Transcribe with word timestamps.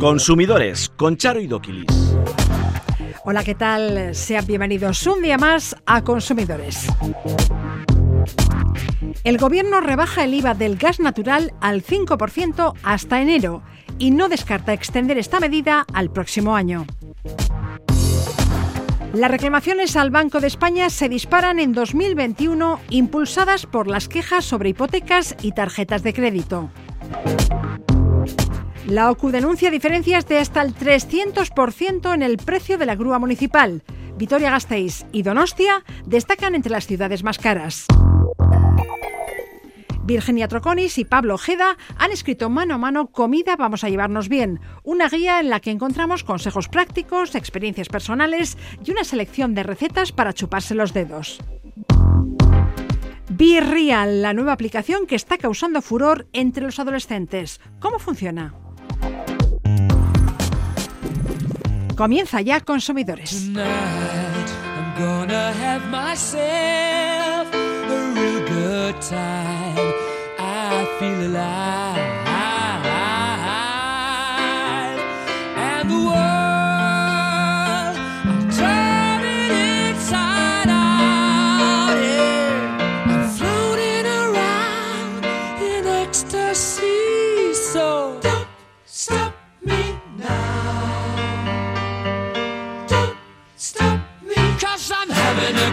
Consumidores 0.00 0.88
con 0.96 1.16
Charo 1.16 1.40
y 1.40 1.46
Doquilis. 1.46 2.16
Hola, 3.24 3.44
¿qué 3.44 3.54
tal? 3.54 4.14
Sean 4.14 4.46
bienvenidos 4.46 5.06
un 5.06 5.22
día 5.22 5.38
más 5.38 5.76
a 5.86 6.02
Consumidores. 6.02 6.88
El 9.22 9.38
gobierno 9.38 9.80
rebaja 9.80 10.24
el 10.24 10.34
IVA 10.34 10.54
del 10.54 10.76
gas 10.76 10.98
natural 10.98 11.52
al 11.60 11.84
5% 11.84 12.74
hasta 12.82 13.20
enero 13.20 13.62
y 13.98 14.10
no 14.10 14.28
descarta 14.28 14.72
extender 14.72 15.18
esta 15.18 15.40
medida 15.40 15.84
al 15.92 16.10
próximo 16.10 16.56
año. 16.56 16.86
Las 19.12 19.30
reclamaciones 19.30 19.96
al 19.96 20.10
Banco 20.10 20.38
de 20.38 20.48
España 20.48 20.90
se 20.90 21.08
disparan 21.08 21.58
en 21.58 21.72
2021 21.72 22.78
impulsadas 22.90 23.66
por 23.66 23.86
las 23.88 24.06
quejas 24.06 24.44
sobre 24.44 24.70
hipotecas 24.70 25.34
y 25.42 25.52
tarjetas 25.52 26.02
de 26.02 26.12
crédito. 26.12 26.70
La 28.86 29.10
OCU 29.10 29.30
denuncia 29.30 29.70
diferencias 29.70 30.26
de 30.26 30.38
hasta 30.38 30.62
el 30.62 30.74
300% 30.74 32.14
en 32.14 32.22
el 32.22 32.38
precio 32.38 32.78
de 32.78 32.86
la 32.86 32.96
grúa 32.96 33.18
municipal. 33.18 33.82
Vitoria-Gasteiz 34.16 35.04
y 35.12 35.22
Donostia 35.22 35.84
destacan 36.06 36.54
entre 36.54 36.72
las 36.72 36.86
ciudades 36.86 37.22
más 37.22 37.38
caras. 37.38 37.86
Virginia 40.08 40.48
Troconis 40.48 40.96
y 40.96 41.04
Pablo 41.04 41.34
Ojeda 41.34 41.76
han 41.98 42.12
escrito 42.12 42.48
mano 42.48 42.76
a 42.76 42.78
mano 42.78 43.08
Comida 43.08 43.56
vamos 43.56 43.84
a 43.84 43.90
llevarnos 43.90 44.30
bien, 44.30 44.58
una 44.82 45.10
guía 45.10 45.38
en 45.38 45.50
la 45.50 45.60
que 45.60 45.70
encontramos 45.70 46.24
consejos 46.24 46.68
prácticos, 46.68 47.34
experiencias 47.34 47.90
personales 47.90 48.56
y 48.82 48.90
una 48.90 49.04
selección 49.04 49.54
de 49.54 49.64
recetas 49.64 50.12
para 50.12 50.32
chuparse 50.32 50.74
los 50.74 50.94
dedos. 50.94 51.40
Be 53.30 53.60
Real, 53.60 54.22
la 54.22 54.32
nueva 54.32 54.52
aplicación 54.52 55.06
que 55.06 55.14
está 55.14 55.36
causando 55.36 55.82
furor 55.82 56.26
entre 56.32 56.64
los 56.64 56.78
adolescentes. 56.78 57.60
¿Cómo 57.78 57.98
funciona? 57.98 58.54
Comienza 61.94 62.40
ya 62.40 62.60
Consumidores. 62.60 63.50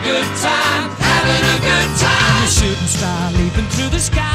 good 0.06 0.30
time, 0.38 0.90
having 1.00 1.44
a 1.50 1.58
good 1.66 1.92
time. 1.98 2.46
The 2.46 2.52
shooting 2.52 2.88
star 2.88 3.32
leaping 3.32 3.66
through 3.74 3.90
the 3.90 4.00
sky. 4.00 4.35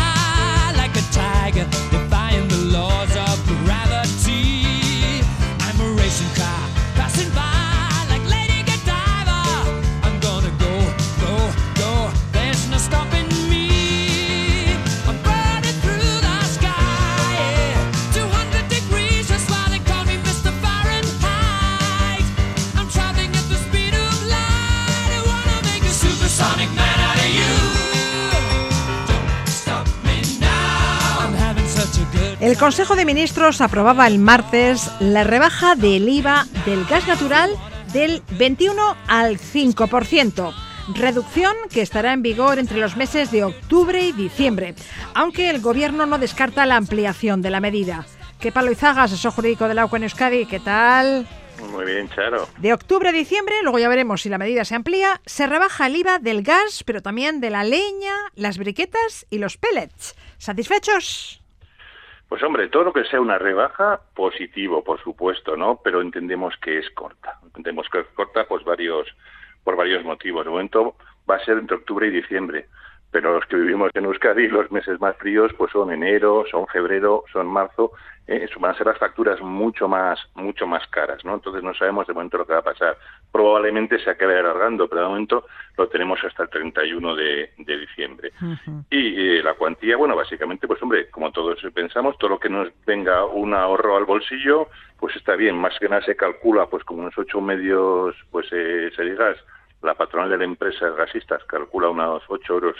Consejo 32.60 32.94
de 32.94 33.06
Ministros 33.06 33.62
aprobaba 33.62 34.06
el 34.06 34.18
martes 34.18 34.90
la 35.00 35.24
rebaja 35.24 35.76
del 35.76 36.06
IVA 36.06 36.44
del 36.66 36.84
gas 36.84 37.08
natural 37.08 37.50
del 37.94 38.22
21 38.38 38.96
al 39.08 39.38
5%, 39.38 40.54
reducción 40.94 41.54
que 41.70 41.80
estará 41.80 42.12
en 42.12 42.20
vigor 42.20 42.58
entre 42.58 42.76
los 42.76 42.98
meses 42.98 43.30
de 43.30 43.44
octubre 43.44 44.04
y 44.04 44.12
diciembre, 44.12 44.74
aunque 45.14 45.48
el 45.48 45.62
Gobierno 45.62 46.04
no 46.04 46.18
descarta 46.18 46.66
la 46.66 46.76
ampliación 46.76 47.40
de 47.40 47.48
la 47.48 47.60
medida. 47.60 48.04
¿Qué 48.38 48.52
palo 48.52 48.70
Izaga, 48.70 49.04
asesor 49.04 49.32
jurídico 49.32 49.66
de 49.66 49.72
la 49.72 49.88
en 49.90 50.02
Euskadi? 50.02 50.44
¿Qué 50.44 50.60
tal? 50.60 51.26
Muy 51.72 51.86
bien, 51.86 52.10
Charo. 52.10 52.46
De 52.58 52.74
octubre 52.74 53.08
a 53.08 53.12
diciembre, 53.12 53.54
luego 53.62 53.78
ya 53.78 53.88
veremos 53.88 54.20
si 54.20 54.28
la 54.28 54.36
medida 54.36 54.66
se 54.66 54.74
amplía, 54.74 55.22
se 55.24 55.46
rebaja 55.46 55.86
el 55.86 55.96
IVA 55.96 56.18
del 56.18 56.42
gas, 56.42 56.84
pero 56.84 57.00
también 57.00 57.40
de 57.40 57.48
la 57.48 57.64
leña, 57.64 58.14
las 58.34 58.58
briquetas 58.58 59.26
y 59.30 59.38
los 59.38 59.56
pellets. 59.56 60.14
¿Satisfechos? 60.36 61.39
Pues 62.30 62.44
hombre, 62.44 62.68
todo 62.68 62.84
lo 62.84 62.92
que 62.92 63.04
sea 63.04 63.20
una 63.20 63.38
rebaja, 63.38 64.00
positivo, 64.14 64.84
por 64.84 65.02
supuesto, 65.02 65.56
¿no? 65.56 65.80
Pero 65.82 66.00
entendemos 66.00 66.54
que 66.62 66.78
es 66.78 66.88
corta. 66.92 67.40
Entendemos 67.44 67.88
que 67.90 67.98
es 67.98 68.06
corta 68.14 68.46
pues 68.46 68.64
varios, 68.64 69.08
por 69.64 69.74
varios 69.74 70.04
motivos. 70.04 70.44
De 70.44 70.50
momento 70.50 70.94
va 71.28 71.34
a 71.34 71.44
ser 71.44 71.58
entre 71.58 71.76
octubre 71.76 72.06
y 72.06 72.10
diciembre 72.10 72.66
pero 73.10 73.34
los 73.34 73.44
que 73.46 73.56
vivimos 73.56 73.90
en 73.94 74.04
Euskadi, 74.04 74.48
los 74.48 74.70
meses 74.70 75.00
más 75.00 75.16
fríos, 75.16 75.52
pues 75.54 75.72
son 75.72 75.92
enero, 75.92 76.44
son 76.50 76.66
febrero, 76.68 77.24
son 77.32 77.48
marzo, 77.48 77.92
eh, 78.30 78.48
van 78.60 78.70
a 78.70 78.78
ser 78.78 78.86
las 78.86 78.96
facturas 78.96 79.40
mucho 79.40 79.88
más, 79.88 80.20
mucho 80.34 80.64
más 80.64 80.86
caras, 80.86 81.24
¿no? 81.24 81.34
Entonces 81.34 81.64
no 81.64 81.74
sabemos 81.74 82.06
de 82.06 82.14
momento 82.14 82.38
lo 82.38 82.46
que 82.46 82.52
va 82.52 82.60
a 82.60 82.62
pasar. 82.62 82.96
Probablemente 83.32 83.98
se 83.98 84.08
acabe 84.08 84.38
alargando, 84.38 84.88
pero 84.88 85.02
de 85.02 85.08
momento 85.08 85.46
lo 85.76 85.88
tenemos 85.88 86.22
hasta 86.22 86.44
el 86.44 86.48
31 86.48 87.16
de, 87.16 87.50
de 87.58 87.78
diciembre. 87.78 88.32
Y 88.88 89.38
eh, 89.38 89.42
la 89.42 89.54
cuantía, 89.54 89.96
bueno, 89.96 90.14
básicamente, 90.14 90.68
pues 90.68 90.80
hombre, 90.80 91.10
como 91.10 91.32
todos 91.32 91.58
pensamos, 91.74 92.16
todo 92.18 92.30
lo 92.30 92.38
que 92.38 92.48
nos 92.48 92.68
venga 92.86 93.24
un 93.24 93.52
ahorro 93.52 93.96
al 93.96 94.04
bolsillo, 94.04 94.68
pues 95.00 95.16
está 95.16 95.34
bien. 95.34 95.58
Más 95.58 95.76
que 95.80 95.88
nada 95.88 96.02
se 96.02 96.14
calcula, 96.14 96.66
pues 96.66 96.84
como 96.84 97.00
unos 97.00 97.18
ocho 97.18 97.40
medios, 97.40 98.14
pues 98.30 98.46
eh, 98.52 98.92
se 98.94 99.02
digas, 99.02 99.38
la 99.82 99.94
patronal 99.94 100.30
de 100.30 100.38
la 100.38 100.44
empresa 100.44 100.90
gasistas 100.90 101.42
calcula 101.46 101.88
unos 101.88 102.22
8 102.28 102.52
euros 102.52 102.76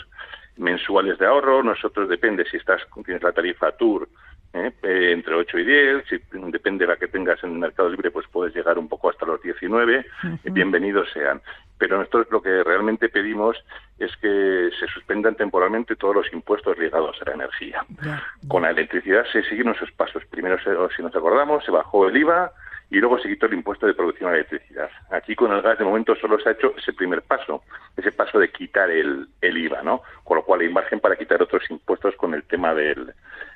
mensuales 0.55 1.17
de 1.17 1.25
ahorro. 1.25 1.61
Nosotros 1.61 2.07
depende 2.07 2.45
si 2.45 2.55
estás 2.55 2.81
tienes 3.03 3.23
la 3.23 3.33
tarifa 3.33 3.73
Tour 3.73 4.07
¿eh? 4.53 4.71
Eh, 4.83 5.11
entre 5.11 5.35
8 5.35 5.59
y 5.59 5.63
10, 5.63 6.03
si 6.07 6.17
depende 6.51 6.85
de 6.85 6.91
la 6.91 6.97
que 6.97 7.07
tengas 7.07 7.43
en 7.43 7.51
el 7.51 7.59
mercado 7.59 7.89
libre, 7.89 8.11
pues 8.11 8.27
puedes 8.31 8.55
llegar 8.55 8.77
un 8.77 8.87
poco 8.87 9.09
hasta 9.09 9.25
los 9.25 9.41
19, 9.41 10.05
bienvenidos 10.43 11.09
sean. 11.13 11.41
Pero 11.77 11.97
nosotros 11.97 12.27
lo 12.29 12.41
que 12.41 12.63
realmente 12.63 13.09
pedimos 13.09 13.57
es 13.97 14.15
que 14.17 14.69
se 14.79 14.87
suspendan 14.87 15.35
temporalmente 15.35 15.95
todos 15.95 16.15
los 16.15 16.33
impuestos 16.33 16.77
ligados 16.77 17.17
a 17.21 17.25
la 17.25 17.33
energía. 17.33 17.83
Con 18.47 18.63
la 18.63 18.69
electricidad 18.69 19.25
se 19.31 19.41
siguieron 19.43 19.73
esos 19.73 19.91
pasos. 19.91 20.23
Primero, 20.25 20.57
si 20.95 21.01
nos 21.01 21.15
acordamos, 21.15 21.65
se 21.65 21.71
bajó 21.71 22.07
el 22.07 22.17
IVA, 22.17 22.51
y 22.91 22.99
luego 22.99 23.17
se 23.19 23.29
quitó 23.29 23.45
el 23.45 23.53
impuesto 23.53 23.87
de 23.87 23.93
producción 23.93 24.31
de 24.31 24.39
electricidad. 24.39 24.89
Aquí 25.11 25.33
con 25.33 25.51
el 25.53 25.61
gas 25.61 25.79
de 25.79 25.85
momento 25.85 26.13
solo 26.17 26.37
se 26.39 26.49
ha 26.49 26.51
hecho 26.51 26.73
ese 26.77 26.91
primer 26.91 27.21
paso, 27.21 27.63
ese 27.95 28.11
paso 28.11 28.37
de 28.37 28.51
quitar 28.51 28.91
el, 28.91 29.29
el 29.39 29.57
IVA, 29.57 29.81
¿no? 29.81 30.01
Con 30.25 30.37
lo 30.37 30.43
cual 30.43 30.59
hay 30.59 30.69
margen 30.69 30.99
para 30.99 31.15
quitar 31.15 31.41
otros 31.41 31.63
impuestos 31.71 32.15
con 32.17 32.33
el 32.33 32.43
tema 32.43 32.75
del, 32.75 33.13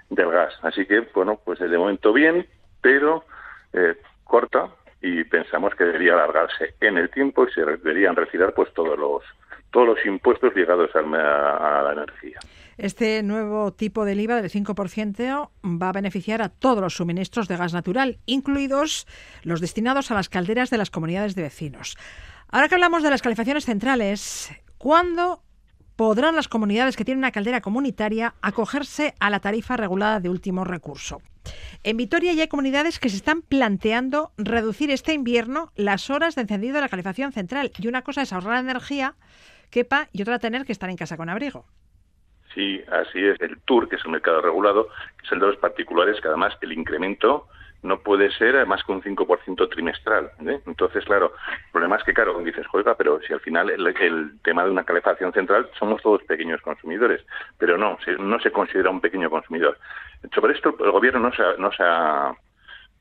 del 0.10 0.32
gas. 0.32 0.58
Así 0.62 0.86
que, 0.86 1.02
bueno, 1.14 1.38
pues 1.44 1.60
de 1.60 1.78
momento 1.78 2.14
bien, 2.14 2.48
pero 2.82 3.26
eh, 3.74 3.98
corta 4.24 4.70
y 5.02 5.26
pensamos 5.26 5.76
que 5.76 5.84
debería 5.84 6.14
alargarse 6.14 6.76
en 6.80 6.98
el 6.98 7.10
tiempo 7.10 7.46
y 7.46 7.52
se 7.52 7.66
deberían 7.66 8.16
retirar 8.16 8.54
pues 8.54 8.74
todos 8.74 8.98
los 8.98 9.24
todos 9.70 9.88
los 9.88 10.06
impuestos 10.06 10.56
ligados 10.56 10.90
a 10.96 11.02
la 11.02 11.92
energía. 11.92 12.40
Este 12.78 13.24
nuevo 13.24 13.72
tipo 13.74 14.04
del 14.04 14.20
IVA 14.20 14.42
del 14.42 14.52
5% 14.52 15.50
va 15.64 15.90
a 15.90 15.94
beneficiar 15.94 16.42
a 16.42 16.50
todos 16.50 16.82
los 16.82 16.96
suministros 16.96 17.48
de 17.48 17.56
gas 17.56 17.74
natural, 17.74 18.20
incluidos 18.26 19.08
los 19.44 19.62
destinados 19.62 20.12
a 20.12 20.16
las 20.16 20.28
calderas 20.28 20.70
de 20.70 20.78
las 20.78 20.92
comunidades 20.92 21.36
de 21.36 21.44
vecinos. 21.44 21.98
Ahora 22.50 22.68
que 22.68 22.76
hablamos 22.76 23.02
de 23.02 23.10
las 23.10 23.22
calefacciones 23.22 23.66
centrales, 23.66 24.52
¿cuándo 24.78 25.42
podrán 25.96 26.36
las 26.36 26.50
comunidades 26.50 26.98
que 26.98 27.06
tienen 27.06 27.20
una 27.20 27.32
caldera 27.32 27.62
comunitaria 27.62 28.36
acogerse 28.42 29.16
a 29.20 29.30
la 29.30 29.40
tarifa 29.40 29.78
regulada 29.78 30.20
de 30.20 30.30
último 30.30 30.66
recurso? 30.66 31.22
En 31.84 31.98
Vitoria 31.98 32.34
ya 32.34 32.42
hay 32.42 32.48
comunidades 32.48 33.00
que 33.00 33.10
se 33.10 33.18
están 33.18 33.42
planteando 33.42 34.34
reducir 34.38 34.92
este 34.92 35.14
invierno 35.14 35.72
las 35.76 36.10
horas 36.10 36.36
de 36.36 36.42
encendido 36.42 36.76
de 36.76 36.82
la 36.82 36.90
calefacción 36.90 37.32
central. 37.32 37.72
Y 37.78 37.88
una 37.88 38.02
cosa 38.02 38.24
es 38.24 38.34
ahorrar 38.34 38.60
energía, 38.60 39.16
quepa, 39.70 40.10
y 40.12 40.22
otra 40.22 40.40
tener 40.40 40.66
que 40.66 40.72
estar 40.72 40.90
en 40.90 40.98
casa 40.98 41.18
con 41.18 41.30
abrigo. 41.30 41.66
Sí, 42.56 42.82
así 42.90 43.24
es. 43.24 43.40
El 43.42 43.60
TUR, 43.62 43.90
que 43.90 43.98
es 43.98 44.06
el 44.06 44.12
mercado 44.12 44.42
regulado, 44.42 44.88
que 45.20 45.26
es 45.26 45.32
el 45.34 45.40
de 45.40 45.48
los 45.48 45.58
particulares, 45.58 46.20
que 46.22 46.30
además 46.30 46.58
el 46.62 46.72
incremento 46.72 47.48
no 47.84 48.00
puede 48.00 48.32
ser 48.32 48.66
más 48.66 48.84
que 48.84 48.94
un 48.94 49.04
5% 49.04 49.70
trimestral. 49.70 50.32
¿eh? 50.48 50.60
Entonces, 50.66 51.06
claro, 51.06 51.34
el 51.48 51.72
problema 51.72 51.98
es 51.98 52.04
que, 52.04 52.14
claro, 52.14 52.40
dices, 52.40 52.66
oiga, 52.74 52.96
pero 52.96 53.20
si 53.22 53.34
al 53.34 53.42
final 53.42 53.70
el, 53.70 54.40
tema 54.42 54.64
de 54.64 54.72
una 54.72 54.86
calefacción 54.86 55.32
central 55.34 55.70
somos 55.78 56.02
todos 56.02 56.24
pequeños 56.24 56.62
consumidores, 56.62 57.22
pero 57.60 57.78
no, 57.78 58.00
no 58.18 58.40
se 58.40 58.52
considera 58.52 58.90
un 58.90 59.02
pequeño 59.02 59.30
consumidor. 59.30 59.78
Sobre 60.34 60.54
esto 60.54 60.76
el 60.80 60.92
gobierno 60.92 61.20
no 61.20 61.32
se 61.34 61.44
no 61.60 61.72
se 61.72 61.84
ha 61.84 62.34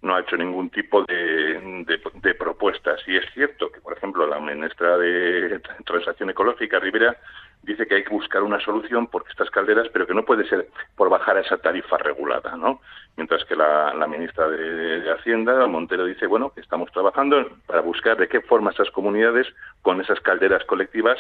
no 0.03 0.15
ha 0.15 0.21
hecho 0.21 0.37
ningún 0.37 0.69
tipo 0.69 1.03
de, 1.05 1.87
de, 1.87 2.35
propuestas. 2.35 3.01
Y 3.07 3.17
es 3.17 3.25
cierto 3.33 3.73
que, 3.73 3.81
por 3.81 3.97
ejemplo, 3.97 4.27
la 4.27 4.39
ministra 4.39 4.99
de 4.99 5.61
Transacción 5.87 6.29
Ecológica, 6.29 6.79
Rivera, 6.79 7.17
dice 7.65 7.87
que 7.87 7.97
hay 7.97 8.05
que 8.05 8.15
buscar 8.15 8.43
una 8.43 8.61
solución 8.61 9.07
por 9.07 9.25
estas 9.29 9.51
calderas, 9.51 9.89
pero 9.93 10.07
que 10.07 10.15
no 10.15 10.25
puede 10.25 10.47
ser 10.49 10.69
por 10.97 11.09
bajar 11.09 11.39
esa 11.39 11.57
tarifa 11.59 11.97
regulada, 11.99 12.57
¿no? 12.57 12.81
Mientras 13.17 13.45
que 13.45 13.57
la, 13.57 14.07
ministra 14.07 14.49
de, 14.49 15.01
de, 15.01 15.13
Hacienda, 15.13 15.67
Montero, 15.67 16.05
dice, 16.05 16.27
bueno, 16.27 16.53
que 16.55 16.61
estamos 16.61 16.91
trabajando 16.93 17.51
para 17.67 17.81
buscar 17.81 18.17
de 18.17 18.29
qué 18.29 18.41
forma 18.41 18.71
esas 18.71 18.91
comunidades, 18.91 19.47
con 19.83 20.01
esas 20.01 20.21
calderas 20.21 20.65
colectivas, 20.65 21.19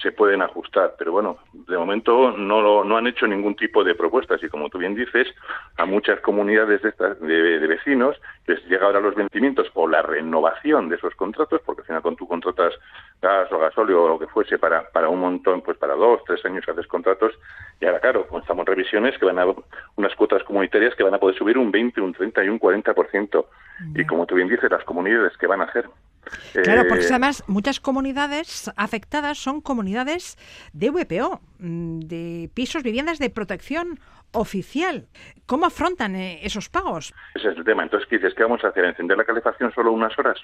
se 0.00 0.12
pueden 0.12 0.42
ajustar. 0.42 0.94
Pero 0.98 1.12
bueno, 1.12 1.38
de 1.52 1.76
momento 1.76 2.32
no, 2.32 2.84
no 2.84 2.96
han 2.96 3.06
hecho 3.06 3.26
ningún 3.26 3.54
tipo 3.54 3.84
de 3.84 3.94
propuestas 3.94 4.42
y 4.42 4.48
como 4.48 4.68
tú 4.68 4.78
bien 4.78 4.94
dices, 4.94 5.28
a 5.76 5.84
muchas 5.84 6.20
comunidades 6.20 6.82
de, 6.82 6.92
de, 6.92 7.66
vecinos 7.66 8.16
les 8.46 8.64
llega 8.66 8.86
ahora 8.86 9.00
los 9.00 9.14
vencimientos 9.14 9.68
o 9.74 9.86
la 9.86 10.02
renovación 10.02 10.88
de 10.88 10.96
esos 10.96 11.14
contratos, 11.14 11.60
porque 11.64 11.82
al 11.82 11.86
final 11.86 12.02
con 12.02 12.16
tú 12.16 12.26
contratas 12.26 12.74
gas 13.20 13.50
o 13.52 13.58
gasóleo 13.58 14.04
o 14.04 14.08
lo 14.08 14.18
que 14.18 14.26
fuese 14.26 14.58
para, 14.58 14.88
para 14.90 15.08
un 15.08 15.20
montón, 15.20 15.62
pues 15.62 15.78
para 15.78 15.94
dos, 15.94 16.22
tres 16.26 16.44
años 16.44 16.68
haces 16.68 16.86
contratos 16.86 17.32
y 17.80 17.86
ahora 17.86 18.00
claro, 18.00 18.26
comenzamos 18.26 18.66
revisiones 18.66 19.16
que 19.18 19.26
van 19.26 19.38
a 19.38 19.46
unas 19.96 20.14
cuotas 20.14 20.42
comunitarias 20.44 20.94
que 20.94 21.02
van 21.02 21.14
a 21.14 21.18
poder 21.18 21.36
subir 21.36 21.58
un 21.58 21.70
20, 21.70 22.00
un 22.00 22.12
30 22.12 22.44
y 22.44 22.48
un 22.48 22.60
40%. 22.60 23.44
Y 23.96 24.06
como 24.06 24.26
tú 24.26 24.36
bien 24.36 24.48
dices, 24.48 24.70
las 24.70 24.84
comunidades 24.84 25.36
que 25.36 25.46
van 25.46 25.60
a 25.60 25.64
hacer 25.64 25.86
Claro, 26.52 26.84
porque 26.88 27.04
eh, 27.04 27.08
además 27.10 27.44
muchas 27.46 27.80
comunidades 27.80 28.70
afectadas 28.76 29.38
son 29.38 29.60
comunidades 29.60 30.36
de 30.72 30.90
VPO, 30.90 31.40
mm, 31.58 32.00
de 32.00 32.50
pisos, 32.54 32.82
viviendas 32.82 33.18
de 33.18 33.30
protección 33.30 33.98
oficial. 34.32 35.06
¿Cómo 35.46 35.66
afrontan 35.66 36.16
eh, 36.16 36.40
esos 36.42 36.68
pagos? 36.68 37.12
Ese 37.34 37.50
es 37.50 37.56
el 37.56 37.64
tema. 37.64 37.82
Entonces, 37.82 38.08
¿qué 38.08 38.16
dices? 38.16 38.34
¿Qué 38.34 38.42
vamos 38.42 38.64
a 38.64 38.68
hacer? 38.68 38.84
¿Encender 38.84 39.16
la 39.16 39.24
calefacción 39.24 39.72
solo 39.74 39.92
unas 39.92 40.16
horas? 40.18 40.38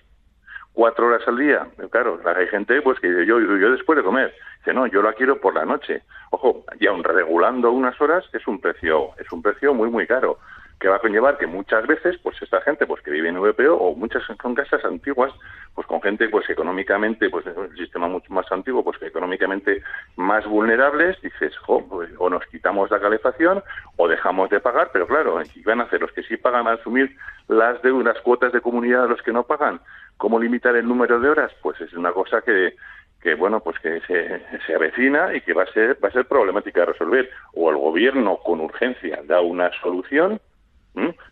¿Cuatro 0.73 1.07
horas 1.07 1.27
al 1.27 1.39
día? 1.39 1.67
Claro, 1.91 2.21
hay 2.25 2.47
gente 2.49 2.81
pues 2.83 3.01
que 3.01 3.27
yo, 3.27 3.41
yo 3.41 3.73
después 3.73 3.97
de 3.97 4.05
comer. 4.05 4.33
Dice, 4.59 4.73
no, 4.73 4.87
yo 4.87 5.03
la 5.03 5.13
quiero 5.13 5.41
por 5.41 5.55
la 5.55 5.65
noche. 5.65 6.03
Ojo, 6.31 6.65
y 6.79 6.87
aún 6.87 7.03
regulando 7.03 7.73
unas 7.73 8.01
horas 8.01 8.25
es 8.33 8.47
un 8.47 8.61
precio, 8.61 9.11
es 9.19 9.31
un 9.33 9.43
precio 9.43 9.75
muy, 9.75 9.91
muy 9.91 10.07
caro 10.07 10.39
que 10.81 10.89
va 10.89 10.97
a 10.97 11.01
conllevar 11.01 11.39
que 11.39 11.47
muchas 11.47 11.87
veces, 11.87 12.19
pues 12.23 12.41
esta 12.41 12.61
gente 12.61 12.87
pues 12.87 13.03
que 13.03 13.11
vive 13.11 13.29
en 13.29 13.41
VPO 13.41 13.75
o 13.75 13.97
muchas 13.97 14.23
son 14.25 14.55
casas 14.55 14.85
antiguas, 14.85 15.33
pues 15.75 15.87
con 15.87 16.01
gente 16.01 16.29
pues 16.29 16.49
económicamente, 16.49 17.29
pues 17.31 17.45
el 17.47 17.77
sistema 17.77 18.07
mucho 18.07 18.33
más 18.33 18.51
antiguo, 18.53 18.85
pues 18.85 18.99
que 18.99 19.07
económicamente 19.07 19.83
más 20.17 20.47
vulnerables, 20.47 21.21
dices, 21.21 21.53
pues, 21.67 22.11
o 22.19 22.31
nos 22.31 22.45
quitamos 22.47 22.91
la 22.91 23.01
calefacción 23.01 23.63
o 23.97 24.09
dejamos 24.09 24.51
de 24.51 24.61
pagar, 24.61 24.91
pero 24.93 25.07
claro, 25.07 25.41
¿y 25.43 25.63
van 25.63 25.81
a 25.81 25.85
hacer 25.85 26.01
los 26.01 26.13
que 26.13 26.23
sí 26.23 26.37
pagan 26.37 26.69
a 26.69 26.75
asumir 26.75 27.17
las 27.49 27.83
de 27.83 27.91
unas 27.91 28.21
cuotas 28.21 28.53
de 28.53 28.61
comunidad 28.61 29.03
de 29.03 29.09
los 29.09 29.23
que 29.23 29.33
no 29.33 29.45
pagan? 29.45 29.81
¿Cómo 30.17 30.39
limitar 30.39 30.77
el 30.77 30.87
número 30.87 31.19
de 31.19 31.29
horas? 31.29 31.53
Pues 31.61 31.81
es 31.81 31.93
una 31.95 32.13
cosa 32.13 32.41
que 32.43 32.75
que 33.21 33.35
bueno 33.35 33.59
pues 33.59 33.77
que 33.81 34.01
se, 34.03 34.41
se, 34.65 34.75
avecina 34.77 35.35
y 35.35 35.41
que 35.41 35.53
va 35.53 35.65
a 35.65 35.73
ser 35.73 35.99
va 36.03 36.09
a 36.09 36.13
ser 36.13 36.27
problemática 36.27 36.81
de 36.81 36.87
resolver 36.87 37.29
o 37.53 37.69
el 37.69 37.77
gobierno 37.77 38.37
con 38.37 38.61
urgencia 38.61 39.21
da 39.25 39.41
una 39.41 39.73
solución 39.83 40.41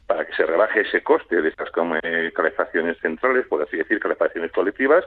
para 0.06 0.26
que 0.26 0.34
se 0.34 0.44
rebaje 0.44 0.80
ese 0.80 1.02
coste 1.02 1.42
de 1.42 1.48
estas 1.48 1.70
calefacciones 1.70 2.98
centrales, 3.00 3.46
por 3.46 3.62
así 3.62 3.76
decir, 3.76 3.98
calefacciones 3.98 4.52
colectivas, 4.52 5.04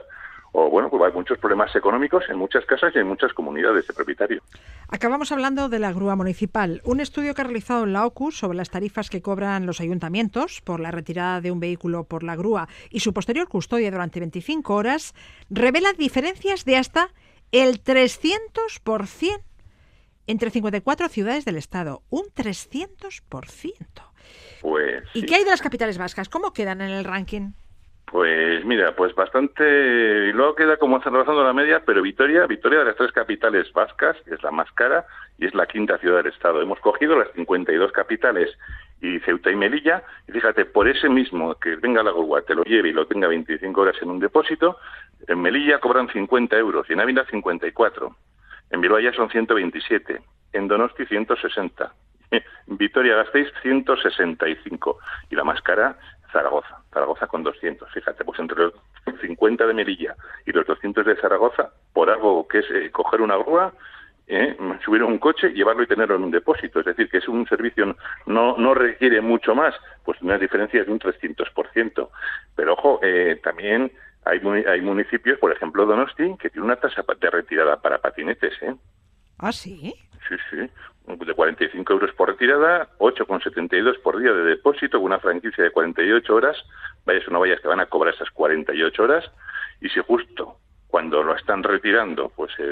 o 0.52 0.68
bueno, 0.68 0.90
pues 0.90 1.02
hay 1.02 1.12
muchos 1.12 1.38
problemas 1.38 1.74
económicos 1.76 2.24
en 2.28 2.36
muchas 2.36 2.64
casas 2.64 2.92
y 2.94 2.98
en 2.98 3.06
muchas 3.06 3.32
comunidades 3.32 3.86
de 3.86 3.94
propietario. 3.94 4.42
Acabamos 4.88 5.30
hablando 5.30 5.68
de 5.68 5.78
la 5.78 5.92
grúa 5.92 6.16
municipal. 6.16 6.80
Un 6.84 7.00
estudio 7.00 7.34
que 7.34 7.42
ha 7.42 7.44
realizado 7.44 7.86
la 7.86 8.04
OCU 8.04 8.32
sobre 8.32 8.56
las 8.56 8.70
tarifas 8.70 9.10
que 9.10 9.22
cobran 9.22 9.66
los 9.66 9.80
ayuntamientos 9.80 10.60
por 10.62 10.80
la 10.80 10.90
retirada 10.90 11.40
de 11.40 11.52
un 11.52 11.60
vehículo 11.60 12.04
por 12.04 12.24
la 12.24 12.34
grúa 12.34 12.68
y 12.90 13.00
su 13.00 13.12
posterior 13.12 13.48
custodia 13.48 13.90
durante 13.90 14.18
25 14.18 14.74
horas 14.74 15.14
revela 15.50 15.92
diferencias 15.92 16.64
de 16.64 16.76
hasta 16.76 17.10
el 17.52 17.82
300% 17.84 19.49
entre 20.30 20.50
54 20.50 21.08
ciudades 21.08 21.44
del 21.44 21.56
Estado. 21.56 22.02
Un 22.08 22.26
300%. 22.26 23.74
Pues, 24.60 25.04
¿Y 25.12 25.26
qué 25.26 25.34
hay 25.34 25.44
de 25.44 25.50
las 25.50 25.62
capitales 25.62 25.98
vascas? 25.98 26.28
¿Cómo 26.28 26.52
quedan 26.52 26.80
en 26.80 26.90
el 26.90 27.04
ranking? 27.04 27.52
Pues 28.04 28.64
mira, 28.64 28.94
pues 28.96 29.14
bastante, 29.14 29.62
y 30.28 30.32
luego 30.32 30.56
queda 30.56 30.76
como 30.78 30.98
rozando 30.98 31.44
la 31.44 31.52
media, 31.52 31.82
pero 31.84 32.02
Vitoria, 32.02 32.46
Vitoria 32.46 32.80
de 32.80 32.86
las 32.86 32.96
tres 32.96 33.12
capitales 33.12 33.72
vascas, 33.72 34.16
es 34.26 34.42
la 34.42 34.50
más 34.50 34.70
cara 34.72 35.06
y 35.38 35.46
es 35.46 35.54
la 35.54 35.66
quinta 35.66 35.96
ciudad 35.98 36.16
del 36.16 36.32
Estado. 36.32 36.60
Hemos 36.60 36.80
cogido 36.80 37.16
las 37.16 37.30
52 37.32 37.92
capitales 37.92 38.50
y 39.00 39.20
Ceuta 39.20 39.50
y 39.52 39.56
Melilla, 39.56 40.02
y 40.26 40.32
fíjate, 40.32 40.64
por 40.64 40.88
ese 40.88 41.08
mismo 41.08 41.54
que 41.54 41.76
venga 41.76 42.02
la 42.02 42.10
grúa, 42.10 42.42
te 42.42 42.56
lo 42.56 42.64
lleve 42.64 42.88
y 42.88 42.92
lo 42.92 43.06
tenga 43.06 43.28
25 43.28 43.80
horas 43.80 43.96
en 44.02 44.10
un 44.10 44.18
depósito, 44.18 44.76
en 45.28 45.40
Melilla 45.40 45.78
cobran 45.78 46.08
50 46.08 46.56
euros 46.56 46.86
y 46.90 46.94
en 46.94 47.00
Ávila 47.00 47.24
54. 47.30 48.16
En 48.70 48.80
Bilbao 48.80 49.00
son 49.12 49.30
127, 49.30 50.20
en 50.52 50.68
Donosti 50.68 51.06
160, 51.06 51.92
Vitoria-Gasteiz 52.66 53.48
165 53.62 54.98
y 55.30 55.34
la 55.34 55.44
más 55.44 55.60
cara 55.62 55.96
Zaragoza, 56.32 56.82
Zaragoza 56.92 57.26
con 57.26 57.42
200. 57.42 57.90
Fíjate, 57.92 58.24
pues 58.24 58.38
entre 58.38 58.58
los 58.58 58.74
50 59.20 59.66
de 59.66 59.74
Melilla 59.74 60.14
y 60.46 60.52
los 60.52 60.66
200 60.66 61.04
de 61.04 61.16
Zaragoza, 61.16 61.70
por 61.92 62.10
algo 62.10 62.46
que 62.46 62.58
es 62.58 62.70
eh, 62.70 62.90
coger 62.90 63.20
una 63.20 63.36
grúa, 63.36 63.72
eh, 64.28 64.56
subir 64.84 65.02
un 65.02 65.18
coche, 65.18 65.52
llevarlo 65.52 65.82
y 65.82 65.88
tenerlo 65.88 66.14
en 66.14 66.24
un 66.24 66.30
depósito. 66.30 66.80
Es 66.80 66.86
decir, 66.86 67.08
que 67.10 67.18
es 67.18 67.28
un 67.28 67.46
servicio, 67.48 67.96
no, 68.26 68.56
no 68.56 68.74
requiere 68.74 69.20
mucho 69.20 69.54
más, 69.54 69.74
pues 70.04 70.22
una 70.22 70.38
diferencia 70.38 70.84
de 70.84 70.92
un 70.92 71.00
300%. 71.00 72.08
Pero 72.54 72.72
ojo, 72.74 73.00
eh, 73.02 73.40
también 73.42 73.90
hay, 74.24 74.40
hay 74.66 74.80
municipios, 74.80 75.38
por 75.38 75.52
ejemplo 75.52 75.86
Donosti, 75.86 76.36
que 76.38 76.50
tiene 76.50 76.66
una 76.66 76.76
tasa 76.76 77.04
de 77.20 77.30
retirada 77.30 77.80
para 77.80 77.98
patinetes. 77.98 78.54
¿eh? 78.62 78.74
¿Ah, 79.38 79.52
sí? 79.52 79.94
Sí, 80.28 80.36
sí 80.50 80.70
de 81.18 81.34
45 81.34 81.92
euros 81.92 82.12
por 82.14 82.28
retirada, 82.28 82.88
8,72 82.98 84.00
por 84.02 84.18
día 84.18 84.32
de 84.32 84.44
depósito, 84.44 84.98
con 84.98 85.06
una 85.06 85.18
franquicia 85.18 85.64
de 85.64 85.70
48 85.70 86.34
horas, 86.34 86.56
vayas 87.04 87.26
o 87.28 87.30
no 87.30 87.40
vayas, 87.40 87.60
te 87.60 87.68
van 87.68 87.80
a 87.80 87.86
cobrar 87.86 88.14
esas 88.14 88.30
48 88.30 89.02
horas, 89.02 89.24
y 89.80 89.88
si 89.88 90.00
justo 90.00 90.56
cuando 90.88 91.22
lo 91.22 91.36
están 91.36 91.62
retirando, 91.62 92.30
pues 92.34 92.52
se 92.54 92.64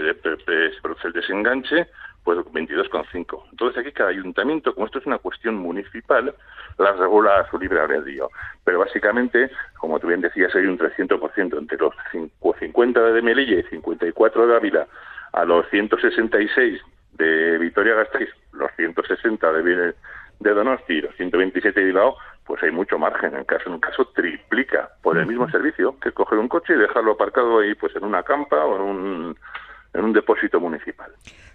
produce 0.83 1.07
el 1.07 1.13
desenganche, 1.13 1.89
pues 2.29 2.41
22,5. 2.41 3.45
Entonces 3.53 3.81
aquí 3.81 3.91
cada 3.91 4.11
ayuntamiento, 4.11 4.75
como 4.75 4.85
esto 4.85 4.99
es 4.99 5.07
una 5.07 5.17
cuestión 5.17 5.55
municipal, 5.55 6.35
la 6.77 6.93
regula 6.93 7.41
a 7.41 7.51
su 7.51 7.59
libre 7.59 7.81
albedrío. 7.81 8.29
Pero 8.65 8.81
básicamente, 8.81 9.51
como 9.79 9.99
tú 9.99 10.09
bien 10.09 10.21
decías, 10.21 10.55
hay 10.55 10.67
un 10.67 10.79
300% 10.79 11.57
entre 11.57 11.79
los 11.79 11.95
50 12.59 13.01
de 13.01 13.23
Melilla 13.23 13.61
y 13.61 13.63
54 13.63 14.47
de 14.47 14.57
Ávila 14.57 14.87
a 15.33 15.47
los 15.47 15.67
166 15.71 16.83
de 17.15 17.57
Vitoria-Gasteiz, 17.57 18.29
los 18.53 18.71
160 18.77 19.51
de, 19.51 19.95
de 20.41 20.51
Donosti 20.51 20.93
y 20.93 21.01
los 21.01 21.17
127 21.17 21.81
de 21.81 21.87
Bilbao, 21.87 22.15
pues 22.45 22.63
hay 22.63 22.73
mucho 22.73 22.99
margen. 22.99 23.35
En 23.37 23.45
caso 23.45 23.69
en 23.69 23.73
un 23.73 23.81
caso 23.81 24.05
triplica 24.15 24.91
por 25.03 25.17
el 25.17 25.25
mismo 25.25 25.49
servicio 25.49 25.99
que 25.99 26.13
coger 26.13 26.39
un 26.39 26.49
coche 26.49 26.75
y 26.75 26.79
dejarlo 26.79 27.13
aparcado 27.13 27.61
ahí, 27.61 27.75
pues 27.75 27.97
en 27.97 28.05
una 28.05 28.23
campa 28.23 28.67
o 28.67 28.77
en 28.77 28.83
un, 28.83 29.37
en 29.99 30.05
un 30.05 30.13
depósito 30.13 30.61
municipal. 30.61 31.11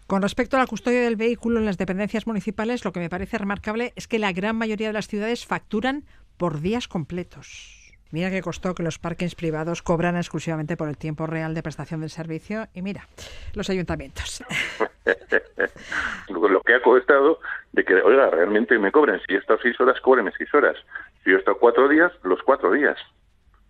Con 0.07 0.21
respecto 0.21 0.57
a 0.57 0.59
la 0.59 0.67
custodia 0.67 1.01
del 1.01 1.15
vehículo 1.15 1.59
en 1.59 1.65
las 1.65 1.77
dependencias 1.77 2.27
municipales, 2.27 2.83
lo 2.83 2.91
que 2.91 3.00
me 3.00 3.09
parece 3.09 3.38
remarcable 3.38 3.93
es 3.95 4.07
que 4.07 4.19
la 4.19 4.33
gran 4.33 4.57
mayoría 4.57 4.88
de 4.88 4.93
las 4.93 5.07
ciudades 5.07 5.45
facturan 5.45 6.03
por 6.38 6.59
días 6.59 6.88
completos. 6.88 7.79
Mira 8.12 8.29
qué 8.29 8.41
costó 8.41 8.75
que 8.75 8.83
los 8.83 9.00
parkings 9.00 9.33
privados 9.33 9.81
cobran 9.81 10.17
exclusivamente 10.17 10.77
por 10.77 10.88
el 10.88 10.97
tiempo 10.97 11.25
real 11.25 11.55
de 11.55 11.63
prestación 11.63 12.01
del 12.01 12.12
servicio 12.12 12.67
y 12.73 12.83
mira, 12.83 13.07
los 13.55 13.69
ayuntamientos. 13.71 14.43
Lo 16.29 16.62
que 16.62 16.75
ha 16.75 16.81
costado 16.81 17.39
de 17.71 17.83
que, 17.83 17.95
oiga, 17.95 18.29
realmente 18.29 18.77
me 18.77 18.91
cobren, 18.91 19.19
si 19.25 19.33
he 19.33 19.38
estado 19.38 19.59
seis 19.63 19.79
horas, 19.79 20.00
cóbreme 20.01 20.31
seis 20.38 20.53
horas. 20.53 20.77
Si 21.23 21.31
he 21.31 21.35
estado 21.35 21.57
cuatro 21.57 21.88
días, 21.88 22.12
los 22.23 22.41
cuatro 22.43 22.71
días. 22.71 22.97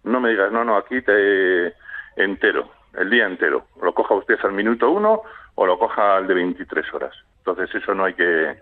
No 0.04 0.20
me 0.20 0.32
digas, 0.32 0.52
no, 0.52 0.66
no, 0.66 0.76
aquí 0.76 1.02
te 1.02 1.74
entero, 2.18 2.70
el 2.98 3.10
día 3.10 3.26
entero. 3.26 3.66
Lo 3.82 3.94
coja 3.94 4.16
usted 4.16 4.38
al 4.44 4.54
minuto 4.54 4.90
uno 4.90 5.22
o 5.56 5.66
lo 5.66 5.78
coja 5.78 6.18
al 6.18 6.28
de 6.28 6.34
23 6.34 6.94
horas. 6.94 7.16
Entonces 7.40 7.74
eso 7.76 7.94
no 7.94 8.06
hay 8.06 8.14
que 8.14 8.56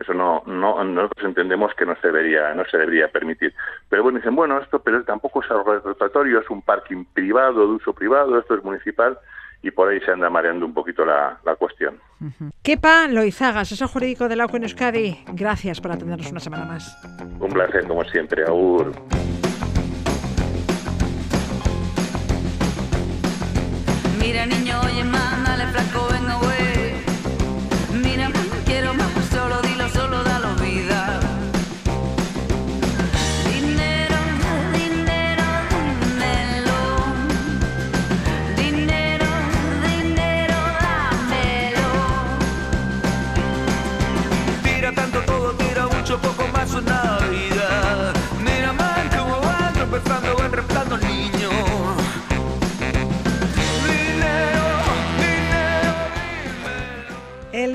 eso 0.00 0.14
no, 0.14 0.42
no, 0.46 0.82
nosotros 0.82 1.26
entendemos 1.26 1.74
que 1.74 1.84
no 1.84 1.94
se 2.00 2.06
debería, 2.06 2.54
no 2.54 2.64
se 2.64 2.78
debería 2.78 3.08
permitir. 3.08 3.54
Pero 3.90 4.02
bueno, 4.02 4.18
dicen, 4.18 4.34
bueno, 4.34 4.58
esto 4.58 4.78
pero 4.78 5.04
tampoco 5.04 5.42
es 5.42 5.50
algo 5.50 5.78
rotatorio, 5.78 6.40
es 6.40 6.48
un 6.48 6.62
parking 6.62 7.04
privado, 7.04 7.66
de 7.66 7.74
uso 7.74 7.92
privado, 7.92 8.38
esto 8.38 8.54
es 8.54 8.64
municipal. 8.64 9.18
y 9.62 9.70
por 9.70 9.90
ahí 9.90 10.00
se 10.00 10.10
anda 10.10 10.30
mareando 10.30 10.64
un 10.64 10.72
poquito 10.72 11.04
la, 11.04 11.38
cuestión. 11.58 11.98
Kepa 12.62 13.08
Loizaga, 13.08 13.60
asesor 13.60 13.88
jurídico 13.88 14.26
de 14.26 14.36
la 14.36 14.44
en 14.44 14.62
Euskadi, 14.62 15.22
gracias 15.34 15.82
por 15.82 15.92
atendernos 15.92 16.30
una 16.30 16.40
semana 16.40 16.64
más. 16.64 16.96
Un 17.38 17.52
placer, 17.52 17.86
como 17.86 18.02
siempre, 18.04 18.44
Aur. 18.46 18.90
Mira 24.20 24.44
niño, 24.46 24.80
oye, 24.82 25.02
mándale 25.02 25.66
flaco, 25.68 26.09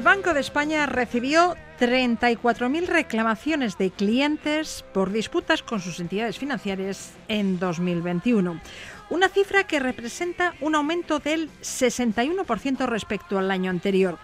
Banco 0.06 0.36
de 0.36 0.40
España 0.40 0.86
recibió 0.86 1.56
34.000 1.80 2.86
reclamaciones 2.86 3.80
de 3.80 3.90
clientes 3.90 4.86
por 4.94 5.12
disputas 5.12 5.64
con 5.64 5.82
sus 5.82 6.00
entidades 6.00 6.38
financieras 6.38 7.14
en 7.28 7.58
2021, 7.58 8.62
una 9.10 9.30
cifra 9.30 9.64
que 9.64 9.80
representa 9.80 10.54
un 10.62 10.76
aumento 10.76 11.18
del 11.18 11.50
61% 11.64 12.86
respecto 12.86 13.40
al 13.40 13.50
año 13.50 13.72
anterior. 13.72 14.20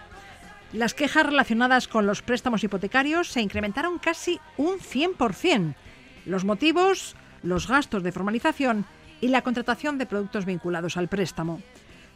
Las 0.72 0.94
quejas 0.94 1.26
relacionadas 1.26 1.88
con 1.88 2.06
los 2.06 2.22
préstamos 2.22 2.62
hipotecarios 2.62 3.26
se 3.26 3.40
incrementaron 3.40 3.98
casi 3.98 4.38
un 4.56 4.78
100%. 4.78 5.74
Los 6.26 6.44
motivos, 6.44 7.16
los 7.42 7.66
gastos 7.66 8.04
de 8.04 8.12
formalización 8.12 8.86
y 9.20 9.28
la 9.28 9.42
contratación 9.42 9.98
de 9.98 10.06
productos 10.06 10.44
vinculados 10.44 10.96
al 10.96 11.08
préstamo. 11.08 11.60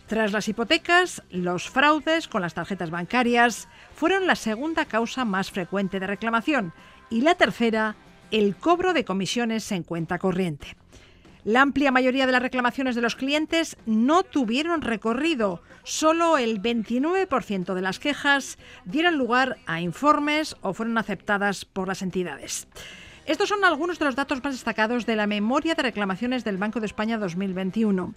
Tras 0.06 0.32
las 0.32 0.48
hipotecas, 0.48 1.22
los 1.30 1.68
fraudes 1.68 2.28
con 2.28 2.40
las 2.40 2.54
tarjetas 2.54 2.90
bancarias 2.90 3.66
fueron 3.94 4.28
la 4.28 4.36
segunda 4.36 4.84
causa 4.84 5.24
más 5.24 5.50
frecuente 5.50 5.98
de 5.98 6.06
reclamación 6.06 6.72
y 7.10 7.22
la 7.22 7.34
tercera, 7.34 7.96
el 8.30 8.54
cobro 8.54 8.92
de 8.92 9.04
comisiones 9.04 9.70
en 9.72 9.82
cuenta 9.82 10.18
corriente. 10.18 10.76
La 11.42 11.62
amplia 11.62 11.90
mayoría 11.90 12.26
de 12.26 12.32
las 12.32 12.42
reclamaciones 12.42 12.94
de 12.94 13.02
los 13.02 13.16
clientes 13.16 13.76
no 13.84 14.22
tuvieron 14.22 14.80
recorrido. 14.80 15.60
Solo 15.82 16.38
el 16.38 16.62
29% 16.62 17.74
de 17.74 17.82
las 17.82 17.98
quejas 17.98 18.58
dieron 18.84 19.16
lugar 19.16 19.56
a 19.66 19.80
informes 19.80 20.56
o 20.62 20.72
fueron 20.72 20.98
aceptadas 20.98 21.64
por 21.64 21.88
las 21.88 22.02
entidades. 22.02 22.68
Estos 23.26 23.48
son 23.48 23.64
algunos 23.64 23.98
de 23.98 24.04
los 24.04 24.14
datos 24.14 24.42
más 24.42 24.54
destacados 24.54 25.04
de 25.04 25.16
la 25.16 25.26
memoria 25.26 25.74
de 25.74 25.82
reclamaciones 25.82 26.44
del 26.44 26.58
Banco 26.58 26.78
de 26.78 26.86
España 26.86 27.18
2021. 27.18 28.14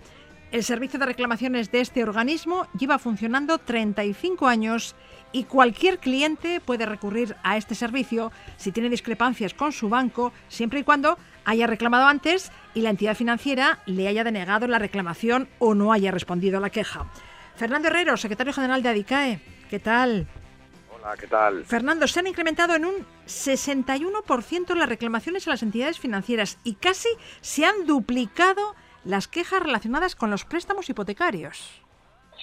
El 0.51 0.63
servicio 0.63 0.97
de 0.97 1.05
reclamaciones 1.05 1.71
de 1.71 1.79
este 1.79 2.01
organismo 2.01 2.65
lleva 2.75 2.97
funcionando 2.97 3.59
35 3.59 4.47
años 4.47 4.95
y 5.31 5.43
cualquier 5.43 5.99
cliente 5.99 6.59
puede 6.59 6.87
recurrir 6.87 7.35
a 7.43 7.55
este 7.55 7.75
servicio 7.75 8.31
si 8.57 8.71
tiene 8.71 8.89
discrepancias 8.89 9.53
con 9.53 9.71
su 9.71 9.89
banco, 9.89 10.33
siempre 10.47 10.79
y 10.79 10.83
cuando 10.83 11.19
haya 11.45 11.67
reclamado 11.67 12.07
antes 12.07 12.51
y 12.73 12.81
la 12.81 12.89
entidad 12.89 13.15
financiera 13.15 13.77
le 13.85 14.07
haya 14.07 14.23
denegado 14.23 14.67
la 14.67 14.79
reclamación 14.79 15.47
o 15.59 15.75
no 15.75 15.93
haya 15.93 16.09
respondido 16.09 16.57
a 16.57 16.61
la 16.61 16.71
queja. 16.71 17.05
Fernando 17.55 17.89
Herrero, 17.89 18.17
secretario 18.17 18.51
general 18.51 18.81
de 18.81 18.89
ADICAE, 18.89 19.41
¿qué 19.69 19.79
tal? 19.79 20.25
Hola, 20.95 21.15
¿qué 21.15 21.27
tal? 21.27 21.63
Fernando, 21.63 22.07
se 22.07 22.21
han 22.21 22.27
incrementado 22.27 22.73
en 22.73 22.85
un 22.85 23.05
61% 23.27 24.73
las 24.73 24.89
reclamaciones 24.89 25.45
a 25.45 25.51
las 25.51 25.61
entidades 25.61 25.99
financieras 25.99 26.57
y 26.63 26.73
casi 26.73 27.09
se 27.41 27.65
han 27.65 27.85
duplicado 27.85 28.73
las 29.05 29.27
quejas 29.27 29.63
relacionadas 29.63 30.15
con 30.15 30.29
los 30.29 30.45
préstamos 30.45 30.89
hipotecarios. 30.89 31.81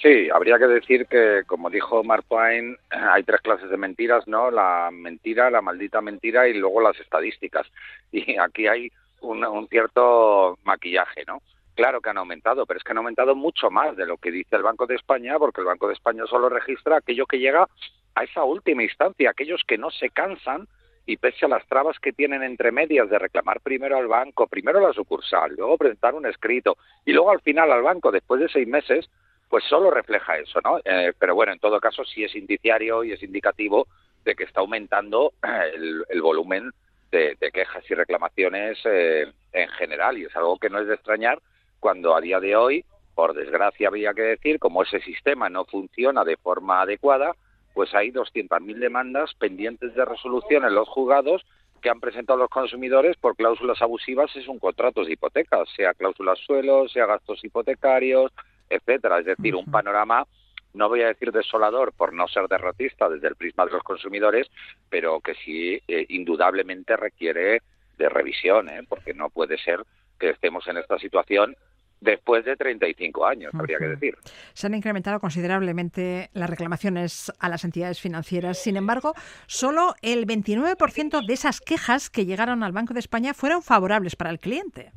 Sí, 0.01 0.29
habría 0.29 0.59
que 0.59 0.67
decir 0.67 1.07
que, 1.07 1.41
como 1.47 1.69
dijo 1.69 2.03
Mark 2.03 2.25
Twain, 2.27 2.77
hay 2.89 3.23
tres 3.23 3.41
clases 3.41 3.69
de 3.69 3.77
mentiras, 3.77 4.27
¿no? 4.27 4.51
La 4.51 4.89
mentira, 4.91 5.49
la 5.49 5.61
maldita 5.61 6.01
mentira 6.01 6.47
y 6.47 6.53
luego 6.53 6.81
las 6.81 6.99
estadísticas. 6.99 7.65
Y 8.11 8.37
aquí 8.37 8.67
hay 8.67 8.91
un, 9.21 9.43
un 9.43 9.67
cierto 9.67 10.57
maquillaje, 10.63 11.23
¿no? 11.25 11.41
Claro 11.73 12.01
que 12.01 12.09
han 12.09 12.17
aumentado, 12.17 12.65
pero 12.65 12.77
es 12.77 12.83
que 12.83 12.91
han 12.91 12.97
aumentado 12.97 13.35
mucho 13.35 13.69
más 13.69 13.95
de 13.95 14.05
lo 14.05 14.17
que 14.17 14.31
dice 14.31 14.55
el 14.55 14.63
Banco 14.63 14.85
de 14.85 14.95
España, 14.95 15.37
porque 15.39 15.61
el 15.61 15.67
Banco 15.67 15.87
de 15.87 15.93
España 15.93 16.25
solo 16.27 16.49
registra 16.49 16.97
aquello 16.97 17.25
que 17.25 17.39
llega 17.39 17.67
a 18.15 18.23
esa 18.23 18.43
última 18.43 18.83
instancia, 18.83 19.29
aquellos 19.29 19.63
que 19.67 19.77
no 19.77 19.91
se 19.91 20.09
cansan 20.09 20.67
y 21.07 21.15
pese 21.15 21.45
a 21.45 21.49
las 21.49 21.65
trabas 21.67 21.97
que 21.99 22.11
tienen 22.11 22.43
entre 22.43 22.71
medias 22.71 23.09
de 23.09 23.17
reclamar 23.17 23.61
primero 23.61 23.97
al 23.97 24.07
banco, 24.07 24.45
primero 24.45 24.81
la 24.81 24.91
sucursal, 24.91 25.55
luego 25.55 25.77
presentar 25.77 26.13
un 26.13 26.25
escrito 26.25 26.77
y 27.05 27.13
luego 27.13 27.31
al 27.31 27.39
final 27.39 27.71
al 27.71 27.81
banco 27.81 28.11
después 28.11 28.41
de 28.41 28.49
seis 28.49 28.67
meses, 28.67 29.09
pues 29.49 29.63
solo 29.63 29.89
refleja 29.89 30.37
eso, 30.37 30.59
¿no? 30.61 30.79
Eh, 30.83 31.13
pero 31.17 31.33
bueno, 31.33 31.53
en 31.53 31.59
todo 31.59 31.79
caso 31.79 32.03
sí 32.03 32.25
es 32.25 32.35
indiciario 32.35 33.05
y 33.05 33.13
es 33.13 33.23
indicativo 33.23 33.87
de 34.25 34.35
que 34.35 34.43
está 34.43 34.59
aumentando 34.59 35.31
el, 35.73 36.21
volumen 36.21 36.71
de, 37.09 37.37
quejas 37.53 37.89
y 37.89 37.93
reclamaciones 37.93 38.77
eh, 38.83 39.31
en 39.53 39.69
general 39.69 40.17
y 40.17 40.25
es 40.25 40.35
algo 40.35 40.59
que 40.59 40.69
no 40.69 40.79
es 40.79 40.87
de 40.87 40.95
extrañar 40.95 41.39
cuando 41.79 42.17
a 42.17 42.21
día 42.21 42.41
de 42.41 42.57
hoy, 42.57 42.83
por 43.15 43.33
desgracia 43.33 43.87
había 43.87 44.13
que 44.13 44.23
decir, 44.23 44.59
como 44.59 44.83
ese 44.83 44.99
sistema 44.99 45.47
no 45.47 45.63
funciona 45.63 46.25
de 46.25 46.35
forma 46.35 46.81
adecuada, 46.81 47.33
pues 47.77 47.93
hay 47.93 48.09
200.000 48.09 48.79
demandas 48.79 49.35
pendientes 49.35 49.93
de 49.93 50.03
resolución 50.03 50.65
en 50.65 50.73
los 50.73 50.89
juzgados 50.89 51.45
que 51.79 51.91
han 51.91 51.99
presentado 51.99 52.39
los 52.39 52.49
consumidores 52.49 53.15
por 53.17 53.35
cláusulas 53.35 53.79
abusivas 53.83 54.35
en 54.35 54.41
sus 54.41 54.59
contratos 54.59 55.05
de 55.05 55.13
hipoteca, 55.13 55.63
sea 55.75 55.93
cláusulas 55.93 56.39
suelos, 56.39 56.91
sea 56.91 57.05
gastos 57.05 57.45
hipotecarios, 57.45 58.31
etcétera. 58.67 59.19
Es 59.19 59.27
decir, 59.27 59.53
un 59.53 59.65
panorama, 59.65 60.25
no 60.73 60.89
voy 60.89 61.03
a 61.03 61.09
decir 61.09 61.31
desolador 61.31 61.93
por 61.93 62.13
no 62.13 62.27
ser 62.27 62.47
derrotista 62.47 63.09
desde 63.09 63.27
el 63.27 63.35
prisma 63.35 63.67
de 63.67 63.73
los 63.73 63.83
consumidores, 63.83 64.47
pero 64.89 65.19
que 65.19 65.35
sí 65.35 65.79
eh, 65.87 66.03
indudablemente 66.09 66.97
requiere 66.97 67.61
de 67.99 68.09
revisión, 68.09 68.69
¿eh? 68.69 68.81
porque 68.89 69.13
no 69.13 69.29
puede 69.29 69.59
ser 69.59 69.83
que 70.19 70.31
estemos 70.31 70.67
en 70.67 70.77
esta 70.77 70.97
situación 70.97 71.55
después 72.01 72.45
de 72.45 72.55
35 72.55 73.25
años, 73.25 73.53
habría 73.53 73.77
que 73.77 73.87
decir. 73.87 74.17
Se 74.53 74.67
han 74.67 74.75
incrementado 74.75 75.19
considerablemente 75.19 76.29
las 76.33 76.49
reclamaciones 76.49 77.31
a 77.39 77.49
las 77.49 77.63
entidades 77.63 77.99
financieras. 77.99 78.57
Sin 78.57 78.77
embargo, 78.77 79.13
solo 79.47 79.95
el 80.01 80.25
29% 80.25 81.25
de 81.25 81.33
esas 81.33 81.61
quejas 81.61 82.09
que 82.09 82.25
llegaron 82.25 82.63
al 82.63 82.71
Banco 82.71 82.93
de 82.93 82.99
España 82.99 83.33
fueron 83.33 83.61
favorables 83.61 84.15
para 84.15 84.29
el 84.29 84.39
cliente. 84.39 84.91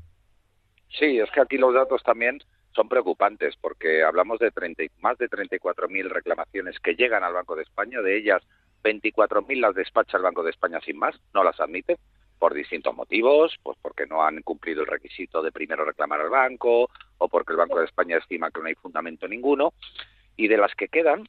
Sí, 0.98 1.18
es 1.18 1.30
que 1.30 1.40
aquí 1.40 1.56
los 1.56 1.72
datos 1.72 2.02
también 2.02 2.42
son 2.74 2.88
preocupantes 2.88 3.56
porque 3.60 4.02
hablamos 4.02 4.38
de 4.38 4.50
30, 4.50 4.84
más 5.00 5.18
de 5.18 5.28
34.000 5.28 6.08
reclamaciones 6.08 6.78
que 6.80 6.94
llegan 6.94 7.24
al 7.24 7.32
Banco 7.32 7.56
de 7.56 7.62
España, 7.62 8.00
de 8.00 8.16
ellas 8.16 8.42
24.000 8.84 9.60
las 9.60 9.74
despacha 9.74 10.16
el 10.16 10.22
Banco 10.22 10.42
de 10.42 10.50
España 10.50 10.80
sin 10.84 10.98
más, 10.98 11.20
no 11.34 11.42
las 11.42 11.58
admite 11.60 11.98
por 12.40 12.54
distintos 12.54 12.96
motivos, 12.96 13.54
pues 13.62 13.76
porque 13.80 14.06
no 14.06 14.24
han 14.24 14.40
cumplido 14.40 14.80
el 14.80 14.88
requisito 14.88 15.42
de 15.42 15.52
primero 15.52 15.84
reclamar 15.84 16.22
al 16.22 16.30
banco 16.30 16.90
o 17.18 17.28
porque 17.28 17.52
el 17.52 17.58
Banco 17.58 17.78
de 17.78 17.84
España 17.84 18.16
estima 18.16 18.50
que 18.50 18.60
no 18.60 18.66
hay 18.66 18.74
fundamento 18.74 19.28
ninguno. 19.28 19.74
Y 20.36 20.48
de 20.48 20.56
las 20.56 20.74
que 20.74 20.88
quedan, 20.88 21.28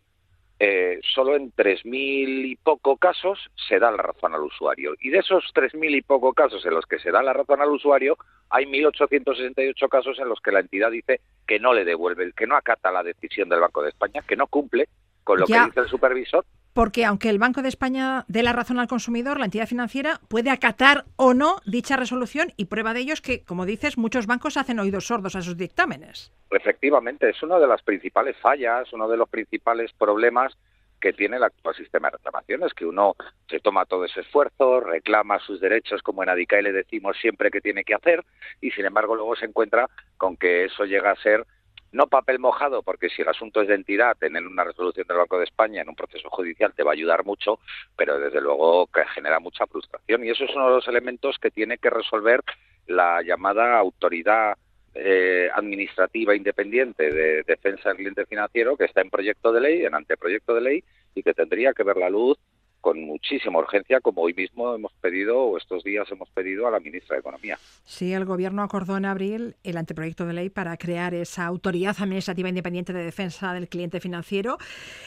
eh, 0.58 1.02
solo 1.14 1.36
en 1.36 1.52
3.000 1.52 2.46
y 2.46 2.56
poco 2.56 2.96
casos 2.96 3.40
se 3.68 3.78
da 3.78 3.92
la 3.92 3.98
razón 3.98 4.34
al 4.34 4.42
usuario. 4.42 4.94
Y 5.02 5.10
de 5.10 5.18
esos 5.18 5.44
3.000 5.54 5.98
y 5.98 6.02
poco 6.02 6.34
casos 6.34 6.66
en 6.66 6.74
los 6.74 6.86
que 6.86 7.00
se 7.00 7.12
da 7.12 7.22
la 7.22 7.34
razón 7.34 7.62
al 7.62 7.72
usuario, 7.72 8.16
hay 8.50 8.66
1.868 8.66 9.90
casos 9.90 10.18
en 10.18 10.30
los 10.30 10.40
que 10.40 10.54
la 10.54 10.62
entidad 10.62 10.92
dice 10.92 11.20
que 11.46 11.60
no 11.60 11.74
le 11.74 11.84
devuelve, 11.84 12.32
que 12.32 12.48
no 12.48 12.56
acata 12.56 12.90
la 12.90 13.04
decisión 13.04 13.50
del 13.50 13.60
Banco 13.60 13.84
de 13.84 13.90
España, 13.90 14.24
que 14.26 14.38
no 14.38 14.48
cumple 14.48 14.88
con 15.26 15.40
lo 15.40 15.46
que 15.46 15.60
dice 15.60 15.82
el 15.82 15.88
supervisor 15.90 16.46
porque 16.74 17.06
aunque 17.06 17.30
el 17.30 17.40
Banco 17.40 17.62
de 17.62 17.70
España 17.70 18.26
dé 18.28 18.44
la 18.44 18.54
razón 18.54 18.80
al 18.80 18.88
consumidor, 18.88 19.40
la 19.40 19.46
entidad 19.46 19.68
financiera 19.68 20.20
puede 20.28 20.50
acatar 20.50 21.06
o 21.16 21.34
no 21.34 21.58
dicha 21.66 21.98
resolución 21.98 22.54
y 22.58 22.66
prueba 22.66 22.94
de 22.94 23.02
ello 23.02 23.14
es 23.14 23.22
que, 23.22 23.44
como 23.44 23.66
dices, 23.66 23.98
muchos 23.98 24.28
bancos 24.28 24.58
hacen 24.58 24.80
oídos 24.80 25.08
sordos 25.08 25.36
a 25.36 25.42
sus 25.42 25.58
dictámenes. 25.58 26.32
Efectivamente, 26.50 27.30
es 27.30 27.42
una 27.44 27.60
de 27.60 27.68
las 27.68 27.82
principales 27.82 28.38
fallas, 28.38 28.92
uno 28.94 29.08
de 29.08 29.18
los 29.18 29.30
principales 29.30 29.92
problemas 29.94 30.58
que 31.00 31.14
tiene 31.14 31.38
el 31.38 31.44
actual 31.44 31.76
sistema 31.76 32.10
de 32.10 32.18
reclamaciones, 32.18 32.74
que 32.74 32.86
uno 32.86 33.16
se 33.50 33.60
toma 33.60 33.86
todo 33.86 34.06
ese 34.06 34.22
esfuerzo, 34.22 34.80
reclama 34.80 35.40
sus 35.40 35.60
derechos, 35.60 36.02
como 36.04 36.22
en 36.22 36.30
ADICAE 36.30 36.62
le 36.62 36.72
decimos 36.72 37.18
siempre 37.20 37.50
que 37.50 37.60
tiene 37.60 37.84
que 37.84 37.96
hacer, 37.96 38.24
y 38.62 38.70
sin 38.72 38.86
embargo 38.86 39.16
luego 39.16 39.36
se 39.36 39.46
encuentra 39.46 39.90
con 40.18 40.38
que 40.38 40.66
eso 40.66 40.86
llega 40.86 41.12
a 41.12 41.16
ser 41.16 41.46
no 41.92 42.08
papel 42.08 42.40
mojado, 42.40 42.84
porque 42.84 43.10
si 43.10 43.22
el 43.22 43.30
asunto 43.30 43.62
es 43.62 43.68
de 43.68 43.76
entidad, 43.76 44.18
tener 44.18 44.46
una 44.46 44.64
resolución 44.64 45.06
del 45.08 45.18
Banco 45.18 45.38
de 45.38 45.46
España 45.46 45.82
en 45.82 45.90
un 45.90 45.96
proceso 45.96 46.30
judicial 46.30 46.74
te 46.74 46.84
va 46.84 46.92
a 46.92 46.94
ayudar 46.94 47.26
mucho, 47.26 47.60
pero 47.96 48.20
desde 48.20 48.42
luego 48.42 48.88
que 48.88 49.06
genera 49.14 49.40
mucha 49.40 49.68
frustración. 49.68 50.24
Y 50.24 50.30
eso 50.30 50.46
es 50.46 50.56
uno 50.56 50.68
de 50.68 50.76
los 50.76 50.88
elementos 50.88 51.38
que 51.40 51.52
tiene 51.52 51.78
que 51.78 51.90
resolver 51.90 52.42
la 52.88 53.22
llamada 53.22 53.78
autoridad 53.78 54.58
eh, 54.94 55.50
administrativa 55.54 56.36
independiente 56.36 57.12
de 57.12 57.44
defensa 57.44 57.90
del 57.90 57.98
cliente 57.98 58.26
financiero 58.26 58.76
que 58.76 58.86
está 58.86 59.02
en 59.02 59.10
proyecto 59.10 59.52
de 59.54 59.62
ley, 59.62 59.86
en 59.86 59.96
anteproyecto 59.96 60.54
de 60.54 60.62
ley, 60.62 60.84
y 61.16 61.24
que 61.24 61.34
tendría 61.34 61.74
que 61.74 61.84
ver 61.84 61.98
la 61.98 62.10
luz 62.10 62.38
con 62.82 63.00
muchísima 63.06 63.60
urgencia, 63.60 64.02
como 64.02 64.24
hoy 64.24 64.34
mismo 64.34 64.74
hemos 64.76 64.92
pedido, 64.94 65.38
o 65.40 65.58
estos 65.58 65.84
días 65.84 66.08
hemos 66.12 66.30
pedido 66.32 66.68
a 66.68 66.72
la 66.72 66.80
ministra 66.80 67.16
de 67.16 67.20
Economía. 67.22 67.58
Sí, 67.86 68.12
el 68.12 68.26
Gobierno 68.26 68.64
acordó 68.64 68.98
en 68.98 69.06
abril 69.06 69.56
el 69.64 69.78
anteproyecto 69.78 70.26
de 70.26 70.34
ley 70.34 70.50
para 70.50 70.76
crear 70.78 71.14
esa 71.14 71.46
autoridad 71.46 71.96
administrativa 72.00 72.50
independiente 72.50 72.92
de 72.92 73.04
defensa 73.04 73.54
del 73.54 73.70
cliente 73.70 74.00
financiero 74.00 74.58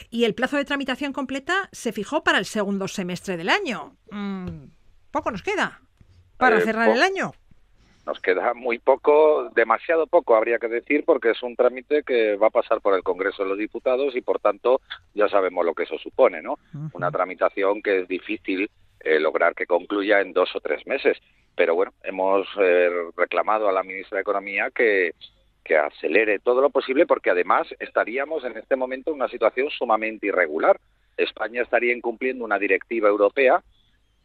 y 0.09 0.23
el 0.23 0.33
plazo 0.33 0.57
de 0.57 0.65
tramitación 0.65 1.13
completa 1.13 1.69
se 1.71 1.91
fijó 1.91 2.23
para 2.23 2.39
el 2.39 2.45
segundo 2.45 2.87
semestre 2.87 3.37
del 3.37 3.49
año. 3.49 3.95
Mm, 4.11 4.47
poco 5.11 5.31
nos 5.31 5.43
queda 5.43 5.81
para 6.37 6.57
Eh, 6.57 6.61
cerrar 6.61 6.89
el 6.89 7.01
año. 7.01 7.33
Nos 8.05 8.19
queda 8.19 8.53
muy 8.53 8.77
poco, 8.77 9.49
demasiado 9.55 10.05
poco 10.05 10.35
habría 10.35 10.59
que 10.59 10.67
decir, 10.67 11.03
porque 11.05 11.31
es 11.31 11.41
un 11.41 11.55
trámite 11.55 12.03
que 12.03 12.35
va 12.35 12.47
a 12.47 12.51
pasar 12.51 12.79
por 12.81 12.93
el 12.93 13.01
Congreso 13.01 13.43
de 13.43 13.49
los 13.49 13.57
Diputados 13.57 14.15
y, 14.15 14.21
por 14.21 14.39
tanto, 14.39 14.81
ya 15.13 15.27
sabemos 15.27 15.65
lo 15.65 15.73
que 15.73 15.83
eso 15.83 15.97
supone, 15.97 16.41
¿no? 16.41 16.59
Una 16.93 17.09
tramitación 17.09 17.81
que 17.81 18.01
es 18.01 18.07
difícil 18.07 18.69
eh, 18.99 19.19
lograr 19.19 19.55
que 19.55 19.65
concluya 19.65 20.21
en 20.21 20.33
dos 20.33 20.55
o 20.55 20.59
tres 20.59 20.85
meses. 20.85 21.17
Pero 21.55 21.73
bueno, 21.73 21.93
hemos 22.03 22.47
eh, 22.59 22.89
reclamado 23.15 23.69
a 23.69 23.71
la 23.71 23.83
ministra 23.83 24.17
de 24.17 24.21
Economía 24.21 24.69
que, 24.73 25.13
que 25.63 25.77
acelere 25.77 26.39
todo 26.39 26.61
lo 26.61 26.69
posible, 26.69 27.07
porque 27.07 27.31
además 27.31 27.67
estaríamos 27.79 28.43
en 28.43 28.57
este 28.57 28.75
momento 28.75 29.09
en 29.09 29.17
una 29.17 29.29
situación 29.29 29.69
sumamente 29.71 30.27
irregular. 30.27 30.79
España 31.17 31.63
estaría 31.63 31.95
incumpliendo 31.95 32.45
una 32.45 32.59
directiva 32.59 33.09
europea 33.09 33.63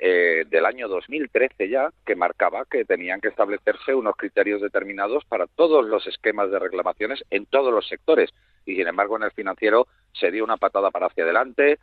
eh, 0.03 0.45
del 0.49 0.65
año 0.65 0.89
2013 0.89 1.69
ya, 1.69 1.91
que 2.07 2.17
marcaba 2.17 2.65
que 2.65 2.87
tenían 2.87 3.21
que 3.21 3.29
establecerse 3.29 3.95
unos 3.95 4.17
criterios 4.17 4.63
determinados 4.63 5.25
para 5.27 5.47
todos 5.47 5.85
los 5.85 6.07
esquemas 6.07 6.51
de 6.51 6.59
reclamaciones 6.59 7.23
en 7.29 7.45
todos 7.45 7.73
los 7.73 7.87
sectores. 7.87 8.31
Y 8.65 8.77
sin 8.77 8.89
embargo, 8.89 9.17
en 9.17 9.25
el 9.25 9.33
financiero 9.33 9.89
se 10.13 10.31
dio 10.31 10.43
una 10.43 10.57
patada 10.57 10.91
para 10.91 11.07
hacia 11.07 11.25
adelante, 11.25 11.79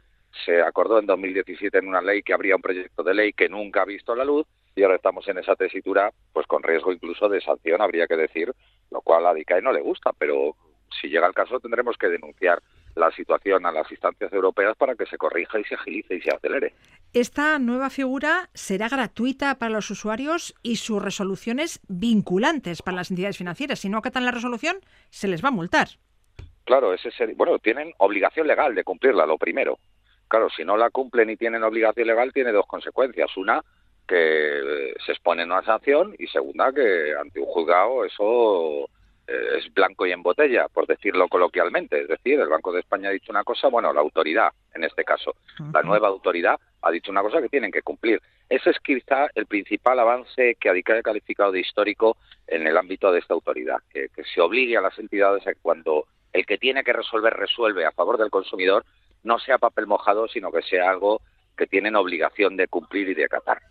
se 0.45 0.61
acordó 0.61 0.97
en 0.97 1.05
2017 1.05 1.77
en 1.77 1.87
una 1.87 2.01
ley 2.01 2.23
que 2.23 2.33
habría 2.33 2.55
un 2.55 2.61
proyecto 2.61 3.03
de 3.03 3.13
ley 3.13 3.33
que 3.33 3.49
nunca 3.49 3.83
ha 3.83 3.85
visto 3.85 4.15
la 4.15 4.25
luz 4.25 4.47
y 4.75 4.83
ahora 4.83 4.95
estamos 4.95 5.27
en 5.27 5.37
esa 5.37 5.55
tesitura, 5.55 6.11
pues 6.33 6.45
con 6.47 6.63
riesgo 6.63 6.91
incluso 6.91 7.29
de 7.29 7.41
sanción, 7.41 7.81
habría 7.81 8.07
que 8.07 8.15
decir, 8.15 8.51
lo 8.91 9.01
cual 9.01 9.25
a 9.25 9.33
DICAE 9.33 9.61
no 9.61 9.71
le 9.71 9.81
gusta, 9.81 10.11
pero 10.17 10.55
si 11.01 11.07
llega 11.07 11.27
el 11.27 11.33
caso 11.33 11.59
tendremos 11.59 11.97
que 11.97 12.07
denunciar 12.07 12.61
la 12.97 13.11
situación 13.11 13.65
a 13.65 13.71
las 13.71 13.89
instancias 13.91 14.31
europeas 14.33 14.75
para 14.75 14.95
que 14.95 15.05
se 15.05 15.17
corrija 15.17 15.59
y 15.59 15.63
se 15.63 15.75
agilice 15.75 16.15
y 16.15 16.21
se 16.21 16.31
acelere. 16.35 16.73
Esta 17.13 17.57
nueva 17.59 17.89
figura 17.89 18.49
será 18.53 18.89
gratuita 18.89 19.55
para 19.57 19.71
los 19.71 19.89
usuarios 19.89 20.55
y 20.63 20.77
sus 20.77 21.01
resoluciones 21.01 21.79
vinculantes 21.87 22.81
para 22.81 22.97
las 22.97 23.11
entidades 23.11 23.37
financieras. 23.37 23.79
Si 23.79 23.89
no 23.89 23.97
acatan 23.99 24.25
la 24.25 24.31
resolución, 24.31 24.77
se 25.09 25.27
les 25.27 25.43
va 25.43 25.49
a 25.49 25.51
multar. 25.51 25.87
Claro, 26.65 26.93
ese 26.93 27.11
ser- 27.11 27.33
bueno, 27.35 27.59
tienen 27.59 27.93
obligación 27.97 28.47
legal 28.47 28.75
de 28.75 28.83
cumplirla, 28.83 29.25
lo 29.25 29.37
primero. 29.37 29.79
Claro, 30.27 30.49
si 30.49 30.65
no 30.65 30.75
la 30.75 30.89
cumplen 30.89 31.29
y 31.29 31.37
tienen 31.37 31.63
obligación 31.63 32.07
legal, 32.07 32.33
tiene 32.33 32.51
dos 32.51 32.65
consecuencias. 32.67 33.35
Una, 33.37 33.63
que 34.05 34.17
eh, 34.89 34.93
se 35.05 35.13
exponen 35.13 35.51
a 35.51 35.59
una 35.59 35.65
sanción 35.65 36.13
y 36.19 36.27
segunda, 36.27 36.73
que 36.73 37.13
ante 37.19 37.39
un 37.39 37.45
juzgado 37.45 38.03
eso 38.03 38.89
es 39.27 39.73
blanco 39.73 40.05
y 40.05 40.11
en 40.11 40.23
botella, 40.23 40.67
por 40.69 40.87
decirlo 40.87 41.27
coloquialmente. 41.27 42.01
Es 42.01 42.07
decir, 42.07 42.39
el 42.39 42.47
Banco 42.47 42.71
de 42.71 42.79
España 42.79 43.09
ha 43.09 43.13
dicho 43.13 43.31
una 43.31 43.43
cosa, 43.43 43.67
bueno, 43.67 43.91
la 43.91 44.01
autoridad, 44.01 44.49
en 44.73 44.83
este 44.83 45.03
caso, 45.03 45.35
la 45.73 45.81
nueva 45.83 46.07
autoridad 46.07 46.57
ha 46.81 46.91
dicho 46.91 47.11
una 47.11 47.21
cosa 47.21 47.41
que 47.41 47.49
tienen 47.49 47.71
que 47.71 47.81
cumplir. 47.81 48.21
Ese 48.49 48.69
es 48.69 48.79
quizá 48.79 49.27
el 49.35 49.45
principal 49.45 49.99
avance 49.99 50.55
que 50.59 50.69
ha 50.69 51.01
calificado 51.01 51.51
de 51.51 51.59
histórico 51.59 52.17
en 52.47 52.65
el 52.65 52.77
ámbito 52.77 53.11
de 53.11 53.19
esta 53.19 53.33
autoridad, 53.33 53.77
que, 53.91 54.07
que 54.15 54.23
se 54.23 54.39
obligue 54.39 54.77
a 54.77 54.81
las 54.81 54.97
entidades 54.97 55.45
a 55.45 55.53
que 55.53 55.59
cuando 55.61 56.05
el 56.31 56.45
que 56.45 56.57
tiene 56.57 56.83
que 56.83 56.93
resolver 56.93 57.33
resuelve 57.33 57.85
a 57.85 57.91
favor 57.91 58.17
del 58.17 58.29
consumidor, 58.29 58.85
no 59.23 59.39
sea 59.39 59.57
papel 59.57 59.87
mojado, 59.87 60.27
sino 60.27 60.51
que 60.51 60.61
sea 60.61 60.89
algo 60.89 61.21
que 61.57 61.67
tienen 61.67 61.95
obligación 61.95 62.55
de 62.55 62.67
cumplir 62.67 63.09
y 63.09 63.13
de 63.15 63.25
acatar. 63.25 63.61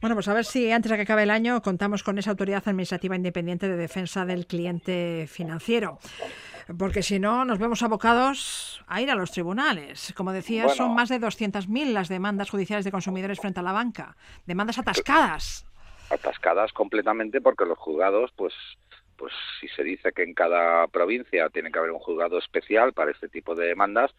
Bueno, 0.00 0.14
pues 0.16 0.28
a 0.28 0.34
ver 0.34 0.44
si 0.44 0.70
antes 0.70 0.90
de 0.90 0.96
que 0.96 1.02
acabe 1.02 1.22
el 1.22 1.30
año 1.30 1.62
contamos 1.62 2.02
con 2.02 2.18
esa 2.18 2.30
autoridad 2.30 2.62
administrativa 2.66 3.16
independiente 3.16 3.68
de 3.68 3.76
defensa 3.76 4.26
del 4.26 4.46
cliente 4.46 5.26
financiero. 5.28 5.98
Porque 6.78 7.02
si 7.02 7.18
no, 7.18 7.46
nos 7.46 7.58
vemos 7.58 7.82
abocados 7.82 8.84
a 8.88 9.00
ir 9.00 9.10
a 9.10 9.14
los 9.14 9.30
tribunales. 9.30 10.12
Como 10.14 10.32
decía, 10.32 10.64
Bueno. 10.64 10.76
son 10.76 10.94
más 10.94 11.08
de 11.08 11.18
200.000 11.18 11.92
las 11.92 12.08
demandas 12.08 12.50
judiciales 12.50 12.84
de 12.84 12.90
consumidores 12.90 13.40
frente 13.40 13.60
a 13.60 13.62
la 13.62 13.72
banca. 13.72 14.16
Demandas 14.44 14.78
atascadas. 14.78 15.64
atascadas 16.10 16.72
completamente 16.72 17.40
porque 17.40 17.64
los 17.64 17.78
juzgados, 17.78 18.32
pues, 18.36 18.52
pues 19.16 19.32
si 19.60 19.68
se 19.68 19.82
dice 19.82 20.12
que 20.12 20.22
en 20.22 20.32
cada 20.34 20.86
provincia 20.88 21.48
tiene 21.50 21.70
que 21.70 21.78
haber 21.78 21.90
un 21.90 21.98
juzgado 21.98 22.38
especial 22.38 22.92
para 22.92 23.10
este 23.10 23.28
tipo 23.28 23.54
de 23.54 23.66
demandas, 23.66 24.10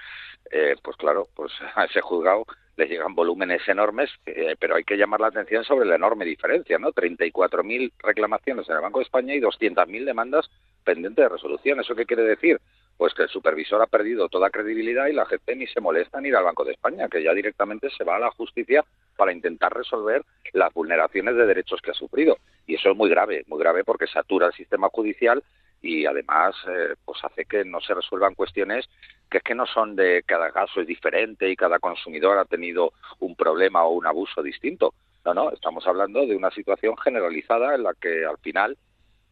eh, 0.52 0.76
pues 0.84 0.98
claro, 0.98 1.28
pues 1.36 1.52
a 1.76 1.86
ese 1.86 2.02
juzgado 2.02 2.46
le 2.80 2.88
llegan 2.88 3.14
volúmenes 3.14 3.68
enormes, 3.68 4.10
eh, 4.26 4.56
pero 4.58 4.76
hay 4.76 4.86
que 4.86 4.96
llamar 4.96 5.20
la 5.20 5.28
atención 5.28 5.66
sobre 5.66 5.86
la 5.86 5.96
enorme 5.96 6.24
diferencia, 6.24 6.80
¿no? 6.80 6.94
34.000 6.94 7.92
reclamaciones 8.00 8.70
en 8.70 8.76
el 8.78 8.82
Banco 8.82 9.00
de 9.00 9.04
España 9.04 9.36
y 9.36 9.42
200.000 9.42 10.06
demandas 10.06 10.50
pendientes 10.86 11.26
de 11.26 11.30
resolución. 11.30 11.82
¿Eso 11.82 11.94
qué 11.94 12.06
quiere 12.06 12.24
decir? 12.24 12.62
Pues 12.96 13.14
que 13.14 13.24
el 13.24 13.30
supervisor 13.30 13.82
ha 13.82 13.88
perdido 13.88 14.30
toda 14.30 14.50
credibilidad 14.50 15.08
y 15.08 15.14
la 15.14 15.26
gente 15.26 15.58
ni 15.58 15.68
se 15.68 15.82
molesta 15.82 16.20
en 16.20 16.28
ir 16.28 16.38
al 16.38 16.46
Banco 16.46 16.64
de 16.64 16.72
España, 16.72 17.10
que 17.10 17.22
ya 17.22 17.34
directamente 17.34 17.90
se 17.90 18.06
va 18.06 18.16
a 18.16 18.20
la 18.20 18.32
justicia 18.32 18.86
para 19.18 19.34
intentar 19.34 19.74
resolver 19.74 20.24
las 20.54 20.74
vulneraciones 20.74 21.36
de 21.36 21.46
derechos 21.46 21.82
que 21.82 21.92
ha 21.92 21.94
sufrido. 21.94 22.38
Y 22.66 22.76
eso 22.76 22.92
es 22.92 22.96
muy 22.96 23.10
grave, 23.10 23.44
muy 23.48 23.60
grave 23.60 23.84
porque 23.84 24.08
satura 24.08 24.48
el 24.48 24.54
sistema 24.54 24.88
judicial 24.88 25.44
y 25.82 26.06
además 26.06 26.56
eh, 26.68 26.96
pues 27.06 27.20
hace 27.24 27.46
que 27.46 27.64
no 27.64 27.80
se 27.82 27.94
resuelvan 27.94 28.36
cuestiones 28.36 28.90
que 29.30 29.38
es 29.38 29.44
que 29.44 29.56
no 29.56 29.66
son 29.66 29.96
de 29.96 30.24
cada 30.26 30.52
caso 30.52 30.82
es 30.82 30.88
diferente 30.88 31.50
y 31.50 31.56
cada 31.56 31.80
consumidor 31.80 32.38
ha 32.38 32.46
tenido 32.46 32.94
un 33.20 33.36
problema 33.36 33.84
o 33.84 33.94
un 33.94 34.08
abuso 34.08 34.42
distinto. 34.42 34.94
No, 35.24 35.34
no, 35.34 35.52
estamos 35.52 35.86
hablando 35.86 36.26
de 36.26 36.36
una 36.36 36.50
situación 36.52 36.98
generalizada 36.98 37.76
en 37.76 37.84
la 37.84 37.94
que 37.94 38.26
al 38.26 38.38
final, 38.40 38.78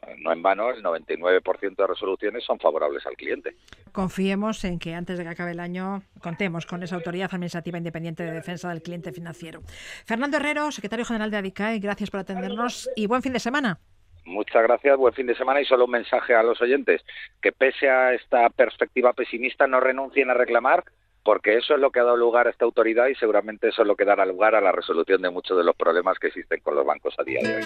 eh, 0.06 0.16
no 0.20 0.32
en 0.32 0.44
vano, 0.44 0.70
el 0.70 0.84
99% 0.84 1.76
de 1.76 1.88
resoluciones 1.88 2.44
son 2.44 2.60
favorables 2.60 3.06
al 3.06 3.16
cliente. 3.16 3.56
Confiemos 3.92 4.64
en 4.66 4.78
que 4.78 4.94
antes 4.94 5.18
de 5.18 5.24
que 5.24 5.30
acabe 5.30 5.52
el 5.52 5.60
año 5.60 6.04
contemos 6.22 6.66
con 6.66 6.84
esa 6.84 6.96
autoridad 6.96 7.30
administrativa 7.32 7.78
independiente 7.78 8.24
de 8.24 8.32
defensa 8.32 8.70
del 8.70 8.84
cliente 8.84 9.12
financiero. 9.12 9.62
Fernando 10.06 10.38
Herrero, 10.38 10.72
secretario 10.72 11.06
general 11.06 11.32
de 11.32 11.38
ADICAE, 11.38 11.80
gracias 11.80 12.12
por 12.12 12.20
atendernos 12.20 12.90
y 12.96 13.08
buen 13.08 13.24
fin 13.24 13.34
de 13.34 13.40
semana. 13.40 13.80
Muchas 14.28 14.62
gracias, 14.62 14.98
buen 14.98 15.13
fin 15.13 15.26
de 15.26 15.36
semana 15.36 15.62
y 15.62 15.66
solo 15.66 15.86
un 15.86 15.92
mensaje 15.92 16.36
a 16.36 16.44
los 16.44 16.62
oyentes, 16.62 17.02
que 17.42 17.54
pese 17.54 17.90
a 17.90 18.13
esta 18.13 18.50
perspectiva 18.50 19.13
pesimista 19.13 19.68
no 19.68 19.80
renuncien 19.80 20.30
a 20.30 20.34
reclamar, 20.34 20.84
porque 21.24 21.56
eso 21.56 21.76
es 21.76 21.80
lo 21.80 21.92
que 21.92 22.02
ha 22.02 22.04
dado 22.04 22.18
lugar 22.18 22.46
a 22.46 22.50
esta 22.50 22.66
autoridad 22.66 23.08
y 23.08 23.16
seguramente 23.16 23.70
eso 23.70 23.84
es 23.84 23.88
lo 23.88 23.96
que 23.96 24.04
dará 24.04 24.26
lugar 24.26 24.54
a 24.54 24.60
la 24.60 24.74
resolución 24.74 25.22
de 25.22 25.30
muchos 25.30 25.58
de 25.58 25.63
los 25.63 25.78
problemas 25.78 26.20
que 26.20 26.28
existen 26.28 26.60
con 26.60 26.76
los 26.76 26.86
bancos 26.86 27.16
a 27.18 27.24
día 27.24 27.40
de 27.42 27.56
hoy. 27.56 27.63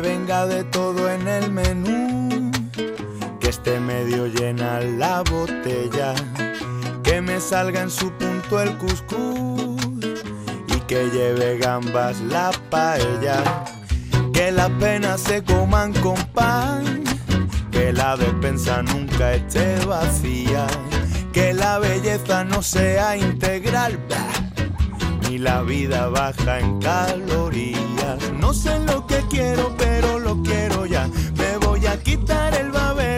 Que 0.00 0.08
venga 0.08 0.46
de 0.46 0.64
todo 0.64 1.10
en 1.10 1.28
el 1.28 1.52
menú, 1.52 2.50
que 3.38 3.48
esté 3.50 3.78
medio 3.80 4.28
llena 4.28 4.80
la 4.80 5.20
botella, 5.20 6.14
que 7.02 7.20
me 7.20 7.38
salga 7.38 7.82
en 7.82 7.90
su 7.90 8.10
punto 8.12 8.62
el 8.62 8.78
cuscús 8.78 9.76
y 10.68 10.80
que 10.86 11.10
lleve 11.10 11.58
gambas 11.58 12.18
la 12.22 12.50
paella, 12.70 13.42
que 14.32 14.50
las 14.50 14.70
penas 14.70 15.20
se 15.20 15.44
coman 15.44 15.92
con 15.92 16.16
pan, 16.32 17.04
que 17.70 17.92
la 17.92 18.16
despensa 18.16 18.82
nunca 18.82 19.34
esté 19.34 19.84
vacía, 19.84 20.66
que 21.34 21.52
la 21.52 21.78
belleza 21.78 22.42
no 22.44 22.62
sea 22.62 23.18
integral. 23.18 23.98
La 25.40 25.62
vida 25.62 26.08
baja 26.08 26.60
en 26.60 26.78
calorías. 26.80 28.32
No 28.38 28.52
sé 28.52 28.78
lo 28.80 29.06
que 29.06 29.22
quiero, 29.30 29.74
pero 29.76 30.18
lo 30.18 30.42
quiero 30.42 30.84
ya. 30.86 31.08
Me 31.36 31.56
voy 31.58 31.86
a 31.86 31.98
quitar 32.02 32.54
el 32.54 32.70
babero 32.70 33.09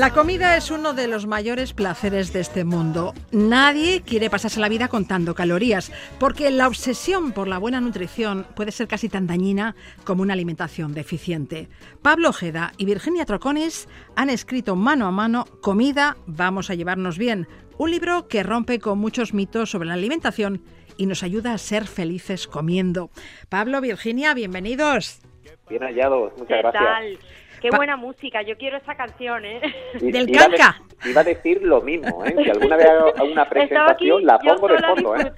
la 0.00 0.14
comida 0.14 0.56
es 0.56 0.70
uno 0.70 0.94
de 0.94 1.06
los 1.08 1.26
mayores 1.26 1.74
placeres 1.74 2.32
de 2.32 2.40
este 2.40 2.64
mundo. 2.64 3.12
Nadie 3.32 4.00
quiere 4.00 4.30
pasarse 4.30 4.58
la 4.58 4.70
vida 4.70 4.88
contando 4.88 5.34
calorías, 5.34 5.92
porque 6.18 6.50
la 6.50 6.68
obsesión 6.68 7.32
por 7.32 7.46
la 7.46 7.58
buena 7.58 7.82
nutrición 7.82 8.46
puede 8.56 8.72
ser 8.72 8.88
casi 8.88 9.10
tan 9.10 9.26
dañina 9.26 9.74
como 10.04 10.22
una 10.22 10.32
alimentación 10.32 10.94
deficiente. 10.94 11.68
Pablo 12.00 12.30
Ojeda 12.30 12.72
y 12.78 12.86
Virginia 12.86 13.26
Troconis 13.26 13.88
han 14.16 14.30
escrito 14.30 14.74
mano 14.74 15.06
a 15.06 15.10
mano 15.10 15.44
Comida, 15.60 16.16
vamos 16.24 16.70
a 16.70 16.74
llevarnos 16.74 17.18
bien, 17.18 17.46
un 17.76 17.90
libro 17.90 18.26
que 18.26 18.42
rompe 18.42 18.78
con 18.78 18.98
muchos 18.98 19.34
mitos 19.34 19.70
sobre 19.70 19.88
la 19.88 19.94
alimentación 19.94 20.62
y 20.96 21.04
nos 21.04 21.22
ayuda 21.22 21.52
a 21.52 21.58
ser 21.58 21.86
felices 21.86 22.46
comiendo. 22.46 23.10
Pablo, 23.50 23.82
Virginia, 23.82 24.32
bienvenidos. 24.32 25.20
Bien 25.68 25.82
hallados, 25.82 26.32
muchas 26.38 26.56
¿Qué 26.56 26.62
gracias. 26.62 26.84
tal? 26.84 27.18
Qué 27.60 27.68
Pa- 27.68 27.76
buena 27.76 27.96
música, 27.96 28.42
yo 28.42 28.56
quiero 28.56 28.76
esa 28.78 28.94
canción, 28.94 29.44
¿eh? 29.44 29.60
Y- 30.00 30.10
Del 30.12 30.28
iba 30.30 30.44
a 30.44 30.48
de- 30.48 30.56
canca. 30.56 30.82
Iba 31.04 31.20
a 31.20 31.24
decir 31.24 31.62
lo 31.62 31.80
mismo, 31.80 32.24
¿eh? 32.24 32.34
Si 32.42 32.50
alguna 32.50 32.76
vez 32.76 32.86
hago 32.88 33.12
una 33.32 33.48
presentación, 33.48 34.24
la 34.24 34.38
pongo 34.38 34.68
de 34.68 34.78
fondo, 34.78 35.16
¿eh? 35.16 35.32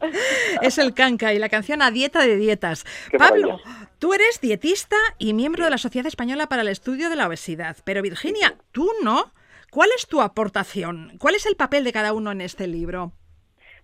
Es 0.62 0.78
el 0.78 0.94
canca 0.94 1.32
y 1.32 1.38
la 1.38 1.48
canción 1.48 1.82
A 1.82 1.90
Dieta 1.90 2.20
de 2.26 2.36
Dietas. 2.36 2.84
Qué 3.10 3.18
Pablo, 3.18 3.58
maravilla. 3.58 3.88
tú 3.98 4.14
eres 4.14 4.40
dietista 4.40 4.96
y 5.18 5.32
miembro 5.34 5.64
de 5.64 5.70
la 5.70 5.78
Sociedad 5.78 6.06
Española 6.06 6.46
para 6.48 6.62
el 6.62 6.68
Estudio 6.68 7.08
de 7.10 7.16
la 7.16 7.26
Obesidad. 7.28 7.76
Pero 7.84 8.02
Virginia, 8.02 8.54
tú 8.72 8.88
no. 9.02 9.32
¿Cuál 9.70 9.90
es 9.96 10.06
tu 10.06 10.22
aportación? 10.22 11.12
¿Cuál 11.18 11.34
es 11.34 11.44
el 11.46 11.56
papel 11.56 11.84
de 11.84 11.92
cada 11.92 12.12
uno 12.12 12.30
en 12.32 12.40
este 12.40 12.66
libro? 12.66 13.12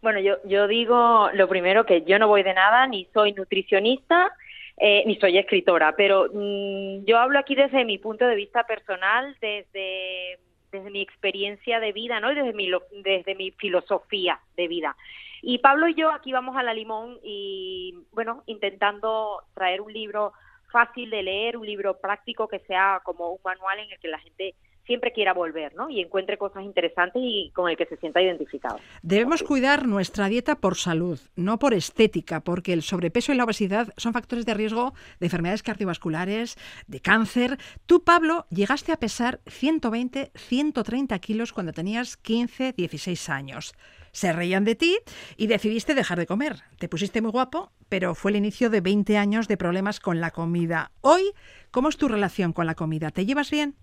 Bueno, 0.01 0.19
yo, 0.21 0.35
yo 0.45 0.67
digo 0.67 1.29
lo 1.35 1.49
primero 1.49 1.85
que 1.87 2.03
yo 2.03 2.19
no 2.19 2.27
voy 2.29 2.43
de 2.43 2.55
nada, 2.55 2.87
ni 2.87 3.07
soy 3.15 3.33
nutricionista, 3.33 4.33
eh, 4.77 5.03
ni 5.07 5.17
soy 5.17 5.39
escritora, 5.39 5.95
pero 5.97 6.29
mm, 6.33 7.05
yo 7.05 7.19
hablo 7.19 7.39
aquí 7.39 7.55
desde 7.55 7.85
mi 7.85 7.99
punto 7.99 8.27
de 8.27 8.37
vista 8.37 8.65
personal, 8.65 9.37
desde, 9.41 10.39
desde 10.71 10.91
mi 10.91 11.03
experiencia 11.03 11.81
de 11.81 11.93
vida, 11.93 12.21
¿no? 12.21 12.33
Y 12.33 12.35
desde 12.35 12.53
mi, 12.53 12.71
desde 13.03 13.35
mi 13.35 13.51
filosofía 13.53 14.41
de 14.57 14.69
vida. 14.69 14.97
Y 15.43 15.59
Pablo 15.59 15.89
y 15.89 15.95
yo 15.95 16.11
aquí 16.11 16.33
vamos 16.33 16.57
a 16.57 16.63
la 16.63 16.73
limón 16.73 17.19
y, 17.23 17.95
bueno, 18.13 18.45
intentando 18.47 19.43
traer 19.55 19.81
un 19.81 19.93
libro 19.93 20.33
fácil 20.71 21.11
de 21.11 21.23
leer, 21.23 21.57
un 21.57 21.67
libro 21.67 21.99
práctico 22.01 22.49
que 22.49 22.61
sea 22.61 23.01
como 23.05 23.31
un 23.31 23.41
manual 23.45 23.81
en 23.81 23.91
el 23.91 23.99
que 23.99 24.09
la 24.09 24.21
gente 24.21 24.55
siempre 24.87 25.13
quiera 25.13 25.33
volver, 25.33 25.75
¿no? 25.75 25.91
Y 25.91 26.01
encuentre 26.01 26.39
cosas 26.39 26.65
interesantes 26.65 27.23
y 27.25 27.51
con 27.55 27.71
el 27.71 27.77
que 27.77 27.87
se 27.87 27.97
sienta 27.97 28.21
identificado. 28.21 28.79
Debemos 29.03 29.43
cuidar 29.43 29.87
nuestra 29.87 30.29
dieta 30.29 30.57
por 30.57 30.77
salud, 30.77 31.21
no 31.37 31.59
por 31.59 31.75
estética, 31.75 32.41
porque 32.41 32.73
el 32.73 32.83
sobrepeso 32.83 33.33
y 33.33 33.37
la 33.37 33.45
obesidad 33.45 33.93
son 33.97 34.13
factores 34.13 34.47
de 34.47 34.55
riesgo 34.55 34.95
de 35.21 35.27
enfermedades 35.27 35.63
cardiovasculares, 35.63 36.57
de 36.87 37.01
cáncer. 37.01 37.59
Tú, 37.87 38.05
Pablo, 38.05 38.47
llegaste 38.51 38.93
a 38.93 38.99
pesar 38.99 39.41
120, 39.47 40.33
130 40.35 41.19
kilos 41.19 41.53
cuando 41.53 41.73
tenías 41.73 42.17
15, 42.17 42.73
16 42.73 43.29
años. 43.29 43.75
Se 44.13 44.33
reían 44.33 44.65
de 44.65 44.75
ti 44.75 44.99
y 45.37 45.47
decidiste 45.47 45.95
dejar 45.95 46.19
de 46.19 46.27
comer. 46.27 46.57
Te 46.79 46.89
pusiste 46.89 47.23
muy 47.23 47.31
guapo, 47.31 47.73
pero 47.89 48.15
fue 48.15 48.31
el 48.31 48.37
inicio 48.37 48.69
de 48.69 48.83
20 48.83 49.17
años 49.17 49.49
de 49.49 49.57
problemas 49.57 50.01
con 50.01 50.21
la 50.21 50.33
comida. 50.33 50.93
Hoy, 51.01 51.33
¿cómo 51.71 51.89
es 51.89 51.97
tu 51.97 52.09
relación 52.09 52.53
con 52.53 52.67
la 52.67 52.75
comida? 52.75 53.11
¿Te 53.11 53.25
llevas 53.25 53.51
bien? 53.51 53.77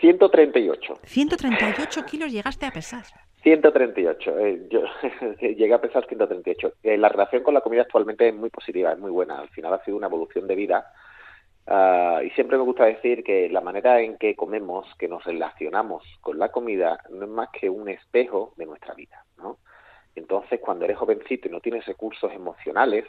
138. 0.00 0.98
138 1.04 2.04
kilos 2.04 2.32
llegaste 2.32 2.66
a 2.66 2.70
pesar. 2.70 3.04
138. 3.42 4.38
eh, 4.38 4.66
yo 4.70 4.80
llegué 5.40 5.72
a 5.72 5.80
pesar 5.80 6.06
138. 6.06 6.72
Eh, 6.82 6.98
la 6.98 7.08
relación 7.08 7.42
con 7.42 7.54
la 7.54 7.60
comida 7.60 7.82
actualmente 7.82 8.28
es 8.28 8.34
muy 8.34 8.50
positiva, 8.50 8.92
es 8.92 8.98
muy 8.98 9.10
buena. 9.10 9.38
Al 9.38 9.48
final 9.50 9.72
ha 9.74 9.84
sido 9.84 9.96
una 9.96 10.08
evolución 10.08 10.46
de 10.46 10.54
vida. 10.54 10.92
Ah, 11.66 12.20
y 12.24 12.30
siempre 12.30 12.56
me 12.56 12.64
gusta 12.64 12.84
decir 12.84 13.24
que 13.24 13.48
la 13.48 13.60
manera 13.60 14.00
en 14.00 14.18
que 14.18 14.36
comemos, 14.36 14.86
que 14.98 15.08
nos 15.08 15.24
relacionamos 15.24 16.04
con 16.20 16.38
la 16.38 16.50
comida, 16.50 17.00
no 17.10 17.24
es 17.24 17.30
más 17.30 17.48
que 17.50 17.68
un 17.68 17.88
espejo 17.88 18.52
de 18.56 18.66
nuestra 18.66 18.94
vida, 18.94 19.24
¿no? 19.36 19.58
Entonces, 20.14 20.60
cuando 20.60 20.84
eres 20.84 20.96
jovencito 20.96 21.48
y 21.48 21.50
no 21.50 21.60
tienes 21.60 21.84
recursos 21.84 22.32
emocionales, 22.32 23.04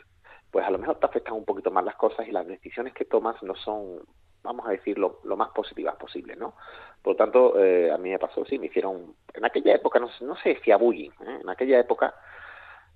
pues 0.51 0.65
a 0.65 0.71
lo 0.71 0.77
mejor 0.77 0.99
te 0.99 1.05
afectan 1.05 1.35
un 1.35 1.45
poquito 1.45 1.71
más 1.71 1.85
las 1.85 1.95
cosas 1.95 2.27
y 2.27 2.31
las 2.31 2.47
decisiones 2.47 2.93
que 2.93 3.05
tomas 3.05 3.41
no 3.43 3.55
son, 3.55 4.01
vamos 4.47 4.67
a 4.67 4.71
decir, 4.71 4.97
lo, 4.97 5.19
más 5.37 5.49
positivas 5.51 5.95
posible, 5.97 6.35
¿no? 6.35 6.55
Por 7.01 7.13
lo 7.13 7.17
tanto, 7.17 7.59
eh, 7.63 7.91
a 7.91 7.97
mí 7.97 8.09
me 8.09 8.19
pasó, 8.19 8.43
sí, 8.45 8.59
me 8.59 8.67
hicieron, 8.67 9.15
en 9.33 9.45
aquella 9.45 9.73
época, 9.75 9.99
no, 9.99 10.09
no 10.21 10.35
se 10.37 10.49
decía 10.49 10.77
bullying, 10.77 11.11
¿eh? 11.25 11.39
en 11.41 11.49
aquella 11.49 11.79
época 11.79 12.13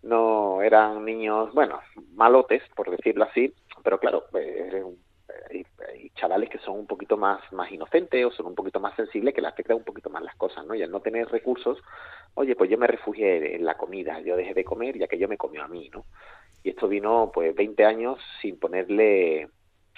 no 0.03 0.61
eran 0.61 1.05
niños, 1.05 1.53
bueno, 1.53 1.79
malotes, 2.15 2.63
por 2.75 2.89
decirlo 2.89 3.25
así, 3.25 3.53
pero 3.83 3.99
claro, 3.99 4.25
eh, 4.33 4.81
un- 4.83 4.99
hay, 5.49 5.65
chavales 6.15 6.49
que 6.49 6.59
son 6.59 6.77
un 6.79 6.87
poquito 6.87 7.17
más, 7.17 7.41
más 7.53 7.71
inocentes 7.71 8.25
o 8.25 8.31
son 8.31 8.47
un 8.47 8.55
poquito 8.55 8.79
más 8.79 8.95
sensibles 8.95 9.33
que 9.33 9.41
le 9.41 9.47
afectan 9.47 9.77
un 9.77 9.83
poquito 9.83 10.09
más 10.09 10.23
las 10.23 10.35
cosas, 10.35 10.65
¿no? 10.65 10.75
Y 10.75 10.83
al 10.83 10.91
no 10.91 10.99
tener 11.01 11.27
recursos, 11.29 11.79
oye, 12.35 12.55
pues 12.55 12.69
yo 12.69 12.77
me 12.77 12.87
refugié 12.87 13.55
en 13.55 13.65
la 13.65 13.75
comida, 13.77 14.19
yo 14.21 14.35
dejé 14.35 14.53
de 14.53 14.63
comer 14.63 14.97
ya 14.97 15.07
que 15.07 15.17
yo 15.17 15.27
me 15.27 15.37
comió 15.37 15.63
a 15.63 15.67
mí, 15.67 15.89
¿no? 15.93 16.05
Y 16.63 16.69
esto 16.71 16.87
vino, 16.87 17.31
pues, 17.33 17.55
20 17.55 17.85
años 17.85 18.19
sin 18.41 18.59
ponerle 18.59 19.49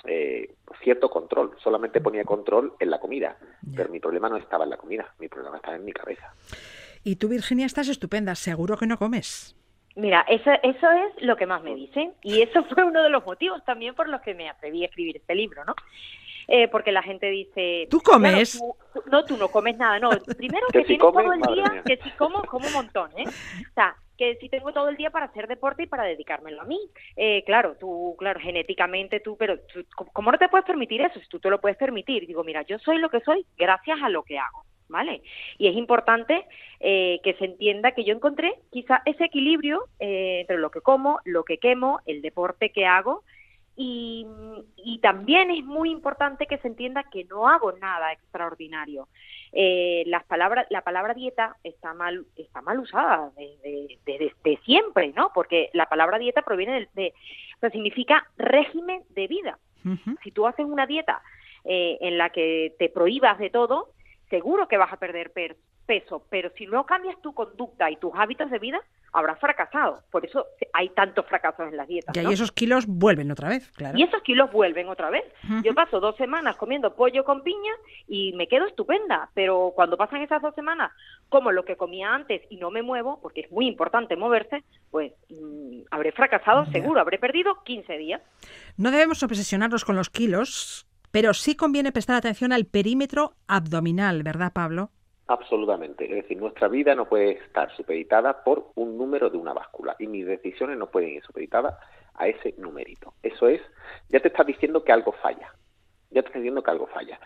eh, 0.05 0.53
cierto 0.83 1.09
control, 1.09 1.55
solamente 1.63 2.01
ponía 2.01 2.23
control 2.23 2.73
en 2.79 2.89
la 2.89 2.99
comida, 2.99 3.37
pero 3.75 3.89
mi 3.89 3.99
problema 3.99 4.29
no 4.29 4.37
estaba 4.37 4.65
en 4.65 4.71
la 4.71 4.77
comida, 4.77 5.13
mi 5.19 5.27
problema 5.27 5.57
estaba 5.57 5.75
en 5.75 5.85
mi 5.85 5.93
cabeza. 5.93 6.33
Y 7.03 7.17
tú, 7.17 7.29
Virginia, 7.29 7.65
estás 7.65 7.89
estupenda. 7.89 8.35
Seguro 8.35 8.77
que 8.77 8.87
no 8.87 8.97
comes. 8.97 9.55
Mira, 9.95 10.21
eso, 10.27 10.49
eso 10.63 10.91
es 10.91 11.23
lo 11.23 11.35
que 11.35 11.45
más 11.45 11.61
me 11.61 11.75
dicen 11.75 12.13
y 12.23 12.41
eso 12.41 12.63
fue 12.63 12.83
uno 12.83 13.03
de 13.03 13.09
los 13.09 13.23
motivos 13.25 13.63
también 13.63 13.93
por 13.93 14.09
los 14.09 14.21
que 14.21 14.33
me 14.33 14.49
atreví 14.49 14.83
a 14.83 14.87
escribir 14.87 15.17
este 15.17 15.35
libro, 15.35 15.63
¿no? 15.65 15.75
Eh, 16.55 16.67
porque 16.67 16.91
la 16.91 17.01
gente 17.01 17.31
dice... 17.31 17.87
¿Tú 17.89 17.99
comes? 17.99 18.57
"Claro, 18.59 18.75
tú- 18.93 19.01
tú- 19.01 19.09
no, 19.09 19.25
tú 19.25 19.37
no 19.37 19.47
comes 19.49 19.75
nada, 19.75 19.97
no. 19.99 20.09
Primero 20.37 20.67
Que 20.67 20.79
que, 20.79 20.83
si 20.83 20.97
tienes 20.97 21.01
comes, 21.01 21.23
todo 21.25 21.33
el 21.33 21.41
día, 21.55 21.69
mía. 21.71 21.83
que 21.83 21.97
si 21.97 22.11
como, 22.11 22.43
como 22.43 22.67
un 22.67 22.73
montón, 22.73 23.09
¿eh? 23.17 23.23
O 23.27 23.73
sea, 23.73 23.95
que 24.19 24.35
si 24.35 24.49
tengo 24.49 24.71
todo 24.71 24.89
el 24.89 24.95
día 24.95 25.09
para 25.09 25.25
hacer 25.25 25.47
deporte 25.47 25.81
y 25.81 25.87
para 25.87 26.03
dedicármelo 26.03 26.61
a 26.61 26.65
mí. 26.65 26.79
Eh, 27.15 27.43
claro, 27.47 27.75
tú, 27.79 28.15
claro, 28.19 28.39
genéticamente 28.39 29.19
tú, 29.19 29.35
pero 29.35 29.57
tú, 29.61 29.83
¿cómo 30.13 30.31
no 30.31 30.37
te 30.37 30.47
puedes 30.47 30.67
permitir 30.67 31.01
eso? 31.01 31.19
Si 31.19 31.27
tú 31.27 31.39
te 31.39 31.49
lo 31.49 31.59
puedes 31.59 31.75
permitir. 31.77 32.27
Digo, 32.27 32.43
mira, 32.43 32.61
yo 32.61 32.77
soy 32.77 32.99
lo 32.99 33.09
que 33.09 33.21
soy 33.21 33.43
gracias 33.57 33.97
a 34.03 34.09
lo 34.09 34.21
que 34.21 34.37
hago. 34.37 34.63
¿Vale? 34.89 35.23
Y 35.57 35.69
es 35.69 35.75
importante 35.75 36.45
eh, 36.79 37.19
que 37.23 37.33
se 37.35 37.45
entienda 37.45 37.93
que 37.93 38.03
yo 38.03 38.13
encontré 38.13 38.53
quizá 38.71 39.01
ese 39.05 39.23
equilibrio 39.25 39.85
eh, 39.99 40.41
entre 40.41 40.57
lo 40.59 40.69
que 40.69 40.81
como, 40.81 41.19
lo 41.25 41.43
que 41.45 41.57
quemo, 41.57 42.01
el 42.05 42.21
deporte 42.21 42.69
que 42.71 42.85
hago 42.85 43.23
y, 43.75 44.27
y 44.77 44.99
también 44.99 45.49
es 45.51 45.63
muy 45.63 45.89
importante 45.91 46.45
que 46.45 46.57
se 46.59 46.67
entienda 46.67 47.03
que 47.03 47.23
no 47.25 47.47
hago 47.49 47.71
nada 47.73 48.11
extraordinario. 48.13 49.07
Eh, 49.51 50.03
las 50.07 50.23
palabras, 50.25 50.65
la 50.69 50.81
palabra 50.81 51.13
dieta 51.13 51.55
está 51.63 51.93
mal, 51.93 52.25
está 52.35 52.61
mal 52.61 52.79
usada 52.79 53.31
desde, 53.35 53.97
desde- 54.05 54.33
desde 54.43 54.63
siempre, 54.63 55.13
¿no? 55.15 55.31
Porque 55.33 55.69
la 55.73 55.87
palabra 55.87 56.17
dieta 56.19 56.41
proviene 56.43 56.81
de, 56.81 56.89
de- 56.93 57.13
o 57.57 57.59
sea, 57.59 57.69
significa 57.69 58.27
régimen 58.37 59.03
de 59.09 59.27
vida. 59.27 59.59
Si 60.23 60.31
tú 60.31 60.47
haces 60.47 60.65
una 60.65 60.85
dieta 60.87 61.21
eh, 61.65 61.97
en 62.01 62.17
la 62.17 62.29
que 62.29 62.73
te 62.79 62.89
prohíbas 62.89 63.37
de 63.37 63.49
todo, 63.49 63.89
seguro 64.29 64.67
que 64.67 64.77
vas 64.77 64.93
a 64.93 64.97
perder 64.97 65.31
per- 65.31 65.57
peso, 65.85 66.25
pero 66.29 66.49
si 66.57 66.65
no 66.65 66.85
cambias 66.85 67.19
tu 67.21 67.33
conducta 67.33 67.91
y 67.91 67.97
tus 67.97 68.13
hábitos 68.15 68.49
de 68.49 68.59
vida, 68.59 68.81
habrás 69.13 69.39
fracasado. 69.39 70.01
Por 70.11 70.25
eso 70.25 70.45
hay 70.73 70.89
tantos 70.89 71.25
fracasos 71.27 71.67
en 71.69 71.77
las 71.77 71.87
dietas. 71.87 72.13
Ya, 72.15 72.23
¿no? 72.23 72.31
y 72.31 72.33
esos 72.33 72.51
kilos 72.51 72.85
vuelven 72.87 73.31
otra 73.31 73.49
vez, 73.49 73.69
claro. 73.71 73.97
Y 73.97 74.03
esos 74.03 74.21
kilos 74.23 74.51
vuelven 74.51 74.89
otra 74.89 75.09
vez. 75.09 75.23
Yo 75.63 75.73
paso 75.73 75.99
dos 75.99 76.15
semanas 76.17 76.55
comiendo 76.57 76.95
pollo 76.95 77.23
con 77.23 77.43
piña 77.43 77.71
y 78.07 78.33
me 78.33 78.47
quedo 78.47 78.65
estupenda, 78.65 79.29
pero 79.33 79.71
cuando 79.75 79.97
pasan 79.97 80.21
esas 80.21 80.41
dos 80.41 80.55
semanas 80.55 80.91
como 81.29 81.51
lo 81.51 81.63
que 81.65 81.75
comía 81.77 82.13
antes 82.13 82.41
y 82.49 82.57
no 82.57 82.71
me 82.71 82.81
muevo, 82.81 83.19
porque 83.21 83.41
es 83.41 83.51
muy 83.51 83.67
importante 83.67 84.15
moverse, 84.15 84.63
pues 84.91 85.13
mm, 85.29 85.81
habré 85.91 86.11
fracasado 86.11 86.65
Ya. 86.65 86.71
seguro, 86.71 86.99
habré 87.01 87.17
perdido 87.19 87.63
15 87.63 87.97
días. 87.97 88.21
No 88.77 88.91
debemos 88.91 89.23
obsesionarnos 89.23 89.85
con 89.85 89.95
los 89.95 90.09
kilos, 90.09 90.87
pero 91.11 91.33
sí 91.33 91.55
conviene 91.55 91.91
prestar 91.91 92.15
atención 92.15 92.51
al 92.51 92.65
perímetro 92.65 93.33
abdominal, 93.47 94.23
¿verdad, 94.23 94.51
Pablo? 94.53 94.89
Absolutamente. 95.27 96.05
Es 96.05 96.23
decir, 96.23 96.37
nuestra 96.37 96.67
vida 96.67 96.95
no 96.95 97.07
puede 97.07 97.31
estar 97.31 97.73
supeditada 97.75 98.43
por 98.43 98.71
un 98.75 98.97
número 98.97 99.29
de 99.29 99.37
una 99.37 99.53
báscula 99.53 99.95
y 99.99 100.07
mis 100.07 100.25
decisiones 100.25 100.77
no 100.77 100.87
pueden 100.87 101.11
ir 101.11 101.23
supeditadas 101.23 101.75
a 102.15 102.27
ese 102.27 102.53
numerito. 102.57 103.13
Eso 103.23 103.47
es, 103.47 103.61
ya 104.09 104.19
te 104.19 104.27
estás 104.27 104.45
diciendo 104.45 104.83
que 104.83 104.91
algo 104.91 105.13
falla. 105.13 105.53
Ya 106.11 106.21
te 106.21 106.27
estás 106.27 106.41
diciendo 106.41 106.61
que 106.61 106.71
algo 106.71 106.87
falla. 106.87 107.19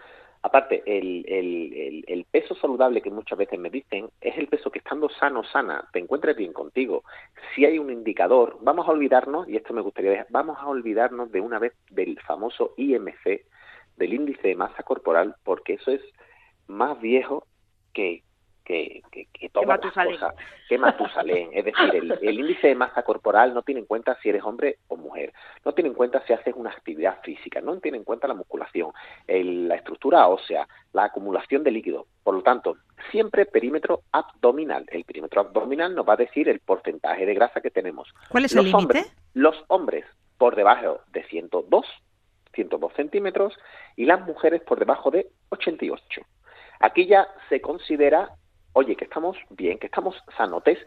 Aparte, 0.43 0.83
el, 0.85 1.25
el, 1.27 1.73
el, 1.73 2.05
el 2.07 2.25
peso 2.25 2.55
saludable 2.55 3.01
que 3.01 3.09
muchas 3.09 3.37
veces 3.37 3.59
me 3.59 3.71
dicen 3.71 4.07
es 4.21 4.37
el 4.37 4.47
peso 4.47 4.69
que 4.69 4.79
estando 4.79 5.09
sano, 5.09 5.43
sana, 5.43 5.89
te 5.91 5.99
encuentres 5.99 6.37
bien 6.37 6.53
contigo. 6.53 7.03
Si 7.55 7.65
hay 7.65 7.79
un 7.79 7.91
indicador, 7.91 8.57
vamos 8.61 8.87
a 8.87 8.91
olvidarnos, 8.91 9.49
y 9.49 9.57
esto 9.57 9.73
me 9.73 9.81
gustaría 9.81 10.11
dejar, 10.11 10.27
vamos 10.29 10.57
a 10.59 10.67
olvidarnos 10.67 11.31
de 11.31 11.41
una 11.41 11.57
vez 11.57 11.73
del 11.89 12.19
famoso 12.21 12.75
IMC, 12.77 13.45
del 13.97 14.13
índice 14.13 14.49
de 14.49 14.55
masa 14.55 14.83
corporal, 14.83 15.35
porque 15.43 15.73
eso 15.73 15.91
es 15.91 16.01
más 16.67 17.01
viejo 17.01 17.45
que, 17.97 18.23
que, 18.63 19.01
que, 19.11 19.25
que 19.33 19.49
todas 19.49 19.67
las 19.67 19.77
Matusalén. 19.79 20.13
cosas, 20.13 20.35
que 20.69 20.77
Matusalén. 20.77 21.49
Es 21.53 21.65
decir, 21.65 21.95
el, 21.95 22.11
el 22.21 22.39
índice 22.41 22.67
de 22.67 22.75
masa 22.75 23.01
corporal 23.03 23.53
no 23.53 23.61
tiene 23.61 23.79
en 23.79 23.85
cuenta 23.87 24.17
si 24.21 24.27
eres 24.29 24.43
hombre 24.43 24.77
o 24.89 24.97
mujer, 24.97 25.31
no 25.65 25.71
tiene 25.73 25.87
en 25.89 25.95
cuenta 25.95 26.21
si 26.27 26.33
haces 26.33 26.53
una 26.55 26.69
actividad 26.71 27.21
física, 27.23 27.61
no 27.61 27.79
tiene 27.79 27.97
en 27.97 28.03
cuenta 28.03 28.27
la 28.27 28.33
musculación, 28.33 28.91
el- 29.25 29.67
la 29.69 29.75
estructura 29.75 30.27
ósea, 30.27 30.67
la 30.93 31.05
acumulación 31.05 31.63
de 31.63 31.71
líquido. 31.71 32.07
Por 32.23 32.35
lo 32.35 32.41
tanto, 32.43 32.75
siempre 33.11 33.45
perímetro 33.45 34.01
abdominal. 34.11 34.85
El 34.91 35.05
perímetro 35.05 35.41
abdominal 35.41 35.95
nos 35.95 36.05
va 36.07 36.13
a 36.13 36.17
decir 36.17 36.49
el 36.49 36.59
porcentaje 36.59 37.25
de 37.25 37.33
grasa 37.33 37.61
que 37.61 37.71
tenemos. 37.71 38.13
¿Cuál 38.29 38.45
es 38.45 38.53
Los 38.53 38.65
el 38.65 38.71
límite? 38.71 38.99
hombres- 38.99 39.15
los 39.33 39.63
hombres 39.69 40.05
por 40.37 40.55
debajo 40.55 40.99
de 41.13 41.23
102, 41.23 41.85
102 42.53 42.93
centímetros 42.95 43.53
y 43.95 44.05
las 44.05 44.19
mujeres 44.21 44.61
por 44.63 44.77
debajo 44.77 45.09
de 45.09 45.27
88. 45.49 46.21
Aquí 46.79 47.07
ya 47.07 47.27
se 47.49 47.61
considera, 47.61 48.29
oye, 48.73 48.95
que 48.95 49.05
estamos 49.05 49.37
bien, 49.49 49.79
que 49.79 49.87
estamos 49.87 50.15
sanotes, 50.37 50.79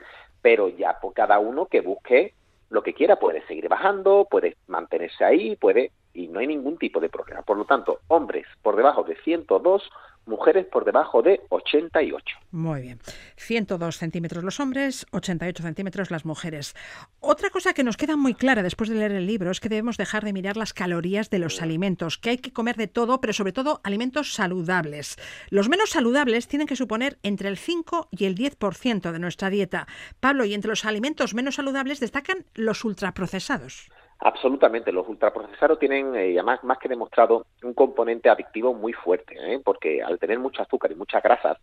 pero 0.42 0.68
ya 0.68 0.98
por 1.00 1.12
cada 1.12 1.38
uno 1.38 1.66
que 1.66 1.80
busque 1.80 2.34
lo 2.70 2.82
que 2.82 2.94
quiera, 2.94 3.16
puede 3.16 3.44
seguir 3.46 3.68
bajando, 3.68 4.28
puede 4.30 4.56
mantenerse 4.68 5.24
ahí, 5.24 5.56
puede, 5.56 5.90
y 6.14 6.28
no 6.28 6.40
hay 6.40 6.46
ningún 6.46 6.78
tipo 6.78 7.00
de 7.00 7.08
problema. 7.08 7.42
Por 7.42 7.56
lo 7.56 7.64
tanto, 7.64 8.00
hombres 8.08 8.46
por 8.62 8.76
debajo 8.76 9.02
de 9.04 9.16
102, 9.16 9.90
mujeres 10.26 10.66
por 10.66 10.84
debajo 10.84 11.22
de 11.22 11.40
88. 11.48 12.36
Muy 12.52 12.82
bien. 12.82 13.00
102 13.36 13.96
centímetros 13.96 14.44
los 14.44 14.60
hombres, 14.60 15.06
88 15.10 15.62
centímetros 15.62 16.10
las 16.10 16.24
mujeres. 16.24 16.74
Otra 17.20 17.50
cosa 17.50 17.74
que 17.74 17.84
nos 17.84 17.96
queda 17.96 18.16
muy 18.16 18.34
clara 18.34 18.62
después 18.62 18.88
de 18.88 18.96
leer 18.96 19.12
el 19.12 19.26
libro 19.26 19.50
es 19.50 19.60
que 19.60 19.68
debemos 19.68 19.96
dejar 19.96 20.24
de 20.24 20.32
mirar 20.32 20.56
las 20.56 20.72
calorías 20.72 21.30
de 21.30 21.38
los 21.38 21.60
alimentos, 21.60 22.18
que 22.18 22.30
hay 22.30 22.38
que 22.38 22.52
comer 22.52 22.76
de 22.76 22.86
todo, 22.86 23.20
pero 23.20 23.32
sobre 23.32 23.52
todo 23.52 23.80
alimentos 23.82 24.34
saludables. 24.34 25.16
Los 25.50 25.68
menos 25.68 25.90
saludables 25.90 26.48
tienen 26.48 26.68
que 26.68 26.76
suponer 26.76 27.18
entre 27.22 27.48
el 27.48 27.58
5 27.58 28.08
y 28.10 28.24
el 28.24 28.36
10% 28.36 29.12
de 29.12 29.18
nuestra 29.18 29.50
dieta. 29.50 29.86
Pablo, 30.20 30.44
y 30.44 30.54
entre 30.54 30.70
los 30.70 30.84
alimentos 30.84 31.34
menos 31.34 31.56
saludables 31.56 32.00
destacan 32.00 32.44
los 32.54 32.84
ultraprocesados. 32.84 33.90
Absolutamente, 34.22 34.92
los 34.92 35.08
ultraprocesados 35.08 35.78
tienen, 35.78 36.14
eh, 36.14 36.32
además, 36.34 36.62
más 36.62 36.76
que 36.78 36.90
demostrado, 36.90 37.46
un 37.62 37.72
componente 37.72 38.28
adictivo 38.28 38.74
muy 38.74 38.92
fuerte, 38.92 39.34
¿eh? 39.38 39.60
porque 39.64 40.02
al 40.02 40.18
tener 40.18 40.38
mucho 40.38 40.60
azúcar 40.60 40.92
y 40.92 40.94
muchas 40.94 41.22
grasas, 41.22 41.56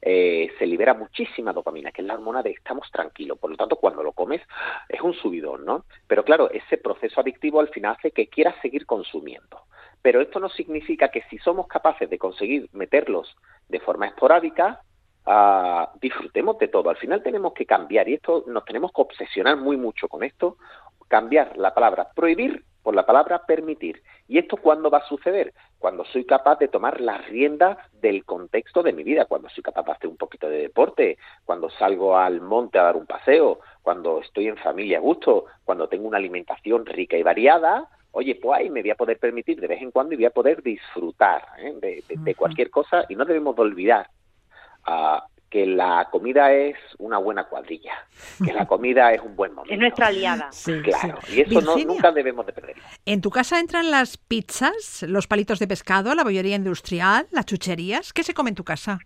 eh, 0.00 0.48
se 0.58 0.66
libera 0.66 0.94
muchísima 0.94 1.52
dopamina, 1.52 1.92
que 1.92 2.00
es 2.00 2.08
la 2.08 2.14
hormona 2.14 2.42
de 2.42 2.50
estamos 2.50 2.90
tranquilos. 2.90 3.38
Por 3.38 3.50
lo 3.50 3.58
tanto, 3.58 3.76
cuando 3.76 4.02
lo 4.02 4.12
comes, 4.12 4.40
es 4.88 5.02
un 5.02 5.12
subidón, 5.12 5.66
¿no? 5.66 5.84
Pero 6.06 6.24
claro, 6.24 6.50
ese 6.50 6.78
proceso 6.78 7.20
adictivo 7.20 7.60
al 7.60 7.68
final 7.68 7.96
hace 7.98 8.10
que 8.10 8.28
quieras 8.28 8.54
seguir 8.62 8.86
consumiendo. 8.86 9.64
Pero 10.00 10.22
esto 10.22 10.40
no 10.40 10.48
significa 10.48 11.08
que 11.08 11.22
si 11.28 11.36
somos 11.38 11.66
capaces 11.66 12.08
de 12.08 12.18
conseguir 12.18 12.68
meterlos 12.72 13.36
de 13.68 13.80
forma 13.80 14.06
esporádica, 14.06 14.80
ah, 15.26 15.92
disfrutemos 16.00 16.58
de 16.58 16.68
todo. 16.68 16.88
Al 16.88 16.96
final 16.96 17.22
tenemos 17.22 17.52
que 17.52 17.66
cambiar 17.66 18.08
y 18.08 18.14
esto 18.14 18.44
nos 18.46 18.64
tenemos 18.64 18.92
que 18.92 19.02
obsesionar 19.02 19.56
muy 19.56 19.76
mucho 19.76 20.08
con 20.08 20.22
esto, 20.22 20.56
cambiar 21.08 21.56
la 21.56 21.74
palabra 21.74 22.08
prohibir 22.14 22.64
por 22.82 22.94
la 22.94 23.04
palabra 23.04 23.42
permitir. 23.46 24.02
¿Y 24.28 24.38
esto 24.38 24.56
cuándo 24.56 24.88
va 24.88 24.98
a 24.98 25.08
suceder? 25.08 25.52
Cuando 25.78 26.04
soy 26.06 26.24
capaz 26.24 26.58
de 26.58 26.68
tomar 26.68 27.00
las 27.00 27.26
riendas 27.28 27.76
del 28.00 28.24
contexto 28.24 28.82
de 28.82 28.92
mi 28.92 29.02
vida, 29.02 29.26
cuando 29.26 29.48
soy 29.50 29.62
capaz 29.62 29.84
de 29.84 29.92
hacer 29.92 30.08
un 30.08 30.16
poquito 30.16 30.48
de 30.48 30.58
deporte, 30.62 31.18
cuando 31.44 31.68
salgo 31.70 32.16
al 32.16 32.40
monte 32.40 32.78
a 32.78 32.84
dar 32.84 32.96
un 32.96 33.04
paseo, 33.06 33.60
cuando 33.82 34.20
estoy 34.20 34.48
en 34.48 34.56
familia 34.56 34.98
a 34.98 35.00
gusto, 35.02 35.46
cuando 35.64 35.88
tengo 35.88 36.08
una 36.08 36.16
alimentación 36.18 36.86
rica 36.86 37.16
y 37.18 37.22
variada, 37.22 37.88
oye, 38.12 38.36
pues 38.36 38.58
ahí 38.60 38.70
me 38.70 38.80
voy 38.80 38.90
a 38.90 38.94
poder 38.96 39.18
permitir 39.18 39.60
de 39.60 39.66
vez 39.66 39.82
en 39.82 39.90
cuando 39.90 40.14
y 40.14 40.16
voy 40.16 40.24
a 40.26 40.30
poder 40.30 40.62
disfrutar 40.62 41.44
¿eh? 41.58 41.74
de, 41.80 42.02
de- 42.08 42.16
de 42.16 42.34
cualquier 42.34 42.70
cosa 42.70 43.04
y 43.08 43.16
no 43.16 43.24
debemos 43.26 43.54
de 43.54 43.62
olvidar 43.62 44.08
ah, 44.86 45.26
que 45.50 45.66
la 45.66 46.08
comida 46.10 46.52
es 46.52 46.76
una 46.98 47.18
buena 47.18 47.44
cuadrilla, 47.44 47.94
que 48.44 48.52
la 48.52 48.66
comida 48.66 49.12
es 49.12 49.22
un 49.22 49.34
buen 49.34 49.54
momento. 49.54 49.72
Es 49.72 49.80
nuestra 49.80 50.08
aliada. 50.08 50.52
Sí, 50.52 50.80
Claro, 50.82 51.18
sí. 51.24 51.38
y 51.38 51.40
eso 51.42 51.60
no, 51.62 51.76
nunca 51.78 52.12
debemos 52.12 52.44
de 52.46 52.52
perderlo. 52.52 52.82
¿En 53.06 53.20
tu 53.20 53.30
casa 53.30 53.58
entran 53.58 53.90
las 53.90 54.18
pizzas, 54.18 55.04
los 55.08 55.26
palitos 55.26 55.58
de 55.58 55.66
pescado, 55.66 56.14
la 56.14 56.24
bollería 56.24 56.56
industrial, 56.56 57.26
las 57.30 57.46
chucherías? 57.46 58.12
¿Qué 58.12 58.22
se 58.22 58.34
come 58.34 58.50
en 58.50 58.56
tu 58.56 58.64
casa? 58.64 58.98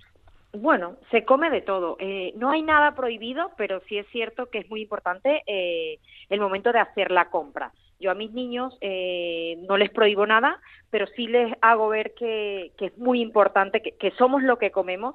Bueno, 0.54 0.96
se 1.10 1.24
come 1.24 1.48
de 1.48 1.62
todo. 1.62 1.96
Eh, 1.98 2.32
no 2.36 2.50
hay 2.50 2.62
nada 2.62 2.94
prohibido, 2.94 3.52
pero 3.56 3.80
sí 3.88 3.96
es 3.96 4.06
cierto 4.08 4.46
que 4.50 4.58
es 4.58 4.68
muy 4.68 4.82
importante 4.82 5.42
eh, 5.46 5.98
el 6.28 6.40
momento 6.40 6.72
de 6.72 6.80
hacer 6.80 7.10
la 7.10 7.30
compra. 7.30 7.72
Yo 8.00 8.10
a 8.10 8.14
mis 8.14 8.32
niños 8.32 8.76
eh, 8.80 9.56
no 9.68 9.76
les 9.76 9.90
prohíbo 9.90 10.26
nada, 10.26 10.60
pero 10.90 11.06
sí 11.14 11.28
les 11.28 11.54
hago 11.62 11.88
ver 11.88 12.12
que, 12.14 12.72
que 12.76 12.86
es 12.86 12.98
muy 12.98 13.20
importante, 13.22 13.80
que, 13.80 13.92
que 13.92 14.10
somos 14.18 14.42
lo 14.42 14.58
que 14.58 14.72
comemos 14.72 15.14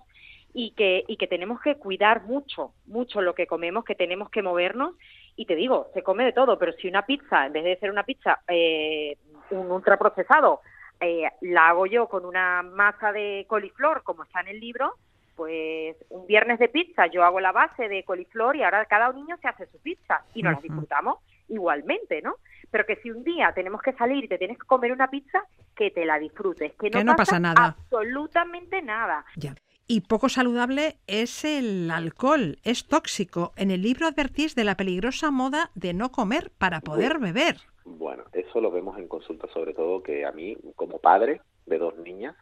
y 0.54 0.72
que, 0.72 1.04
y 1.08 1.18
que 1.18 1.28
tenemos 1.28 1.62
que 1.62 1.76
cuidar 1.76 2.24
mucho, 2.24 2.74
mucho 2.86 3.22
lo 3.22 3.36
que 3.36 3.48
comemos, 3.48 3.86
que 3.86 3.96
tenemos 3.96 4.30
que 4.30 4.42
movernos. 4.42 4.96
Y 5.36 5.46
te 5.46 5.56
digo, 5.56 5.90
se 5.94 6.02
come 6.02 6.26
de 6.26 6.34
todo, 6.34 6.58
pero 6.58 6.74
si 6.74 6.88
una 6.88 7.06
pizza, 7.06 7.46
en 7.46 7.54
vez 7.54 7.64
de 7.64 7.78
ser 7.78 7.92
una 7.92 8.04
pizza, 8.04 8.40
eh, 8.48 9.18
un 9.52 9.72
ultraprocesado, 9.72 10.62
eh, 11.00 11.30
la 11.42 11.70
hago 11.70 11.86
yo 11.86 12.08
con 12.08 12.26
una 12.26 12.64
masa 12.64 13.12
de 13.12 13.46
coliflor, 13.48 14.02
como 14.04 14.24
está 14.24 14.42
en 14.42 14.48
el 14.48 14.60
libro, 14.60 14.96
pues 15.36 15.96
un 16.10 16.26
viernes 16.26 16.58
de 16.58 16.68
pizza 16.70 17.06
yo 17.06 17.24
hago 17.24 17.40
la 17.40 17.52
base 17.52 17.88
de 17.88 18.04
coliflor 18.04 18.56
y 18.56 18.64
ahora 18.64 18.84
cada 18.86 19.14
niño 19.14 19.38
se 19.38 19.48
hace 19.48 19.68
su 19.68 19.78
pizza 19.80 20.24
y 20.34 20.42
nos 20.42 20.54
la 20.54 20.62
disfrutamos 20.62 21.20
igualmente, 21.48 22.24
¿no? 22.24 22.38
Pero 22.72 22.86
que 22.88 22.96
si 22.98 23.12
un 23.12 23.24
día 23.24 23.52
tenemos 23.54 23.82
que 23.82 23.94
salir 23.94 24.24
y 24.24 24.28
te 24.28 24.40
tienes 24.40 24.58
que 24.58 24.66
comer 24.66 24.92
una 24.92 25.08
pizza, 25.08 25.44
que 25.76 25.92
te 25.92 26.06
la 26.06 26.18
disfrutes, 26.18 26.74
que 26.74 26.90
no, 26.90 26.98
Que 26.98 27.04
no 27.04 27.16
pasa 27.16 27.40
nada. 27.40 27.76
absolutamente 27.78 28.82
nada. 28.82 29.24
Ya. 29.36 29.54
Y 29.90 30.02
poco 30.02 30.28
saludable 30.28 30.98
es 31.08 31.46
el 31.46 31.90
alcohol, 31.92 32.60
es 32.64 32.88
tóxico. 32.88 33.54
En 33.56 33.72
el 33.72 33.82
libro 33.82 34.06
advertís 34.06 34.54
de 34.54 34.66
la 34.66 34.76
peligrosa 34.76 35.32
moda 35.32 35.72
de 35.76 35.94
no 35.94 36.12
comer 36.12 36.52
para 36.58 36.82
poder 36.82 37.20
beber. 37.20 37.62
Bueno, 37.86 38.26
eso 38.34 38.60
lo 38.60 38.70
vemos 38.70 38.98
en 38.98 39.08
consulta, 39.08 39.48
sobre 39.54 39.74
todo 39.74 40.04
que 40.04 40.26
a 40.26 40.34
mí, 40.34 40.58
como 40.76 41.00
padre 41.00 41.40
de 41.66 41.78
dos 41.78 41.96
niñas, 42.00 42.36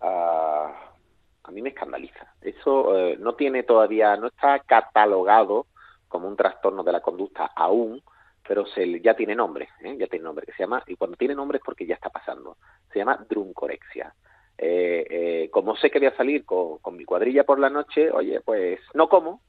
ah, 0.00 0.90
a 1.44 1.50
mí 1.52 1.62
me 1.62 1.68
escandaliza. 1.68 2.34
Eso 2.40 2.98
eh, 2.98 3.16
no 3.20 3.36
tiene 3.36 3.62
todavía, 3.62 4.16
no 4.16 4.26
está 4.26 4.58
catalogado 4.58 5.66
como 6.08 6.26
un 6.26 6.36
trastorno 6.36 6.82
de 6.82 6.90
la 6.90 7.00
conducta 7.00 7.52
aún, 7.54 8.02
pero 8.46 8.66
se, 8.66 9.00
ya 9.00 9.14
tiene 9.14 9.36
nombre, 9.36 9.68
¿eh? 9.80 9.96
ya 9.96 10.08
tiene 10.08 10.24
nombre, 10.24 10.44
que 10.44 10.52
se 10.52 10.64
llama, 10.64 10.82
y 10.88 10.96
cuando 10.96 11.16
tiene 11.16 11.36
nombre 11.36 11.58
es 11.58 11.64
porque 11.64 11.86
ya 11.86 11.94
está 11.94 12.10
pasando, 12.10 12.56
se 12.92 12.98
llama 12.98 13.24
druncorexia. 13.28 14.12
Eh, 14.58 15.06
eh, 15.10 15.50
como 15.50 15.76
sé 15.76 15.90
que 15.90 15.98
voy 15.98 16.08
a 16.08 16.16
salir 16.16 16.44
con, 16.44 16.78
mi 16.96 17.04
cuadrilla 17.04 17.44
por 17.44 17.58
la 17.58 17.70
noche, 17.70 18.10
oye, 18.10 18.40
pues 18.40 18.80
no 18.94 19.08
como 19.08 19.40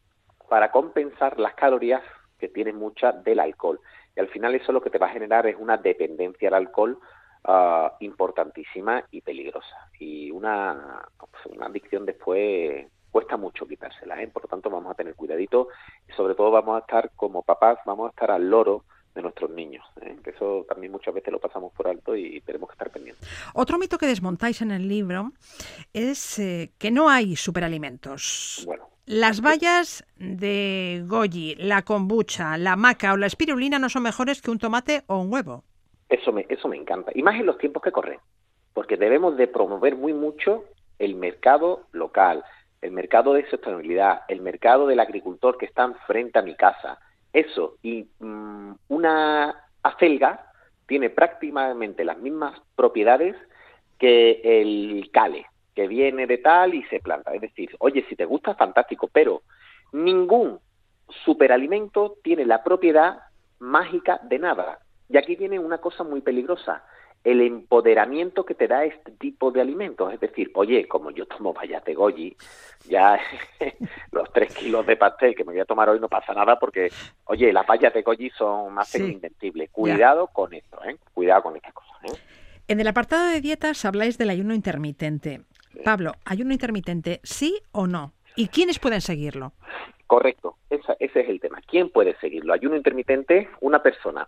para 0.49 0.71
compensar 0.71 1.39
las 1.39 1.53
calorías 1.55 2.01
que 2.39 2.49
tiene 2.49 2.73
mucha 2.73 3.11
del 3.11 3.39
alcohol. 3.39 3.79
Y 4.15 4.19
al 4.19 4.27
final 4.29 4.55
eso 4.55 4.71
lo 4.71 4.81
que 4.81 4.89
te 4.89 4.97
va 4.97 5.07
a 5.07 5.13
generar 5.13 5.47
es 5.47 5.55
una 5.57 5.77
dependencia 5.77 6.49
al 6.49 6.55
alcohol 6.55 6.99
ah, 7.43 7.95
importantísima 7.99 9.03
y 9.11 9.21
peligrosa. 9.21 9.89
Y 9.99 10.31
una, 10.31 11.05
una 11.49 11.65
adicción 11.67 12.05
después 12.05 12.87
cuesta 13.11 13.37
mucho 13.37 13.65
quitársela, 13.65 14.21
¿eh? 14.21 14.27
por 14.27 14.43
lo 14.43 14.49
tanto 14.49 14.69
vamos 14.69 14.91
a 14.91 14.95
tener 14.95 15.15
cuidadito 15.15 15.69
y 16.05 16.11
sobre 16.11 16.35
todo 16.35 16.51
vamos 16.51 16.75
a 16.75 16.79
estar 16.79 17.11
como 17.15 17.43
papás, 17.43 17.79
vamos 17.85 18.07
a 18.07 18.09
estar 18.09 18.29
al 18.29 18.49
loro 18.49 18.83
de 19.15 19.21
nuestros 19.21 19.49
niños, 19.49 19.84
¿eh? 20.01 20.17
que 20.23 20.32
eso 20.32 20.65
también 20.67 20.91
muchas 20.91 21.13
veces 21.13 21.32
lo 21.32 21.39
pasamos 21.39 21.71
por 21.73 21.88
alto 21.88 22.15
y 22.15 22.41
tenemos 22.41 22.69
que 22.69 22.73
estar 22.73 22.91
pendientes. 22.91 23.28
Otro 23.54 23.78
mito 23.78 23.97
que 23.97 24.06
desmontáis 24.06 24.62
en 24.62 24.71
el 24.71 24.88
libro 24.88 25.32
es 25.93 26.38
eh, 26.38 26.71
que 26.78 26.91
no 26.91 27.10
hay 27.10 27.36
superalimentos. 27.38 28.63
Bueno, 28.65 28.89
Las 29.06 29.41
bayas 29.41 30.06
de 30.17 31.04
goji, 31.08 31.56
la 31.56 31.84
kombucha, 31.84 32.58
la 32.58 32.75
maca 32.75 33.13
o 33.13 33.17
la 33.17 33.28
espirulina 33.28 33.80
no 33.80 33.89
son 33.89 34.04
mejores 34.04 34.41
que 34.41 34.51
un 34.51 34.60
tomate 34.60 35.04
o 35.08 35.17
un 35.17 35.32
huevo. 35.32 35.63
Eso 36.10 36.32
me, 36.34 36.45
eso 36.49 36.67
me 36.67 36.78
encanta. 36.78 37.12
Y 37.15 37.23
más 37.23 37.36
en 37.36 37.45
los 37.45 37.58
tiempos 37.58 37.82
que 37.82 37.91
corren. 37.91 38.19
Porque 38.73 38.97
debemos 38.97 39.38
de 39.38 39.47
promover 39.47 39.95
muy 39.95 40.13
mucho 40.13 40.65
el 40.99 41.15
mercado 41.15 41.88
local, 41.93 42.43
el 42.82 42.91
mercado 42.91 43.34
de 43.34 43.49
sostenibilidad, 43.49 44.21
el 44.28 44.41
mercado 44.41 44.88
del 44.88 44.99
agricultor 44.99 45.58
que 45.58 45.65
está 45.65 45.91
frente 46.06 46.39
a 46.39 46.41
mi 46.41 46.56
casa. 46.56 46.99
Eso. 47.35 47.75
Y 47.83 48.07
mm, 48.19 48.71
una 48.87 49.65
acelga 49.83 50.49
tiene 50.87 51.09
prácticamente 51.09 52.05
las 52.05 52.17
mismas 52.17 52.57
propiedades 52.77 53.35
que 53.99 54.39
el 54.41 55.09
cale, 55.11 55.45
que 55.75 55.89
viene 55.89 56.27
de 56.27 56.37
tal 56.37 56.73
y 56.73 56.83
se 56.83 57.01
planta. 57.01 57.33
Es 57.33 57.41
decir, 57.41 57.75
oye, 57.79 58.05
si 58.07 58.15
te 58.15 58.23
gusta, 58.23 58.55
fantástico, 58.55 59.09
pero 59.11 59.41
ningún 59.91 60.59
superalimento 61.25 62.15
tiene 62.23 62.45
la 62.45 62.63
propiedad 62.63 63.19
mágica 63.59 64.17
de 64.23 64.39
nada. 64.39 64.79
Y 65.09 65.17
aquí 65.17 65.35
viene 65.35 65.59
una 65.59 65.79
cosa 65.79 66.05
muy 66.05 66.21
peligrosa, 66.21 66.85
el 67.25 67.41
empoderamiento 67.41 68.45
que 68.45 68.53
te 68.55 68.67
da 68.67 68.85
este 68.85 69.11
tipo 69.11 69.51
de 69.51 69.59
alimentos. 69.59 70.13
Es 70.13 70.19
decir, 70.19 70.51
oye, 70.53 70.88
como 70.88 71.11
yo 71.11 71.25
tomo 71.25 71.53
vallas 71.53 71.83
de 71.83 71.93
goji, 71.95 72.38
ya 72.88 73.19
los 74.11 74.31
tres 74.31 74.53
kilos 74.55 74.85
de 74.85 74.95
pastel 74.95 75.35
que 75.35 75.43
me 75.43 75.51
voy 75.53 75.59
a 75.61 75.65
tomar 75.65 75.89
hoy 75.89 75.99
no 75.99 76.07
pasa 76.07 76.33
nada 76.33 76.57
porque, 76.59 76.89
oye, 77.25 77.51
las 77.51 77.65
vallas 77.67 77.93
de 77.93 78.03
goji 78.03 78.29
son 78.29 78.73
más 78.73 78.88
Sí. 78.89 78.99
que 78.99 79.07
indentibles. 79.07 79.69
Cuidado 79.71 80.27
con 80.27 80.53
esto, 80.53 80.79
¿eh? 80.85 80.95
Cuidado 81.13 81.43
con 81.43 81.55
estas 81.55 81.73
cosas, 81.73 81.97
¿eh? 82.05 82.17
En 82.67 82.79
el 82.79 82.88
apartado 82.88 83.27
de 83.27 83.41
dietas 83.41 83.83
habláis 83.85 84.17
del 84.17 84.29
ayuno 84.29 84.53
intermitente. 84.53 85.41
Pablo, 85.83 86.13
¿ayuno 86.25 86.53
intermitente 86.53 87.19
sí 87.23 87.59
o 87.71 87.85
no? 87.88 88.13
¿Y 88.35 88.47
quiénes 88.47 88.79
pueden 88.79 89.01
seguirlo? 89.01 89.53
Correcto, 90.07 90.57
esa- 90.69 90.95
ese 90.99 91.21
es 91.21 91.29
el 91.29 91.39
tema. 91.39 91.59
¿Quién 91.67 91.89
puede 91.89 92.15
seguirlo? 92.19 92.53
Ayuno 92.53 92.75
intermitente, 92.75 93.49
una 93.61 93.81
persona 93.81 94.27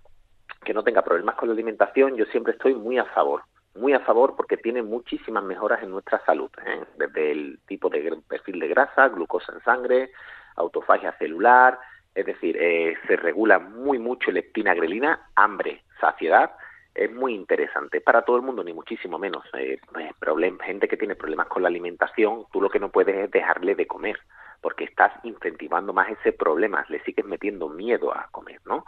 que 0.68 0.74
no 0.74 0.84
tenga 0.84 1.02
problemas 1.02 1.36
con 1.36 1.48
la 1.48 1.54
alimentación, 1.54 2.18
yo 2.18 2.26
siempre 2.26 2.52
estoy 2.52 2.76
muy 2.76 2.98
a 2.98 3.06
favor, 3.06 3.44
muy 3.76 3.94
a 3.94 4.02
favor 4.02 4.36
porque 4.36 4.58
tiene 4.58 4.82
muchísimas 4.84 5.42
mejoras 5.42 5.82
en 5.82 5.92
nuestra 5.92 6.20
salud, 6.26 6.52
¿eh? 6.66 6.84
desde 6.98 7.32
el 7.32 7.60
tipo 7.66 7.88
de 7.90 8.18
perfil 8.28 8.60
de 8.60 8.68
grasa, 8.68 9.08
glucosa 9.08 9.54
en 9.54 9.62
sangre, 9.62 10.12
autofagia 10.58 11.14
celular, 11.14 11.80
es 12.14 12.26
decir, 12.26 12.58
eh, 12.60 12.98
se 13.08 13.16
regula 13.16 13.60
muy 13.60 13.98
mucho 13.98 14.30
leptina 14.30 14.74
grelina, 14.74 15.30
hambre, 15.36 15.84
saciedad, 16.02 16.52
es 16.94 17.10
muy 17.14 17.34
interesante 17.34 18.02
para 18.02 18.24
todo 18.24 18.36
el 18.36 18.42
mundo, 18.42 18.62
ni 18.62 18.74
muchísimo 18.74 19.18
menos. 19.18 19.46
Eh, 19.54 19.80
problem- 20.20 20.60
gente 20.60 20.90
que 20.90 20.98
tiene 20.98 21.16
problemas 21.16 21.48
con 21.48 21.62
la 21.62 21.70
alimentación, 21.70 22.44
tú 22.52 22.60
lo 22.60 22.70
que 22.70 22.80
no 22.82 22.90
puedes 22.90 23.16
es 23.16 23.32
dejarle 23.32 23.74
de 23.76 23.88
comer, 23.88 24.20
porque 24.60 24.84
estás 24.84 25.14
incentivando 25.24 25.94
más 25.94 26.10
ese 26.10 26.34
problema, 26.34 26.84
le 26.90 27.00
sigues 27.04 27.26
metiendo 27.26 27.70
miedo 27.70 28.12
a 28.12 28.28
comer, 28.32 28.60
¿no? 28.66 28.84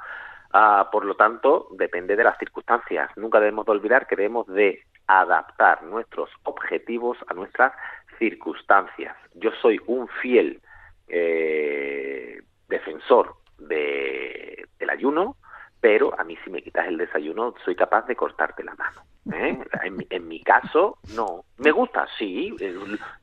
Ah, 0.52 0.90
por 0.92 1.06
lo 1.06 1.16
tanto, 1.16 1.68
depende 1.72 2.16
de 2.16 2.24
las 2.24 2.38
circunstancias. 2.38 3.10
Nunca 3.16 3.40
debemos 3.40 3.66
de 3.66 3.72
olvidar 3.72 4.08
que 4.08 4.16
debemos 4.16 4.48
de 4.48 4.84
adaptar 5.08 5.84
nuestros 5.84 6.30
objetivos 6.44 7.18
a 7.28 7.34
nuestras 7.34 7.74
circunstancias. 8.18 9.16
Yo 9.34 9.52
soy 9.62 9.80
un 9.88 10.08
fiel 10.08 10.62
eh, 11.08 12.42
defensor 12.68 13.36
de, 13.58 14.68
del 14.80 14.90
ayuno, 14.90 15.36
pero 15.82 16.20
a 16.20 16.24
mí 16.24 16.38
si 16.44 16.50
me 16.50 16.62
quitas 16.62 16.88
el 16.88 16.98
desayuno 16.98 17.54
soy 17.64 17.76
capaz 17.76 18.06
de 18.08 18.16
cortarte 18.16 18.64
la 18.64 18.76
mano. 18.76 19.02
¿Eh? 19.34 19.58
En, 19.84 19.98
mi- 19.98 20.08
en 20.10 20.28
mi 20.28 20.42
caso, 20.42 20.98
no. 21.16 21.44
Me 21.58 21.72
gusta, 21.72 22.08
sí, 22.18 22.56
eh, 22.60 22.74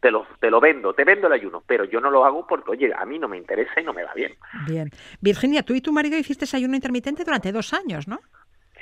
te 0.01 0.11
lo, 0.11 0.27
te 0.41 0.51
lo 0.51 0.61
vendo, 0.61 0.93
te 0.95 1.05
vendo 1.05 1.27
el 1.27 1.33
ayuno, 1.33 1.63
pero 1.67 1.85
yo 1.85 2.01
no 2.01 2.11
lo 2.11 2.25
hago 2.25 2.47
porque, 2.47 2.71
oye, 2.73 2.93
a 2.97 3.05
mí 3.05 3.19
no 3.19 3.29
me 3.29 3.37
interesa 3.39 3.81
y 3.81 3.85
no 3.85 3.93
me 3.93 4.05
va 4.05 4.13
bien. 4.15 4.35
Bien. 4.67 4.91
Virginia, 5.21 5.63
tú 5.63 5.75
y 5.75 5.81
tu 5.81 5.93
marido 5.93 6.17
hiciste 6.19 6.45
ayuno 6.57 6.75
intermitente 6.77 7.25
durante 7.25 7.53
dos 7.53 7.73
años, 7.75 8.07
¿no? 8.09 8.19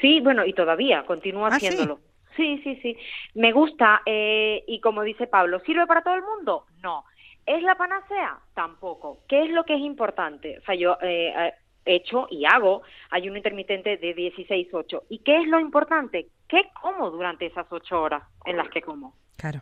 Sí, 0.01 0.21
bueno, 0.21 0.45
y 0.45 0.53
todavía 0.53 1.05
continúo 1.07 1.47
¿Ah, 1.47 1.51
haciéndolo. 1.51 2.01
Sí, 2.37 2.61
sí, 2.65 2.77
sí. 2.83 2.97
Me 3.35 3.53
gusta 3.53 4.03
eh, 4.07 4.65
y 4.67 4.81
como 4.81 5.03
dice 5.03 5.27
Pablo, 5.29 5.61
¿sirve 5.61 5.87
para 5.87 6.03
todo 6.03 6.15
el 6.15 6.23
mundo? 6.23 6.67
No. 6.83 7.05
¿Es 7.47 7.63
la 7.63 7.77
panacea? 7.77 8.39
Tampoco. 8.55 9.19
¿Qué 9.29 9.45
es 9.45 9.51
lo 9.51 9.65
que 9.65 9.75
es 9.75 9.81
importante? 9.81 10.59
O 10.59 10.63
sea, 10.65 10.75
yo 10.75 10.97
eh, 11.01 11.33
eh, 11.37 11.53
he 11.85 11.95
hecho 11.97 12.27
y 12.31 12.45
hago 12.45 12.83
ayuno 13.11 13.37
intermitente 13.37 13.97
de 13.99 14.17
16-8. 14.17 15.03
¿Y 15.11 15.19
qué 15.21 15.37
es 15.43 15.47
lo 15.47 15.61
importante? 15.61 16.27
¿Qué 16.49 16.71
como 16.81 17.11
durante 17.11 17.47
esas 17.47 17.67
ocho 17.71 18.01
horas 18.03 18.23
en 18.45 18.57
las 18.57 18.69
que 18.69 18.83
como? 18.83 19.15
Claro. 19.37 19.61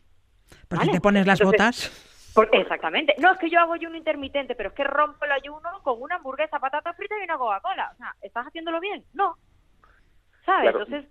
Porque 0.69 0.87
Vale. 0.87 0.93
te 0.93 1.01
pones 1.01 1.27
las 1.27 1.41
Entonces- 1.41 1.61
botas. 1.91 2.09
Por- 2.35 2.49
exactamente. 2.55 3.15
No, 3.19 3.31
es 3.33 3.39
que 3.39 3.51
yo 3.51 3.61
hago 3.61 3.75
ayuno 3.75 3.95
intermitente, 3.97 4.55
pero 4.55 4.71
es 4.71 4.75
que 4.75 4.85
rompo 4.85 5.25
el 5.27 5.33
ayuno 5.33 5.69
con 5.83 6.01
una 6.01 6.17
hamburguesa, 6.17 6.59
patata 6.59 6.95
frita 6.95 7.15
y 7.21 7.25
una 7.25 7.37
Coca-Cola. 7.37 7.91
O 7.93 7.97
sea, 7.99 8.15
¿estás 8.23 8.47
haciéndolo 8.47 8.81
bien? 8.81 9.05
No. 9.13 9.37
¿Sabes? 10.47 10.71
Claro. 10.71 10.85
Entonces, 10.85 11.11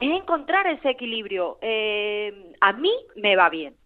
es 0.00 0.10
encontrar 0.10 0.66
ese 0.66 0.90
equilibrio. 0.90 1.58
Eh, 1.60 2.54
a 2.60 2.72
mí 2.72 2.90
me 3.16 3.36
va 3.36 3.50
bien. 3.50 3.76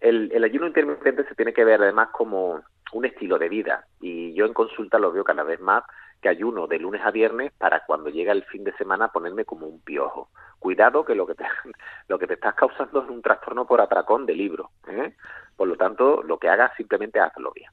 El, 0.00 0.32
el 0.32 0.42
ayuno 0.42 0.66
intermitente 0.66 1.24
se 1.28 1.34
tiene 1.36 1.52
que 1.52 1.64
ver 1.64 1.80
además 1.80 2.08
como 2.12 2.60
un 2.92 3.04
estilo 3.04 3.38
de 3.38 3.48
vida 3.48 3.86
y 4.00 4.34
yo 4.34 4.44
en 4.44 4.52
consulta 4.52 4.98
lo 4.98 5.12
veo 5.12 5.22
cada 5.24 5.44
vez 5.44 5.60
más 5.60 5.84
que 6.22 6.28
ayuno 6.28 6.68
de 6.68 6.78
lunes 6.78 7.02
a 7.04 7.10
viernes 7.10 7.52
para 7.58 7.84
cuando 7.84 8.08
llega 8.08 8.32
el 8.32 8.44
fin 8.44 8.64
de 8.64 8.72
semana 8.74 9.08
ponerme 9.08 9.44
como 9.44 9.66
un 9.66 9.80
piojo. 9.80 10.30
Cuidado 10.58 11.04
que 11.04 11.16
lo 11.16 11.26
que 11.26 11.34
te, 11.34 11.44
lo 12.08 12.18
que 12.18 12.26
te 12.26 12.34
estás 12.34 12.54
causando 12.54 13.02
es 13.02 13.10
un 13.10 13.20
trastorno 13.20 13.66
por 13.66 13.80
atracón 13.80 14.24
de 14.24 14.34
libro. 14.34 14.70
¿eh? 14.86 15.14
Por 15.56 15.68
lo 15.68 15.76
tanto, 15.76 16.22
lo 16.22 16.38
que 16.38 16.48
hagas 16.48 16.72
simplemente 16.76 17.20
hazlo 17.20 17.52
bien. 17.52 17.70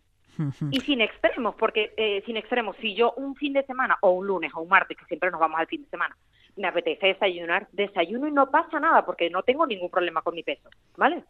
Y 0.71 0.79
sin 0.79 1.01
extremos, 1.01 1.53
porque 1.55 1.93
eh, 1.97 2.23
sin 2.25 2.37
extremos, 2.37 2.77
si 2.77 2.95
yo 2.95 3.11
un 3.17 3.35
fin 3.35 3.51
de 3.51 3.65
semana 3.65 3.97
o 3.99 4.11
un 4.11 4.25
lunes 4.25 4.51
o 4.55 4.61
un 4.61 4.69
martes, 4.69 4.97
que 4.97 5.03
siempre 5.03 5.29
nos 5.29 5.39
vamos 5.39 5.59
al 5.59 5.67
fin 5.67 5.83
de 5.83 5.89
semana, 5.89 6.15
me 6.55 6.69
apetece 6.69 7.07
desayunar, 7.07 7.67
desayuno 7.73 8.25
y 8.25 8.31
no 8.31 8.49
pasa 8.49 8.79
nada 8.79 9.05
porque 9.05 9.29
no 9.29 9.43
tengo 9.43 9.67
ningún 9.67 9.89
problema 9.89 10.21
con 10.21 10.35
mi 10.35 10.43
peso, 10.43 10.69
¿vale? 10.95 11.25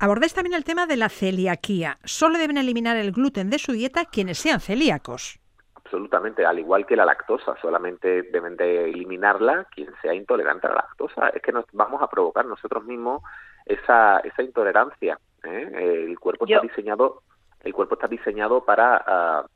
Abordáis 0.00 0.34
también 0.34 0.54
el 0.54 0.64
tema 0.64 0.86
de 0.86 0.96
la 0.96 1.08
celiaquía. 1.08 1.98
Solo 2.02 2.36
deben 2.38 2.58
eliminar 2.58 2.96
el 2.96 3.12
gluten 3.12 3.48
de 3.48 3.60
su 3.60 3.72
dieta 3.72 4.06
quienes 4.06 4.38
sean 4.38 4.58
celíacos. 4.58 5.38
Absolutamente, 5.86 6.44
al 6.44 6.58
igual 6.58 6.84
que 6.84 6.96
la 6.96 7.04
lactosa, 7.04 7.54
solamente 7.62 8.22
deben 8.24 8.56
de 8.56 8.90
eliminarla 8.90 9.66
quien 9.70 9.94
sea 10.02 10.12
intolerante 10.14 10.66
a 10.66 10.70
la 10.70 10.76
lactosa. 10.76 11.28
Es 11.28 11.40
que 11.40 11.52
nos 11.52 11.64
vamos 11.72 12.02
a 12.02 12.08
provocar 12.08 12.44
nosotros 12.44 12.82
mismos 12.84 13.22
esa, 13.64 14.18
esa 14.18 14.42
intolerancia. 14.42 15.16
¿eh? 15.44 16.04
El 16.08 16.18
cuerpo 16.18 16.44
Yo- 16.44 16.56
está 16.56 16.66
diseñado, 16.66 17.22
el 17.60 17.72
cuerpo 17.72 17.94
está 17.94 18.08
diseñado 18.08 18.64
para 18.64 19.00
ah, 19.06 19.46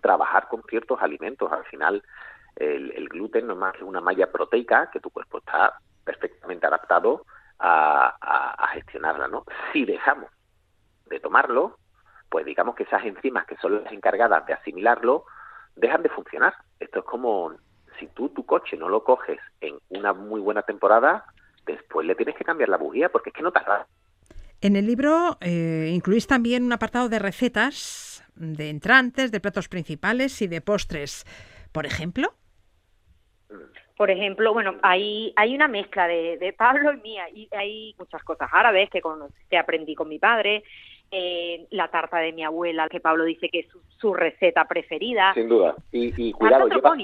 trabajar 0.00 0.46
con 0.46 0.62
ciertos 0.62 1.02
alimentos. 1.02 1.50
Al 1.50 1.64
final, 1.64 2.04
el, 2.54 2.92
el 2.92 3.08
gluten 3.08 3.48
no 3.48 3.54
es 3.54 3.58
más 3.58 3.72
que 3.76 3.82
una 3.82 4.00
malla 4.00 4.30
proteica 4.30 4.90
que 4.92 5.00
tu 5.00 5.10
cuerpo 5.10 5.38
está 5.38 5.76
perfectamente 6.04 6.66
adaptado 6.68 7.24
a, 7.58 8.14
a- 8.20 8.54
a 8.64 8.68
gestionarla, 8.68 9.26
¿no? 9.26 9.44
Si 9.72 9.84
dejamos 9.84 10.30
de 11.06 11.18
tomarlo, 11.18 11.78
pues 12.28 12.44
digamos 12.46 12.76
que 12.76 12.84
esas 12.84 13.04
enzimas 13.04 13.44
que 13.46 13.56
son 13.56 13.82
las 13.82 13.92
encargadas 13.92 14.46
de 14.46 14.52
asimilarlo 14.52 15.24
dejan 15.76 16.02
de 16.02 16.08
funcionar. 16.08 16.54
Esto 16.80 17.00
es 17.00 17.04
como 17.04 17.52
si 17.98 18.06
tú 18.08 18.28
tu 18.30 18.44
coche 18.44 18.76
no 18.76 18.88
lo 18.88 19.04
coges 19.04 19.38
en 19.60 19.78
una 19.90 20.12
muy 20.12 20.40
buena 20.40 20.62
temporada, 20.62 21.24
después 21.66 22.06
le 22.06 22.14
tienes 22.14 22.36
que 22.36 22.44
cambiar 22.44 22.68
la 22.68 22.76
bujía 22.76 23.08
porque 23.08 23.30
es 23.30 23.34
que 23.34 23.42
no 23.42 23.52
tarda. 23.52 23.86
En 24.60 24.76
el 24.76 24.86
libro 24.86 25.36
eh, 25.40 25.90
incluís 25.92 26.26
también 26.26 26.64
un 26.64 26.72
apartado 26.72 27.08
de 27.08 27.18
recetas, 27.18 28.24
de 28.34 28.70
entrantes, 28.70 29.30
de 29.30 29.40
platos 29.40 29.68
principales 29.68 30.40
y 30.42 30.46
de 30.48 30.60
postres. 30.60 31.24
Por 31.72 31.86
ejemplo, 31.86 32.34
Por 33.96 34.10
ejemplo, 34.10 34.52
bueno, 34.52 34.76
hay, 34.82 35.32
hay 35.36 35.54
una 35.54 35.68
mezcla 35.68 36.08
de, 36.08 36.36
de 36.38 36.52
Pablo 36.52 36.92
y 36.92 36.96
mía, 37.00 37.28
y 37.32 37.48
hay 37.52 37.94
muchas 37.98 38.22
cosas 38.24 38.48
árabes 38.52 38.90
que, 38.90 39.00
con- 39.00 39.28
que 39.48 39.56
aprendí 39.56 39.94
con 39.94 40.08
mi 40.08 40.18
padre, 40.18 40.64
eh, 41.16 41.66
la 41.70 41.88
tarta 41.88 42.18
de 42.18 42.32
mi 42.32 42.42
abuela, 42.44 42.88
que 42.88 42.98
Pablo 43.00 43.24
dice 43.24 43.48
que 43.48 43.60
es 43.60 43.68
su, 43.68 43.80
su 43.98 44.12
receta 44.14 44.64
preferida. 44.66 45.32
Sin 45.34 45.48
duda. 45.48 45.76
Y, 45.92 46.12
y 46.28 46.32
cuidado, 46.32 46.66
lleva, 46.68 46.94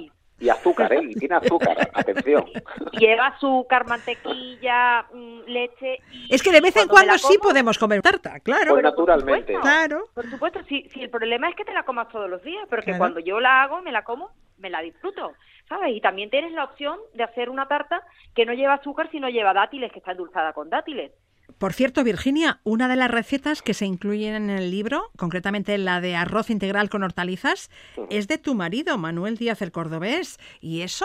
y 0.42 0.48
azúcar, 0.48 0.92
¿eh? 0.94 1.00
Y 1.02 1.14
tiene 1.14 1.34
azúcar, 1.36 1.76
atención. 1.94 2.44
Lleva 2.92 3.26
azúcar, 3.28 3.86
mantequilla, 3.86 5.06
mm, 5.12 5.40
leche. 5.46 5.98
y- 6.12 6.34
es 6.34 6.42
que 6.42 6.50
de 6.50 6.60
vez 6.60 6.74
en 6.76 6.88
cuando 6.88 7.16
sí 7.18 7.36
podemos 7.38 7.78
comer 7.78 8.00
tarta, 8.02 8.40
claro. 8.40 8.70
Pues 8.72 8.82
por 8.82 8.82
naturalmente. 8.82 9.52
supuesto. 9.54 9.60
Claro. 9.60 10.08
Por 10.14 10.30
supuesto, 10.30 10.60
si, 10.68 10.88
si 10.90 11.02
el 11.02 11.10
problema 11.10 11.48
es 11.48 11.56
que 11.56 11.64
te 11.64 11.72
la 11.74 11.82
comas 11.84 12.08
todos 12.08 12.28
los 12.28 12.42
días, 12.42 12.66
pero 12.68 12.80
que 12.82 12.86
Claro. 12.92 12.98
cuando 12.98 13.20
yo 13.20 13.38
la 13.38 13.62
hago, 13.62 13.82
me 13.82 13.92
la 13.92 14.02
como, 14.02 14.30
me 14.58 14.70
la 14.70 14.80
disfruto, 14.80 15.32
¿sabes? 15.68 15.94
Y 15.94 16.00
también 16.00 16.30
tienes 16.30 16.52
la 16.52 16.64
opción 16.64 16.98
de 17.14 17.22
hacer 17.24 17.50
una 17.50 17.68
tarta 17.68 18.02
que 18.34 18.46
no 18.46 18.54
lleva 18.54 18.74
azúcar, 18.74 19.10
sino 19.10 19.28
lleva 19.28 19.52
dátiles, 19.52 19.92
que 19.92 19.98
está 19.98 20.12
endulzada 20.12 20.52
con 20.54 20.70
dátiles. 20.70 21.12
Por 21.60 21.74
cierto, 21.74 22.02
Virginia, 22.04 22.58
una 22.64 22.88
de 22.88 22.96
las 22.96 23.10
recetas 23.10 23.60
que 23.60 23.74
se 23.74 23.84
incluyen 23.84 24.34
en 24.34 24.48
el 24.48 24.70
libro, 24.70 25.10
concretamente 25.18 25.76
la 25.76 26.00
de 26.00 26.16
arroz 26.16 26.48
integral 26.48 26.88
con 26.88 27.02
hortalizas, 27.02 27.68
es 28.08 28.28
de 28.28 28.38
tu 28.38 28.54
marido, 28.54 28.96
Manuel 28.96 29.36
Díaz 29.36 29.60
el 29.60 29.70
Cordobés. 29.70 30.38
¿Y 30.62 30.80
eso? 30.80 31.04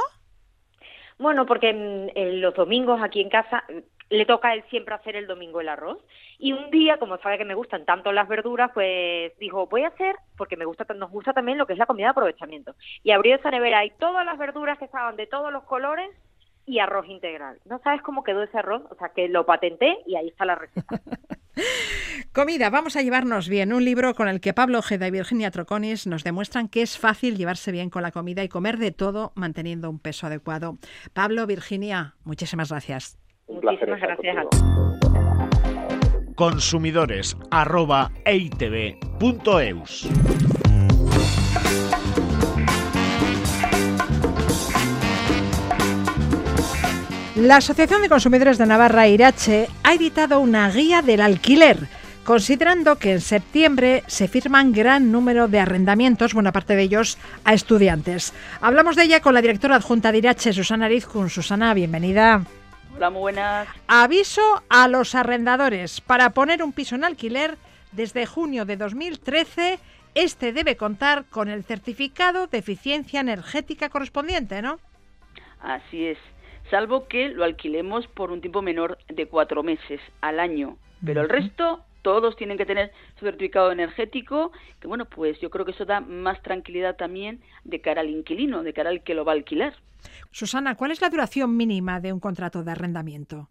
Bueno, 1.18 1.46
porque 1.46 1.74
mm, 1.74 2.18
en 2.18 2.40
los 2.40 2.56
domingos 2.56 3.02
aquí 3.04 3.20
en 3.20 3.28
casa 3.28 3.66
mm, 3.68 3.80
le 4.12 4.26
toca 4.26 4.48
a 4.48 4.54
él 4.54 4.64
siempre 4.70 4.96
hacer 4.96 5.18
el 5.18 5.28
domingo 5.28 5.60
el 5.60 5.68
arroz. 5.68 5.98
Y 6.40 6.54
un 6.54 6.72
día, 6.72 7.00
como 7.00 7.18
sabe 7.18 7.38
que 7.38 7.44
me 7.44 7.54
gustan 7.54 7.84
tanto 7.84 8.14
las 8.14 8.30
verduras, 8.30 8.72
pues 8.74 9.38
dijo, 9.40 9.68
voy 9.68 9.84
a 9.84 9.90
hacer, 9.90 10.16
porque 10.38 10.56
me 10.56 10.64
gusta, 10.64 10.86
nos 10.94 11.12
gusta 11.12 11.34
también 11.34 11.58
lo 11.58 11.68
que 11.68 11.74
es 11.74 11.80
la 11.80 11.86
comida 11.86 12.06
de 12.06 12.12
aprovechamiento. 12.12 12.76
Y 13.04 13.12
abrió 13.12 13.36
esa 13.36 13.52
nevera 13.52 13.84
y 13.84 13.90
todas 14.00 14.26
las 14.26 14.38
verduras 14.38 14.80
que 14.80 14.86
estaban 14.86 15.18
de 15.18 15.28
todos 15.28 15.52
los 15.52 15.64
colores 15.64 16.10
y 16.66 16.80
arroz 16.80 17.08
integral. 17.08 17.60
¿No 17.66 17.80
sabes 17.80 18.02
cómo 18.02 18.24
quedó 18.24 18.44
ese 18.44 18.58
arroz? 18.58 18.84
O 18.90 18.96
sea, 18.96 19.10
que 19.10 19.28
lo 19.28 19.46
patenté 19.46 19.98
y 20.06 20.16
ahí 20.16 20.30
está 20.30 20.46
la 20.46 20.56
receta. 20.56 21.02
Comida, 22.34 22.70
vamos 22.70 22.96
a 22.96 23.02
llevarnos 23.02 23.48
bien. 23.48 23.72
Un 23.72 23.86
libro 23.86 24.14
con 24.14 24.28
el 24.28 24.42
que 24.42 24.54
Pablo 24.54 24.80
Ojeda 24.80 25.08
y 25.08 25.12
Virginia 25.12 25.52
Troconis 25.52 26.06
nos 26.08 26.24
demuestran 26.24 26.68
que 26.68 26.82
es 26.82 26.98
fácil 26.98 27.38
llevarse 27.38 27.72
bien 27.72 27.90
con 27.90 28.02
la 28.02 28.12
comida 28.12 28.44
y 28.44 28.50
comer 28.50 28.78
de 28.78 28.92
todo 28.92 29.32
manteniendo 29.36 29.90
un 29.90 30.00
peso 30.00 30.28
adecuado. 30.28 30.78
Pablo, 31.14 31.48
Virginia, 31.48 32.16
muchísimas 32.24 32.72
gracias. 32.72 33.18
Un 33.48 33.62
placer 33.62 33.88
Muchísimas 33.88 34.20
gracias. 34.20 34.48
Consumidores 36.36 37.38
arroba 37.52 38.12
La 47.36 47.58
Asociación 47.58 48.02
de 48.02 48.08
Consumidores 48.08 48.58
de 48.58 48.66
Navarra, 48.66 49.10
Irache, 49.10 49.68
ha 49.84 49.94
editado 49.94 50.40
una 50.40 50.72
guía 50.72 51.02
del 51.02 51.20
alquiler, 51.20 51.90
considerando 52.24 52.96
que 52.96 53.12
en 53.12 53.20
septiembre 53.20 54.04
se 54.08 54.30
firman 54.30 54.72
gran 54.72 55.12
número 55.12 55.50
de 55.50 55.60
arrendamientos, 55.60 56.34
buena 56.34 56.54
parte 56.54 56.78
de 56.78 56.84
ellos 56.84 57.18
a 57.44 57.54
estudiantes. 57.54 58.34
Hablamos 58.62 58.96
de 58.96 59.04
ella 59.04 59.20
con 59.20 59.34
la 59.34 59.42
directora 59.42 59.76
adjunta 59.76 60.14
de 60.14 60.20
Irache, 60.20 60.54
Susana 60.54 60.88
Rizkun. 60.88 61.30
Susana, 61.30 61.74
bienvenida. 61.74 62.46
Hola, 62.96 63.10
muy 63.10 63.20
buenas. 63.20 63.68
Aviso 63.86 64.64
a 64.70 64.88
los 64.88 65.14
arrendadores. 65.14 66.00
Para 66.00 66.30
poner 66.30 66.64
un 66.64 66.72
piso 66.72 66.96
en 66.96 67.04
alquiler 67.04 67.58
desde 67.92 68.26
junio 68.26 68.64
de 68.64 68.78
2013, 68.78 69.80
este 70.14 70.54
debe 70.54 70.78
contar 70.78 71.26
con 71.26 71.50
el 71.50 71.66
certificado 71.66 72.48
de 72.48 72.60
eficiencia 72.60 73.20
energética 73.20 73.90
correspondiente, 73.90 74.62
¿no? 74.62 74.80
Así 75.60 76.06
es, 76.06 76.18
salvo 76.70 77.08
que 77.08 77.30
lo 77.30 77.44
alquilemos 77.44 78.08
por 78.08 78.32
un 78.32 78.42
tiempo 78.42 78.62
menor 78.62 78.98
de 79.08 79.28
cuatro 79.28 79.64
meses 79.64 80.00
al 80.22 80.40
año. 80.40 80.78
Pero 81.06 81.22
el 81.22 81.30
resto, 81.30 81.84
todos 82.02 82.36
tienen 82.36 82.58
que 82.58 82.66
tener 82.66 82.92
su 83.20 83.26
certificado 83.26 83.72
energético, 83.72 84.52
que 84.80 84.88
bueno, 84.88 85.06
pues 85.06 85.40
yo 85.40 85.50
creo 85.50 85.66
que 85.66 85.72
eso 85.72 85.86
da 85.86 86.02
más 86.02 86.42
tranquilidad 86.42 86.96
también 86.96 87.42
de 87.64 87.82
cara 87.82 88.02
al 88.02 88.10
inquilino, 88.10 88.64
de 88.64 88.74
cara 88.74 88.90
al 88.90 89.04
que 89.04 89.14
lo 89.14 89.26
va 89.26 89.34
a 89.34 89.36
alquilar. 89.36 89.74
Susana, 90.32 90.76
¿cuál 90.76 90.92
es 90.92 91.02
la 91.02 91.10
duración 91.10 91.58
mínima 91.58 92.00
de 92.00 92.14
un 92.14 92.20
contrato 92.20 92.64
de 92.64 92.72
arrendamiento? 92.72 93.50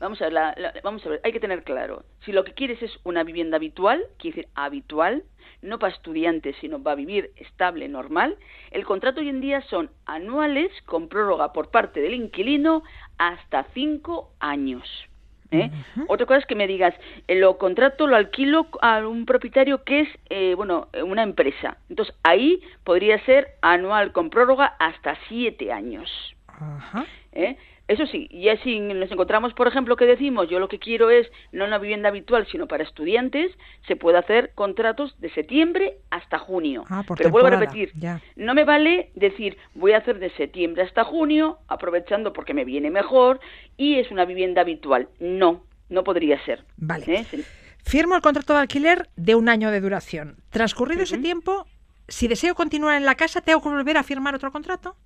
Vamos 0.00 0.20
a, 0.20 0.24
ver, 0.24 0.32
la- 0.32 0.54
la- 0.58 0.74
vamos 0.82 1.04
a 1.06 1.08
ver, 1.08 1.20
hay 1.24 1.32
que 1.32 1.40
tener 1.40 1.62
claro, 1.62 2.04
si 2.24 2.32
lo 2.32 2.44
que 2.44 2.52
quieres 2.52 2.82
es 2.82 2.90
una 3.04 3.22
vivienda 3.24 3.56
habitual, 3.56 4.02
quiere 4.18 4.36
decir 4.36 4.50
habitual, 4.54 5.22
no 5.62 5.78
para 5.78 5.94
estudiantes, 5.94 6.56
sino 6.60 6.82
para 6.82 6.96
vivir 6.96 7.30
estable, 7.36 7.88
normal, 7.88 8.36
el 8.70 8.84
contrato 8.84 9.20
hoy 9.20 9.28
en 9.28 9.40
día 9.40 9.62
son 9.62 9.90
anuales 10.04 10.70
con 10.84 11.08
prórroga 11.08 11.52
por 11.52 11.70
parte 11.70 12.00
del 12.00 12.14
inquilino 12.14 12.82
hasta 13.18 13.64
cinco 13.72 14.30
años. 14.40 14.82
¿eh? 15.50 15.70
Otra 16.08 16.26
cosa 16.26 16.40
es 16.40 16.46
que 16.46 16.56
me 16.56 16.66
digas, 16.66 16.94
eh, 17.28 17.36
lo 17.36 17.56
contrato, 17.58 18.06
lo 18.08 18.16
alquilo 18.16 18.66
a 18.82 19.06
un 19.06 19.24
propietario 19.24 19.84
que 19.84 20.00
es, 20.00 20.08
eh, 20.28 20.54
bueno, 20.56 20.88
eh, 20.92 21.02
una 21.04 21.22
empresa. 21.22 21.76
Entonces 21.88 22.14
ahí 22.24 22.60
podría 22.82 23.24
ser 23.24 23.52
anual 23.62 24.10
con 24.12 24.30
prórroga 24.30 24.74
hasta 24.80 25.16
siete 25.28 25.70
años. 25.72 26.10
Ajá. 26.48 27.06
¿eh? 27.32 27.56
Eso 27.86 28.06
sí, 28.06 28.28
ya 28.32 28.56
si 28.62 28.80
nos 28.80 29.10
encontramos, 29.10 29.52
por 29.52 29.68
ejemplo, 29.68 29.96
que 29.96 30.06
decimos, 30.06 30.48
yo 30.48 30.58
lo 30.58 30.68
que 30.68 30.78
quiero 30.78 31.10
es 31.10 31.30
no 31.52 31.66
una 31.66 31.78
vivienda 31.78 32.08
habitual, 32.08 32.46
sino 32.50 32.66
para 32.66 32.82
estudiantes, 32.82 33.52
se 33.86 33.94
puede 33.94 34.16
hacer 34.16 34.52
contratos 34.54 35.14
de 35.20 35.30
septiembre 35.30 35.98
hasta 36.10 36.38
junio. 36.38 36.84
Ah, 36.88 37.04
por 37.06 37.18
Pero 37.18 37.30
vuelvo 37.30 37.48
a 37.48 37.50
repetir, 37.50 37.92
ya. 37.94 38.22
no 38.36 38.54
me 38.54 38.64
vale 38.64 39.10
decir, 39.14 39.58
voy 39.74 39.92
a 39.92 39.98
hacer 39.98 40.18
de 40.18 40.30
septiembre 40.30 40.82
hasta 40.82 41.04
junio, 41.04 41.58
aprovechando 41.68 42.32
porque 42.32 42.54
me 42.54 42.64
viene 42.64 42.90
mejor, 42.90 43.38
y 43.76 43.96
es 43.96 44.10
una 44.10 44.24
vivienda 44.24 44.62
habitual. 44.62 45.08
No, 45.20 45.62
no 45.90 46.04
podría 46.04 46.42
ser. 46.46 46.64
Vale. 46.78 47.04
¿eh? 47.06 47.44
Firmo 47.84 48.16
el 48.16 48.22
contrato 48.22 48.54
de 48.54 48.60
alquiler 48.60 49.10
de 49.16 49.34
un 49.34 49.50
año 49.50 49.70
de 49.70 49.82
duración. 49.82 50.36
Transcurrido 50.48 51.02
ese 51.02 51.18
tiempo, 51.18 51.66
si 52.08 52.28
deseo 52.28 52.54
continuar 52.54 52.96
en 52.96 53.04
la 53.04 53.14
casa, 53.14 53.42
¿tengo 53.42 53.60
que 53.62 53.68
volver 53.68 53.98
a 53.98 54.02
firmar 54.02 54.34
otro 54.34 54.50
contrato? 54.50 54.96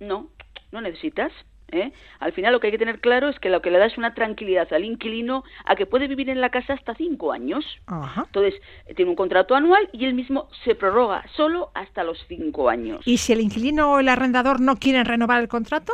No, 0.00 0.30
no 0.72 0.80
necesitas. 0.80 1.32
¿Eh? 1.74 1.92
Al 2.20 2.32
final 2.32 2.52
lo 2.52 2.60
que 2.60 2.68
hay 2.68 2.72
que 2.72 2.78
tener 2.78 3.00
claro 3.00 3.28
es 3.28 3.38
que 3.38 3.50
lo 3.50 3.60
que 3.62 3.70
le 3.70 3.78
da 3.78 3.86
es 3.86 3.98
una 3.98 4.14
tranquilidad 4.14 4.72
al 4.72 4.84
inquilino 4.84 5.44
a 5.64 5.76
que 5.76 5.86
puede 5.86 6.08
vivir 6.08 6.30
en 6.30 6.40
la 6.40 6.50
casa 6.50 6.74
hasta 6.74 6.94
cinco 6.94 7.32
años. 7.32 7.64
Ajá. 7.86 8.24
Entonces, 8.26 8.60
tiene 8.96 9.10
un 9.10 9.16
contrato 9.16 9.54
anual 9.54 9.88
y 9.92 10.04
él 10.04 10.14
mismo 10.14 10.48
se 10.64 10.74
prorroga 10.74 11.24
solo 11.36 11.70
hasta 11.74 12.04
los 12.04 12.18
cinco 12.28 12.68
años. 12.68 13.06
¿Y 13.06 13.18
si 13.18 13.32
el 13.32 13.40
inquilino 13.40 13.92
o 13.92 13.98
el 13.98 14.08
arrendador 14.08 14.60
no 14.60 14.76
quieren 14.76 15.04
renovar 15.04 15.40
el 15.40 15.48
contrato? 15.48 15.92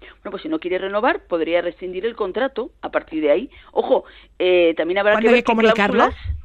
Bueno, 0.00 0.30
pues 0.30 0.42
si 0.42 0.48
no 0.48 0.58
quiere 0.58 0.78
renovar, 0.78 1.26
podría 1.26 1.60
rescindir 1.60 2.06
el 2.06 2.16
contrato 2.16 2.70
a 2.80 2.90
partir 2.90 3.22
de 3.22 3.30
ahí. 3.30 3.50
Ojo, 3.72 4.04
eh, 4.38 4.74
también 4.76 4.98
habrá 4.98 5.12
¿Cuándo 5.14 5.26
que 5.26 5.28
hay 5.28 5.34
ver 5.34 5.44
que 5.44 5.46
qué 5.46 5.52
comunicarlo? 5.52 6.04
cláusulas... 6.04 6.36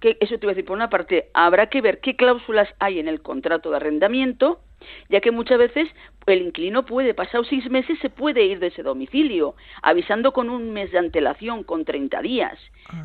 Que, 0.00 0.16
eso 0.20 0.38
te 0.38 0.44
iba 0.44 0.52
a 0.52 0.54
decir, 0.54 0.66
por 0.66 0.76
una 0.76 0.90
parte, 0.90 1.30
habrá 1.32 1.68
que 1.68 1.80
ver 1.80 2.00
qué 2.00 2.14
cláusulas 2.14 2.68
hay 2.78 2.98
en 2.98 3.08
el 3.08 3.22
contrato 3.22 3.70
de 3.70 3.76
arrendamiento, 3.76 4.60
ya 5.08 5.20
que 5.20 5.30
muchas 5.30 5.58
veces 5.58 5.88
el 6.26 6.42
inquilino 6.42 6.84
puede, 6.84 7.14
pasados 7.14 7.48
seis 7.48 7.68
meses, 7.70 7.98
se 8.00 8.10
puede 8.10 8.44
ir 8.44 8.58
de 8.58 8.68
ese 8.68 8.82
domicilio, 8.82 9.54
avisando 9.82 10.32
con 10.32 10.50
un 10.50 10.72
mes 10.72 10.90
de 10.90 10.98
antelación, 10.98 11.64
con 11.64 11.84
30 11.84 12.20
días. 12.22 12.58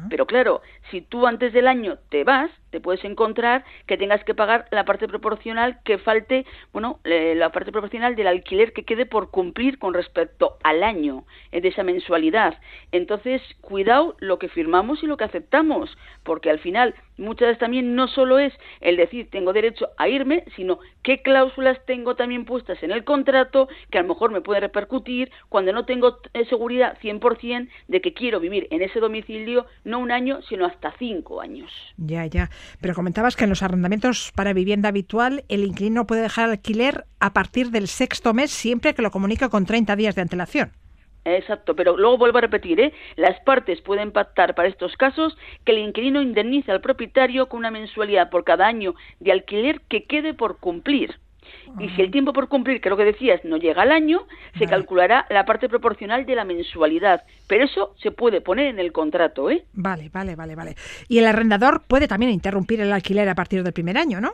Pero 0.10 0.26
claro, 0.26 0.62
si 0.92 1.02
tú 1.02 1.28
antes 1.28 1.54
del 1.54 1.68
año 1.68 1.98
te 2.10 2.24
vas, 2.24 2.52
te 2.70 2.80
puedes 2.80 3.04
encontrar 3.04 3.64
que 3.86 3.98
tengas 3.98 4.24
que 4.24 4.36
pagar 4.36 4.68
la 4.72 4.86
parte 4.86 5.08
proporcional 5.08 5.80
que 5.84 5.98
falte, 5.98 6.46
bueno, 6.74 7.00
la 7.04 7.52
parte 7.52 7.72
proporcional 7.72 8.16
del 8.16 8.28
alquiler 8.28 8.74
que 8.74 8.84
quede 8.84 9.06
por 9.06 9.32
cumplir 9.32 9.80
con 9.80 9.94
respecto 9.94 10.58
al 10.64 10.84
año 10.84 11.26
eh, 11.52 11.62
de 11.62 11.70
esa 11.70 11.84
mensualidad. 11.84 12.60
Entonces, 12.92 13.42
cuidado 13.62 14.16
lo 14.20 14.40
que 14.40 14.50
firmamos 14.50 15.04
y 15.04 15.08
lo 15.08 15.18
que 15.18 15.24
aceptamos, 15.24 15.98
porque 16.24 16.50
al 16.50 16.60
final 16.60 16.96
muchas 17.18 17.48
veces 17.48 17.60
también 17.60 17.96
no 17.96 18.08
solo 18.08 18.40
es 18.40 18.54
el 18.82 18.96
decir 18.98 19.30
tengo 19.30 19.54
derecho 19.54 19.90
a 19.98 20.08
irme, 20.08 20.46
sino 20.56 20.80
qué 21.04 21.22
cláusulas 21.22 21.86
tengo 21.86 22.16
también 22.16 22.46
puestas 22.46 22.82
en 22.84 22.92
el 22.92 23.04
contrato 23.04 23.68
que 23.92 23.98
a 23.98 24.02
lo 24.02 24.08
mejor 24.08 24.32
me 24.32 24.42
puede 24.42 24.62
repercutir 24.62 25.32
cuando 25.50 25.74
no 25.74 25.86
tengo 25.86 26.20
eh, 26.34 26.46
seguridad 26.46 26.98
100% 27.02 27.70
de 27.88 28.02
que 28.02 28.14
quiero 28.14 28.40
vivir 28.40 28.68
en 28.72 28.82
ese 28.82 29.00
domicilio 29.00 29.66
no 29.84 30.00
un 30.00 30.12
año, 30.12 30.42
sino 30.44 30.66
hasta 30.66 30.94
cinco 30.98 31.42
años. 31.42 31.72
Ya, 31.98 32.26
ya. 32.26 32.50
Pero 32.82 32.94
comentabas 32.94 33.36
que 33.36 33.44
en 33.44 33.50
los 33.50 33.64
arrendamientos 33.64 34.32
para 34.36 34.54
vivienda 34.54 34.90
habitual 34.90 35.44
el 35.50 35.64
inquilino 35.64 36.08
puede 36.08 36.22
dejar 36.22 36.50
alquiler 36.50 37.06
a 37.20 37.34
partir 37.34 37.72
del 37.72 37.88
sexto 37.88 38.34
mes 38.34 38.52
siempre 38.52 38.94
que 38.94 39.02
lo 39.02 39.12
comunica 39.12 39.50
con 39.50 39.66
30 39.66 39.96
días 39.96 40.16
de 40.16 40.22
antelación. 40.22 40.72
Exacto, 41.26 41.76
pero 41.76 41.98
luego 41.98 42.18
vuelvo 42.18 42.38
a 42.38 42.42
repetir, 42.42 42.80
¿eh? 42.80 42.94
las 43.16 43.40
partes 43.42 43.82
pueden 43.82 44.12
pactar 44.12 44.56
para 44.56 44.70
estos 44.70 44.96
casos 44.96 45.38
que 45.66 45.74
el 45.74 45.80
inquilino 45.80 46.22
indemnice 46.22 46.72
al 46.72 46.82
propietario 46.82 47.48
con 47.48 47.60
una 47.60 47.72
mensualidad 47.72 48.30
por 48.30 48.44
cada 48.44 48.66
año 48.66 48.96
de 49.20 49.32
alquiler 49.32 49.82
que 49.82 50.06
quede 50.06 50.34
por 50.34 50.58
cumplir. 50.60 51.20
Y 51.80 51.90
si 51.90 52.02
el 52.02 52.12
tiempo 52.12 52.34
por 52.34 52.48
cumplir, 52.50 52.82
que 52.82 52.90
lo 52.90 52.98
que 52.98 53.06
decías, 53.06 53.44
no 53.44 53.58
llega 53.58 53.82
al 53.84 53.92
año, 53.92 54.22
se 54.58 54.66
calculará 54.68 55.26
la 55.30 55.46
parte 55.46 55.70
proporcional 55.70 56.26
de 56.26 56.36
la 56.36 56.44
mensualidad. 56.46 57.24
Pero 57.48 57.64
eso 57.66 57.94
se 58.02 58.12
puede 58.12 58.42
poner 58.42 58.68
en 58.68 58.80
el 58.80 58.92
contrato, 58.92 59.50
¿eh? 59.50 59.66
Vale, 59.74 60.10
vale, 60.14 60.36
vale, 60.36 60.56
vale. 60.56 60.76
Y 61.08 61.20
el 61.20 61.28
arrendador 61.28 61.82
puede 61.88 62.08
también 62.08 62.32
interrumpir 62.32 62.82
el 62.82 62.92
alquiler 62.92 63.28
a 63.30 63.36
partir 63.36 63.64
del 63.64 63.74
primer 63.74 63.98
año, 63.98 64.20
¿no? 64.22 64.34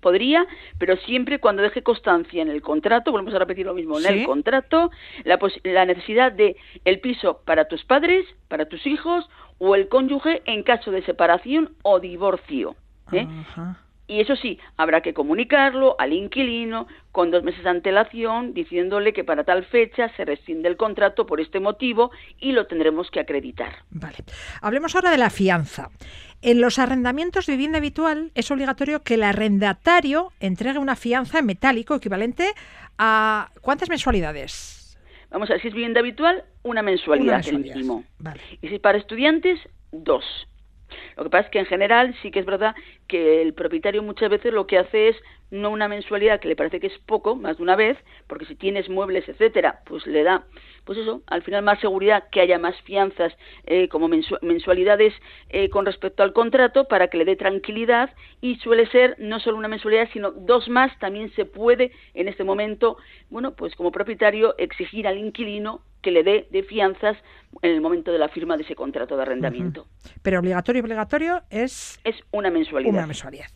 Podría, 0.00 0.46
pero 0.78 0.96
siempre 0.96 1.38
cuando 1.38 1.62
deje 1.62 1.82
constancia 1.82 2.42
en 2.42 2.48
el 2.48 2.60
contrato, 2.60 3.12
volvemos 3.12 3.34
a 3.34 3.38
repetir 3.38 3.66
lo 3.66 3.74
mismo, 3.74 3.98
en 3.98 4.04
Sí. 4.04 4.08
el 4.20 4.26
contrato, 4.26 4.90
la, 5.24 5.38
pos- 5.38 5.60
la 5.62 5.84
necesidad 5.84 6.32
de 6.32 6.56
el 6.84 6.98
piso 7.00 7.40
para 7.44 7.66
tus 7.68 7.84
padres, 7.84 8.26
para 8.48 8.66
tus 8.66 8.84
hijos 8.86 9.28
o 9.58 9.76
el 9.76 9.88
cónyuge 9.88 10.42
en 10.44 10.64
caso 10.64 10.90
de 10.90 11.02
separación 11.02 11.74
o 11.82 12.00
divorcio. 12.00 12.74
¿eh? 13.12 13.26
Ajá. 13.40 13.78
Y 14.12 14.20
eso 14.20 14.36
sí, 14.36 14.58
habrá 14.76 15.00
que 15.00 15.14
comunicarlo 15.14 15.96
al 15.98 16.12
inquilino 16.12 16.86
con 17.12 17.30
dos 17.30 17.42
meses 17.42 17.64
de 17.64 17.70
antelación, 17.70 18.52
diciéndole 18.52 19.14
que 19.14 19.24
para 19.24 19.42
tal 19.44 19.64
fecha 19.64 20.14
se 20.16 20.26
rescinde 20.26 20.68
el 20.68 20.76
contrato 20.76 21.24
por 21.24 21.40
este 21.40 21.60
motivo 21.60 22.10
y 22.38 22.52
lo 22.52 22.66
tendremos 22.66 23.10
que 23.10 23.20
acreditar. 23.20 23.72
Vale. 23.88 24.16
Hablemos 24.60 24.94
ahora 24.94 25.10
de 25.10 25.16
la 25.16 25.30
fianza. 25.30 25.88
En 26.42 26.60
los 26.60 26.78
arrendamientos 26.78 27.46
de 27.46 27.54
vivienda 27.54 27.78
habitual 27.78 28.32
es 28.34 28.50
obligatorio 28.50 29.00
que 29.02 29.14
el 29.14 29.22
arrendatario 29.22 30.30
entregue 30.40 30.78
una 30.78 30.94
fianza 30.94 31.38
en 31.38 31.46
metálico 31.46 31.94
equivalente 31.94 32.52
a 32.98 33.48
¿cuántas 33.62 33.88
mensualidades? 33.88 34.98
Vamos 35.30 35.48
a 35.48 35.54
ver, 35.54 35.62
si 35.62 35.68
es 35.68 35.74
vivienda 35.74 36.00
habitual, 36.00 36.44
una 36.64 36.82
mensualidad, 36.82 37.28
Una 37.28 37.36
mensualidad. 37.38 37.70
el 37.76 37.76
mínimo. 37.82 38.04
Vale. 38.18 38.42
Y 38.60 38.68
si 38.68 38.74
es 38.74 38.80
para 38.82 38.98
estudiantes, 38.98 39.58
dos. 39.90 40.24
Lo 41.16 41.24
que 41.24 41.30
pasa 41.30 41.46
es 41.46 41.50
que 41.50 41.58
en 41.58 41.66
general 41.66 42.14
sí 42.20 42.30
que 42.30 42.40
es 42.40 42.44
verdad 42.44 42.74
que 43.12 43.42
el 43.42 43.52
propietario 43.52 44.02
muchas 44.02 44.30
veces 44.30 44.54
lo 44.54 44.66
que 44.66 44.78
hace 44.78 45.08
es 45.10 45.16
no 45.50 45.68
una 45.70 45.86
mensualidad 45.86 46.40
que 46.40 46.48
le 46.48 46.56
parece 46.56 46.80
que 46.80 46.86
es 46.86 46.98
poco, 47.04 47.36
más 47.36 47.58
de 47.58 47.62
una 47.62 47.76
vez, 47.76 47.98
porque 48.26 48.46
si 48.46 48.54
tienes 48.54 48.88
muebles, 48.88 49.28
etcétera, 49.28 49.80
pues 49.84 50.06
le 50.06 50.22
da, 50.22 50.44
pues 50.86 50.96
eso, 50.96 51.20
al 51.26 51.42
final 51.42 51.62
más 51.62 51.78
seguridad, 51.80 52.24
que 52.32 52.40
haya 52.40 52.58
más 52.58 52.74
fianzas 52.82 53.34
eh, 53.66 53.86
como 53.88 54.08
mensu- 54.08 54.38
mensualidades 54.40 55.12
eh, 55.50 55.68
con 55.68 55.84
respecto 55.84 56.22
al 56.22 56.32
contrato 56.32 56.88
para 56.88 57.08
que 57.08 57.18
le 57.18 57.26
dé 57.26 57.36
tranquilidad 57.36 58.08
y 58.40 58.56
suele 58.60 58.86
ser 58.86 59.14
no 59.18 59.40
solo 59.40 59.58
una 59.58 59.68
mensualidad, 59.68 60.08
sino 60.14 60.30
dos 60.30 60.70
más. 60.70 60.98
También 60.98 61.30
se 61.34 61.44
puede 61.44 61.92
en 62.14 62.28
este 62.28 62.44
momento, 62.44 62.96
bueno, 63.28 63.52
pues 63.54 63.76
como 63.76 63.92
propietario 63.92 64.54
exigir 64.56 65.06
al 65.06 65.18
inquilino 65.18 65.82
que 66.00 66.10
le 66.10 66.24
dé 66.24 66.48
de 66.50 66.64
fianzas 66.64 67.16
en 67.60 67.70
el 67.70 67.80
momento 67.80 68.10
de 68.10 68.18
la 68.18 68.28
firma 68.28 68.56
de 68.56 68.64
ese 68.64 68.74
contrato 68.74 69.16
de 69.16 69.22
arrendamiento. 69.22 69.86
Pero 70.22 70.40
obligatorio, 70.40 70.82
obligatorio 70.82 71.42
es 71.50 72.00
Es 72.02 72.16
una 72.32 72.50
mensualidad. 72.50 72.92
una 72.92 73.01
mensualidad. 73.06 73.46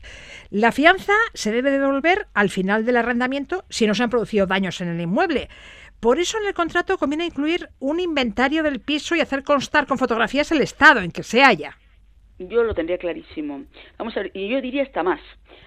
La 0.51 0.72
fianza 0.72 1.12
se 1.34 1.53
debe 1.53 1.70
devolver 1.70 2.26
al 2.34 2.51
final 2.51 2.84
del 2.84 2.97
arrendamiento 2.97 3.64
si 3.68 3.86
no 3.86 3.94
se 3.94 4.03
han 4.03 4.11
producido 4.11 4.47
daños 4.47 4.80
en 4.80 4.88
el 4.88 5.01
inmueble. 5.01 5.49
Por 6.01 6.18
eso 6.18 6.38
en 6.38 6.47
el 6.47 6.55
contrato 6.55 6.99
conviene 6.99 7.26
incluir 7.26 7.70
un 7.78 8.01
inventario 8.01 8.62
del 8.62 8.80
piso 8.80 9.16
y 9.16 9.20
hacer 9.20 9.42
constar 9.42 9.86
con 9.86 9.99
fotografías 9.99 10.53
el 10.53 10.61
estado 10.61 11.01
en 11.01 11.11
que 11.11 11.22
se 11.22 11.42
halla. 11.42 11.78
Yo 12.38 12.62
lo 12.62 12.74
tendría 12.74 12.99
clarísimo. 12.99 13.64
Vamos 13.99 14.16
a 14.16 14.20
ver, 14.20 14.30
y 14.34 14.49
yo 14.49 14.61
diría 14.61 14.82
hasta 14.82 15.03
más. 15.03 15.20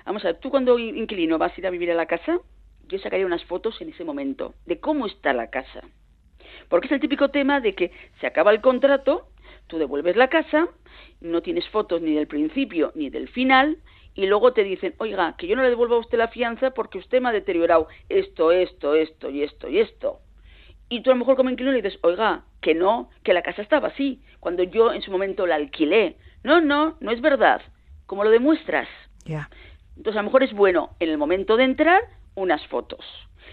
Vamos 0.06 0.24
a 0.24 0.28
ver, 0.28 0.40
tú 0.40 0.52
cuando 0.52 0.78
inquilino 0.78 1.38
vas 1.40 1.52
a 1.58 1.60
ir 1.60 1.66
a 1.66 1.72
vivir 1.72 1.90
a 1.92 1.96
la 1.96 2.06
casa, 2.06 2.40
yo 2.88 3.00
sacaría 3.00 3.26
unas 3.26 3.44
fotos 3.46 3.82
en 3.82 3.90
ese 3.90 4.04
momento 4.04 4.54
de 4.66 4.80
cómo 4.80 5.08
está 5.08 5.34
la 5.34 5.50
casa. 5.50 5.82
Porque 6.68 6.88
es 6.88 6.92
el 6.92 7.00
típico 7.00 7.30
tema 7.30 7.60
de 7.60 7.74
que 7.74 7.92
se 8.20 8.28
acaba 8.28 8.52
el 8.52 8.62
contrato, 8.62 9.30
tú 9.68 9.78
devuelves 9.80 10.16
la 10.16 10.30
casa, 10.30 10.68
no 11.22 11.42
tienes 11.42 11.68
fotos 11.70 12.02
ni 12.02 12.14
del 12.14 12.28
principio 12.28 12.92
ni 12.96 13.10
del 13.10 13.28
final, 13.28 13.78
y 14.16 14.26
luego 14.26 14.54
te 14.54 14.64
dicen, 14.64 14.96
oiga, 14.98 15.36
que 15.38 15.48
yo 15.48 15.56
no 15.56 15.62
le 15.62 15.70
devuelvo 15.70 15.96
a 15.96 16.00
usted 16.00 16.18
la 16.18 16.28
fianza 16.28 16.72
porque 16.72 16.98
usted 16.98 17.22
me 17.22 17.30
ha 17.30 17.32
deteriorado 17.32 17.88
esto, 18.10 18.52
esto, 18.52 18.96
esto 18.96 19.30
y 19.30 19.44
esto 19.44 19.70
y 19.70 19.80
esto. 19.80 20.20
Y 20.90 21.04
tú 21.04 21.12
a 21.12 21.14
lo 21.14 21.20
mejor 21.20 21.36
como 21.36 21.50
inquilino 21.50 21.72
le 21.72 21.82
dices, 21.82 22.00
oiga, 22.02 22.44
que 22.62 22.74
no, 22.74 23.10
que 23.24 23.34
la 23.34 23.44
casa 23.44 23.62
estaba 23.62 23.90
así, 23.90 24.22
cuando 24.40 24.64
yo 24.64 24.92
en 24.92 25.02
su 25.04 25.12
momento 25.12 25.46
la 25.46 25.56
alquilé. 25.56 26.18
No, 26.44 26.62
no, 26.62 26.98
no 27.00 27.12
es 27.12 27.22
verdad. 27.22 27.62
¿Cómo 28.08 28.24
lo 28.24 28.32
demuestras? 28.32 28.88
Ya. 29.26 29.50
Entonces 29.96 30.18
a 30.18 30.22
lo 30.22 30.30
mejor 30.30 30.44
es 30.44 30.54
bueno 30.54 30.96
en 31.00 31.10
el 31.10 31.18
momento 31.18 31.58
de 31.58 31.66
entrar 31.66 32.02
unas 32.36 32.66
fotos. 32.68 33.06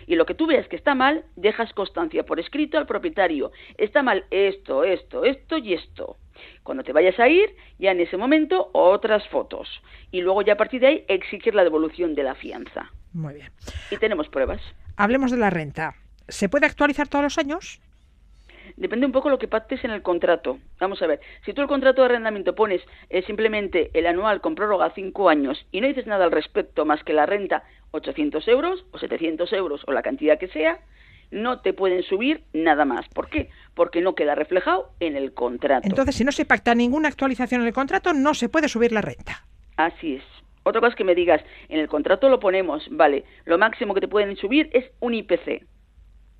Y 0.06 0.16
lo 0.16 0.26
que 0.26 0.34
tú 0.34 0.46
veas 0.46 0.66
que 0.68 0.76
está 0.76 0.94
mal, 0.94 1.24
dejas 1.36 1.72
constancia 1.74 2.24
por 2.24 2.40
escrito 2.40 2.78
al 2.78 2.86
propietario. 2.86 3.52
Está 3.76 4.02
mal 4.02 4.24
esto, 4.30 4.84
esto, 4.84 5.24
esto 5.24 5.58
y 5.58 5.74
esto. 5.74 6.16
Cuando 6.62 6.84
te 6.84 6.92
vayas 6.92 7.18
a 7.18 7.28
ir, 7.28 7.54
ya 7.78 7.92
en 7.92 8.00
ese 8.00 8.16
momento 8.16 8.70
otras 8.72 9.26
fotos. 9.28 9.68
Y 10.10 10.20
luego 10.20 10.42
ya 10.42 10.54
a 10.54 10.56
partir 10.56 10.80
de 10.80 10.86
ahí 10.86 11.04
exigir 11.08 11.54
la 11.54 11.64
devolución 11.64 12.14
de 12.14 12.22
la 12.22 12.34
fianza. 12.34 12.92
Muy 13.12 13.34
bien. 13.34 13.50
Y 13.90 13.96
tenemos 13.96 14.28
pruebas. 14.28 14.60
Hablemos 14.96 15.30
de 15.30 15.38
la 15.38 15.50
renta. 15.50 15.94
¿Se 16.28 16.48
puede 16.48 16.66
actualizar 16.66 17.08
todos 17.08 17.22
los 17.22 17.38
años? 17.38 17.80
Depende 18.76 19.06
un 19.06 19.12
poco 19.12 19.30
lo 19.30 19.38
que 19.38 19.48
pactes 19.48 19.84
en 19.84 19.90
el 19.90 20.02
contrato. 20.02 20.58
Vamos 20.80 21.00
a 21.00 21.06
ver, 21.06 21.20
si 21.44 21.52
tú 21.52 21.62
el 21.62 21.68
contrato 21.68 22.02
de 22.02 22.06
arrendamiento 22.06 22.54
pones 22.54 22.82
eh, 23.10 23.22
simplemente 23.22 23.90
el 23.94 24.06
anual 24.06 24.40
con 24.40 24.54
prórroga 24.54 24.86
a 24.86 24.94
cinco 24.94 25.28
años 25.28 25.66
y 25.70 25.80
no 25.80 25.86
dices 25.86 26.06
nada 26.06 26.24
al 26.24 26.32
respecto 26.32 26.84
más 26.84 27.02
que 27.04 27.12
la 27.12 27.26
renta 27.26 27.62
800 27.92 28.46
euros 28.48 28.84
o 28.90 28.98
700 28.98 29.52
euros 29.52 29.82
o 29.86 29.92
la 29.92 30.02
cantidad 30.02 30.38
que 30.38 30.48
sea, 30.48 30.80
no 31.30 31.60
te 31.60 31.72
pueden 31.72 32.02
subir 32.02 32.44
nada 32.52 32.84
más. 32.84 33.08
¿Por 33.08 33.28
qué? 33.28 33.50
Porque 33.74 34.00
no 34.00 34.14
queda 34.14 34.34
reflejado 34.34 34.90
en 35.00 35.16
el 35.16 35.34
contrato. 35.34 35.86
Entonces, 35.86 36.14
si 36.14 36.24
no 36.24 36.32
se 36.32 36.44
pacta 36.44 36.74
ninguna 36.74 37.08
actualización 37.08 37.60
en 37.62 37.66
el 37.66 37.72
contrato, 37.72 38.12
no 38.12 38.34
se 38.34 38.48
puede 38.48 38.68
subir 38.68 38.92
la 38.92 39.02
renta. 39.02 39.46
Así 39.76 40.16
es. 40.16 40.22
Otra 40.62 40.80
cosa 40.80 40.90
es 40.90 40.96
que 40.96 41.04
me 41.04 41.14
digas, 41.14 41.40
en 41.68 41.78
el 41.78 41.88
contrato 41.88 42.28
lo 42.28 42.40
ponemos, 42.40 42.88
vale, 42.90 43.24
lo 43.44 43.56
máximo 43.56 43.94
que 43.94 44.00
te 44.00 44.08
pueden 44.08 44.36
subir 44.36 44.68
es 44.72 44.84
un 44.98 45.14
IPC, 45.14 45.64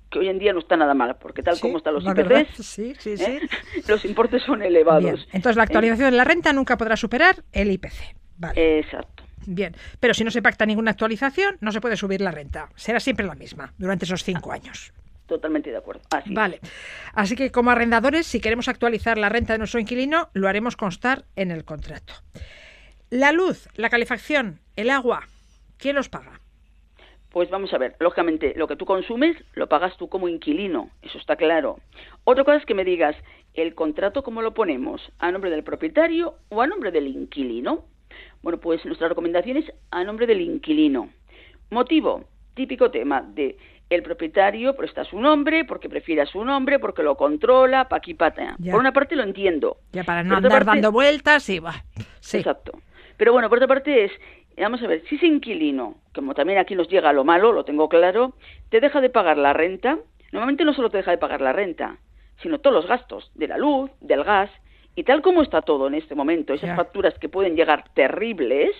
que 0.09 0.19
hoy 0.19 0.27
en 0.27 0.37
día 0.37 0.51
no 0.51 0.59
está 0.59 0.75
nada 0.75 0.93
mal, 0.93 1.15
porque 1.17 1.43
tal 1.43 1.55
Sí, 1.55 1.61
como 1.61 1.77
están 1.77 1.93
los 1.93 2.03
IPCs, 2.03 2.65
sí, 2.65 2.93
sí, 2.99 3.15
¿eh? 3.17 3.39
los 3.87 4.03
importes 4.03 4.43
son 4.43 4.61
elevados. 4.63 5.03
Bien. 5.03 5.15
Entonces, 5.31 5.55
la 5.55 5.63
actualización 5.63 6.11
de 6.11 6.17
la 6.17 6.25
renta 6.25 6.51
nunca 6.51 6.77
podrá 6.77 6.97
superar 6.97 7.37
el 7.53 7.71
IPC. 7.71 8.17
Vale. 8.37 8.59
Eh, 8.59 8.79
Exacto. 8.79 9.16
Bien. 9.47 9.73
Pero 10.01 10.13
si 10.13 10.25
no 10.25 10.29
se 10.29 10.41
pacta 10.41 10.65
ninguna 10.65 10.91
actualización, 10.91 11.57
no 11.61 11.71
se 11.71 11.79
puede 11.79 11.95
subir 11.95 12.19
la 12.19 12.31
renta. 12.31 12.69
Será 12.75 12.99
siempre 12.99 13.25
la 13.25 13.33
misma 13.33 13.73
durante 13.77 14.03
esos 14.03 14.23
cinco 14.23 14.51
años. 14.51 14.91
Totalmente 15.25 15.71
de 15.71 15.77
acuerdo. 15.77 16.01
Así. 16.11 16.33
Vale. 16.33 16.59
Así 17.13 17.35
que 17.35 17.49
como 17.49 17.71
arrendadores, 17.71 18.27
si 18.27 18.41
queremos 18.41 18.67
actualizar 18.67 19.17
la 19.17 19.29
renta 19.29 19.53
de 19.53 19.59
nuestro 19.59 19.79
inquilino, 19.79 20.29
lo 20.33 20.49
haremos 20.49 20.75
constar 20.75 21.23
en 21.37 21.51
el 21.51 21.63
contrato. 21.63 22.13
La 23.09 23.31
luz, 23.31 23.69
la 23.75 23.89
calefacción, 23.89 24.59
el 24.75 24.89
agua, 24.89 25.27
¿quién 25.77 25.95
los 25.95 26.09
paga? 26.09 26.41
Pues 27.29 27.49
vamos 27.49 27.73
a 27.73 27.77
ver, 27.77 27.95
lógicamente, 27.99 28.53
lo 28.57 28.67
que 28.67 28.75
tú 28.75 28.85
consumes 28.85 29.37
lo 29.53 29.69
pagas 29.69 29.95
tú 29.95 30.09
como 30.09 30.27
inquilino, 30.27 30.89
eso 31.01 31.17
está 31.17 31.37
claro. 31.37 31.79
Otra 32.25 32.43
cosa 32.43 32.57
es 32.57 32.65
que 32.65 32.73
me 32.73 32.83
digas, 32.83 33.15
¿el 33.53 33.75
contrato 33.75 34.23
cómo 34.23 34.41
lo 34.41 34.53
ponemos? 34.53 35.01
¿A 35.19 35.31
nombre 35.31 35.51
del 35.51 35.63
propietario 35.63 36.35
o 36.49 36.61
a 36.61 36.67
nombre 36.67 36.91
del 36.91 37.07
inquilino? 37.07 37.85
Bueno, 38.41 38.59
pues 38.59 38.85
nuestra 38.85 39.09
recomendación 39.09 39.57
es 39.57 39.71
a 39.91 40.03
nombre 40.03 40.27
del 40.27 40.41
inquilino. 40.41 41.09
Motivo, 41.69 42.25
típico 42.53 42.91
tema 42.91 43.21
de 43.21 43.57
el 43.89 44.03
propietario 44.03 44.75
presta 44.75 45.05
su 45.05 45.19
nombre 45.19 45.63
porque 45.65 45.89
prefiere 45.89 46.21
a 46.21 46.25
su 46.25 46.43
nombre, 46.43 46.77
porque 46.79 47.03
lo 47.03 47.15
controla, 47.15 47.87
pa' 47.87 47.97
aquí, 47.97 48.13
pa'. 48.13 48.33
Por 48.33 48.79
una 48.79 48.91
parte 48.93 49.15
lo 49.15 49.23
entiendo. 49.23 49.77
Ya 49.93 50.03
para 50.03 50.23
no 50.23 50.35
andar 50.35 50.51
parte- 50.51 50.65
dando 50.65 50.91
vueltas 50.91 51.47
y 51.49 51.59
va. 51.59 51.73
Sí. 52.19 52.37
Exacto. 52.37 52.73
Pero 53.15 53.31
bueno, 53.33 53.49
por 53.49 53.57
otra 53.57 53.67
parte 53.67 54.05
es, 54.05 54.11
vamos 54.57 54.81
a 54.83 54.87
ver, 54.87 55.03
si 55.07 55.15
ese 55.15 55.25
inquilino, 55.25 55.95
como 56.13 56.33
también 56.33 56.59
aquí 56.59 56.75
nos 56.75 56.89
llega 56.89 57.13
lo 57.13 57.23
malo, 57.23 57.51
lo 57.51 57.63
tengo 57.63 57.87
claro, 57.89 58.33
te 58.69 58.79
deja 58.81 59.01
de 59.01 59.09
pagar 59.09 59.37
la 59.37 59.53
renta, 59.53 59.97
normalmente 60.31 60.65
no 60.65 60.73
solo 60.73 60.89
te 60.89 60.97
deja 60.97 61.11
de 61.11 61.17
pagar 61.17 61.41
la 61.41 61.53
renta, 61.53 61.97
sino 62.41 62.59
todos 62.59 62.75
los 62.75 62.87
gastos 62.87 63.31
de 63.35 63.47
la 63.47 63.57
luz, 63.57 63.89
del 64.01 64.23
gas, 64.23 64.51
y 64.97 65.03
tal 65.03 65.21
como 65.21 65.43
está 65.43 65.61
todo 65.61 65.85
en 65.85 65.93
este 65.93 66.15
momento, 66.15 66.55
esas 66.55 66.75
facturas 66.75 67.13
que 67.19 67.29
pueden 67.29 67.55
llegar 67.55 67.87
terribles, 67.93 68.71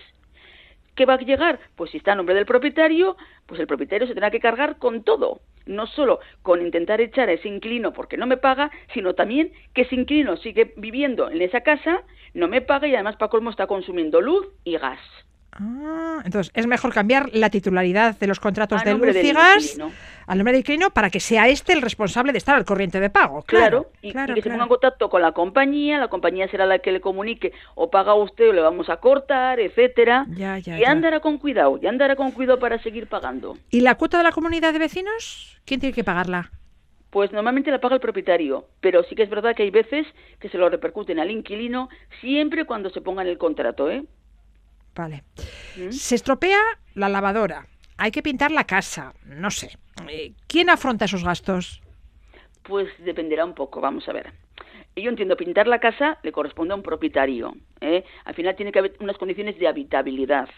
¿qué 0.96 1.06
va 1.06 1.14
a 1.14 1.20
llegar? 1.20 1.60
Pues 1.76 1.92
si 1.92 1.98
está 1.98 2.14
a 2.14 2.16
nombre 2.16 2.34
del 2.34 2.48
propietario, 2.48 3.16
pues 3.46 3.62
el 3.62 3.68
propietario 3.68 4.08
se 4.08 4.16
tendrá 4.16 4.32
que 4.32 4.40
cargar 4.40 4.80
con 4.80 5.04
todo. 5.04 5.42
No 5.68 5.86
solo 5.86 6.20
con 6.42 6.66
intentar 6.66 7.02
echar 7.02 7.30
a 7.30 7.34
ese 7.34 7.48
inquilino 7.48 7.94
porque 7.94 8.18
no 8.18 8.26
me 8.26 8.38
paga, 8.38 8.72
sino 8.96 9.14
también 9.14 9.54
que 9.76 9.84
ese 9.84 9.94
inquilino 9.94 10.38
sigue 10.38 10.74
viviendo 10.76 11.30
en 11.30 11.40
esa 11.44 11.62
casa, 11.62 12.02
no 12.34 12.48
me 12.48 12.62
paga 12.62 12.88
y 12.88 12.96
además 12.96 13.18
para 13.18 13.30
colmo 13.30 13.52
está 13.52 13.68
consumiendo 13.68 14.20
luz 14.20 14.48
y 14.64 14.76
gas. 14.76 15.00
Ah, 15.60 16.22
entonces, 16.24 16.52
es 16.56 16.68
mejor 16.68 16.94
cambiar 16.94 17.30
la 17.34 17.50
titularidad 17.50 18.18
de 18.18 18.28
los 18.28 18.40
contratos 18.40 18.84
de 18.84 18.92
nombre 18.92 19.14
luz 19.14 19.24
y 19.24 19.28
del 19.28 19.36
gas 19.36 19.64
inquilino. 19.64 19.92
al 20.28 20.38
nombre 20.38 20.54
del 20.54 20.60
inquilino 20.60 20.90
para 20.92 21.10
que 21.10 21.20
sea 21.20 21.48
este 21.48 21.74
el 21.74 21.82
responsable 21.82 22.32
de 22.32 22.38
estar 22.38 22.56
al 22.56 22.66
corriente 22.66 23.00
de 23.00 23.10
pago. 23.10 23.42
Claro, 23.44 23.68
Claro, 23.84 23.92
y, 24.02 24.10
y 24.10 24.12
claro, 24.12 24.36
que 24.36 24.42
se 24.42 24.50
ponga 24.50 24.64
en 24.64 24.70
contacto 24.70 25.10
con 25.10 25.22
la 25.22 25.32
compañía, 25.32 25.98
la 25.98 26.08
compañía 26.10 26.48
será 26.50 26.66
la 26.66 26.80
que 26.80 26.92
le 26.92 27.02
comunique 27.02 27.54
o 27.76 27.90
paga 27.90 28.14
usted 28.14 28.50
o 28.50 28.54
le 28.54 28.62
vamos 28.62 28.90
a 28.90 28.98
cortar, 28.98 29.60
etcétera. 29.60 30.26
Ya, 30.30 30.58
ya, 30.60 30.78
y 30.78 30.82
ya. 30.82 30.92
andará 30.92 31.20
con 31.22 31.38
cuidado, 31.38 31.80
y 31.82 31.88
andará 31.88 32.16
con 32.16 32.32
cuidado 32.32 32.60
para 32.60 32.82
seguir 32.84 33.08
pagando. 33.08 33.58
¿Y 33.72 33.82
la 33.82 33.96
cuota 33.96 34.18
de 34.18 34.24
la 34.24 34.32
comunidad 34.32 34.74
de 34.74 34.80
vecinos? 34.80 35.60
¿Quién 35.66 35.80
tiene 35.80 35.94
que 35.96 36.04
pagarla? 36.04 36.52
Pues 37.10 37.32
normalmente 37.32 37.72
la 37.72 37.80
paga 37.80 37.96
el 37.96 38.02
propietario, 38.02 38.68
pero 38.82 39.02
sí 39.04 39.16
que 39.16 39.24
es 39.24 39.30
verdad 39.30 39.56
que 39.56 39.64
hay 39.64 39.72
veces 39.72 40.06
que 40.40 40.50
se 40.50 40.58
lo 40.58 40.70
repercuten 40.70 41.20
al 41.20 41.32
inquilino 41.32 41.90
siempre 42.22 42.66
cuando 42.66 42.90
se 42.90 43.02
ponga 43.02 43.22
en 43.22 43.30
el 43.30 43.38
contrato, 43.38 43.90
¿eh? 43.90 44.04
Vale. 44.98 45.24
¿Mm? 45.78 45.92
Se 45.92 46.16
estropea 46.16 46.60
la 46.96 47.08
lavadora. 47.08 47.68
Hay 47.98 48.12
que 48.12 48.24
pintar 48.24 48.52
la 48.52 48.66
casa. 48.66 49.14
No 49.26 49.52
sé. 49.52 49.78
Eh, 50.10 50.34
¿Quién 50.48 50.70
afronta 50.70 51.06
esos 51.06 51.24
gastos? 51.24 51.82
Pues 52.64 52.88
dependerá 53.06 53.46
un 53.46 53.54
poco, 53.54 53.80
vamos 53.80 54.08
a 54.10 54.14
ver. 54.14 54.34
Yo 54.96 55.10
entiendo, 55.10 55.38
pintar 55.38 55.68
la 55.68 55.80
casa 55.80 56.18
le 56.24 56.32
corresponde 56.32 56.74
a 56.74 56.76
un 56.76 56.84
propietario. 56.84 57.56
¿eh? 57.82 58.04
Al 58.26 58.34
final 58.34 58.56
tiene 58.56 58.72
que 58.72 58.80
haber 58.80 58.96
unas 59.00 59.18
condiciones 59.18 59.58
de 59.60 59.68
habitabilidad. 59.68 60.50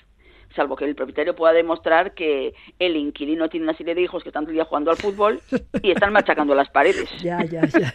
Salvo 0.55 0.75
que 0.75 0.85
el 0.85 0.95
propietario 0.95 1.35
pueda 1.35 1.53
demostrar 1.53 2.13
que 2.15 2.55
el 2.79 2.95
inquilino 2.95 3.49
tiene 3.49 3.65
una 3.65 3.77
serie 3.77 3.93
de 3.93 4.01
hijos 4.01 4.23
que 4.23 4.29
están 4.29 4.45
todo 4.45 4.51
el 4.51 4.55
día 4.55 4.65
jugando 4.65 4.89
al 4.89 4.97
fútbol 4.97 5.41
y 5.83 5.91
están 5.91 6.11
machacando 6.11 6.55
las 6.55 6.69
paredes. 6.69 7.09
Ya, 7.21 7.43
ya, 7.43 7.65
ya. 7.65 7.93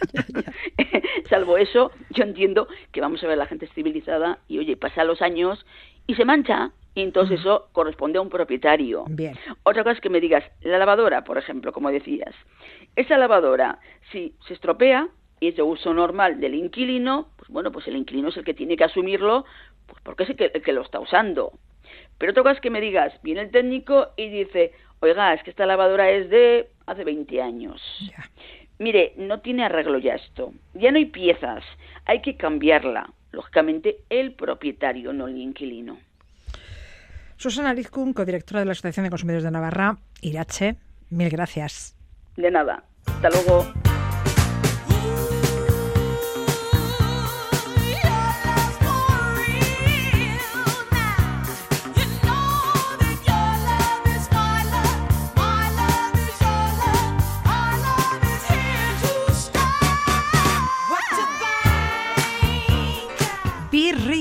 Salvo 1.29 1.57
eso, 1.57 1.91
yo 2.11 2.23
entiendo 2.23 2.67
que 2.91 3.01
vamos 3.01 3.23
a 3.23 3.27
ver 3.27 3.37
la 3.37 3.47
gente 3.47 3.67
civilizada 3.67 4.39
y 4.47 4.59
oye, 4.59 4.77
pasan 4.77 5.07
los 5.07 5.21
años 5.21 5.65
y 6.07 6.15
se 6.15 6.25
mancha 6.25 6.71
y 6.95 7.01
entonces 7.01 7.41
eso 7.41 7.67
corresponde 7.73 8.17
a 8.17 8.21
un 8.21 8.29
propietario. 8.29 9.03
Bien. 9.09 9.37
Otra 9.63 9.83
cosa 9.83 9.95
es 9.95 10.01
que 10.01 10.09
me 10.09 10.21
digas, 10.21 10.43
la 10.61 10.77
lavadora, 10.77 11.25
por 11.25 11.37
ejemplo, 11.37 11.73
como 11.73 11.91
decías, 11.91 12.33
esa 12.95 13.17
lavadora, 13.17 13.79
si 14.11 14.33
se 14.47 14.53
estropea 14.53 15.09
y 15.41 15.49
es 15.49 15.57
de 15.57 15.61
uso 15.61 15.93
normal 15.93 16.39
del 16.39 16.55
inquilino, 16.55 17.27
pues 17.35 17.49
bueno, 17.49 17.71
pues 17.71 17.87
el 17.87 17.97
inquilino 17.97 18.29
es 18.29 18.37
el 18.37 18.45
que 18.45 18.53
tiene 18.53 18.77
que 18.77 18.85
asumirlo, 18.85 19.43
pues 19.87 20.01
porque 20.03 20.23
es 20.23 20.29
el 20.29 20.35
que, 20.37 20.51
el 20.53 20.61
que 20.61 20.71
lo 20.71 20.81
está 20.81 21.01
usando. 21.01 21.51
Pero 22.17 22.31
otra 22.31 22.43
cosa 22.43 22.55
es 22.55 22.61
que 22.61 22.69
me 22.69 22.79
digas, 22.79 23.13
viene 23.23 23.41
el 23.41 23.51
técnico 23.51 24.11
y 24.15 24.29
dice, 24.29 24.71
oiga, 25.01 25.33
es 25.33 25.43
que 25.43 25.49
esta 25.49 25.65
lavadora 25.65 26.09
es 26.09 26.29
de 26.29 26.69
hace 26.85 27.03
20 27.03 27.41
años. 27.41 27.81
Mire, 28.79 29.13
no 29.17 29.39
tiene 29.39 29.65
arreglo 29.65 29.99
ya 29.99 30.15
esto. 30.15 30.53
Ya 30.73 30.91
no 30.91 30.97
hay 30.97 31.05
piezas. 31.05 31.63
Hay 32.05 32.21
que 32.21 32.35
cambiarla. 32.35 33.09
Lógicamente, 33.35 33.97
el 34.09 34.33
propietario, 34.33 35.11
no 35.11 35.27
el 35.27 35.37
inquilino. 35.37 35.99
Susana 37.35 37.73
Rizkun, 37.73 38.13
codirectora 38.13 38.61
de 38.61 38.65
la 38.65 38.71
Asociación 38.71 39.03
de 39.03 39.09
Consumidores 39.09 39.43
de 39.43 39.51
Navarra, 39.51 39.97
Irache, 40.21 40.77
mil 41.09 41.29
gracias. 41.29 41.95
De 42.37 42.49
nada. 42.49 42.83
Hasta 43.05 43.29
luego. 43.29 43.84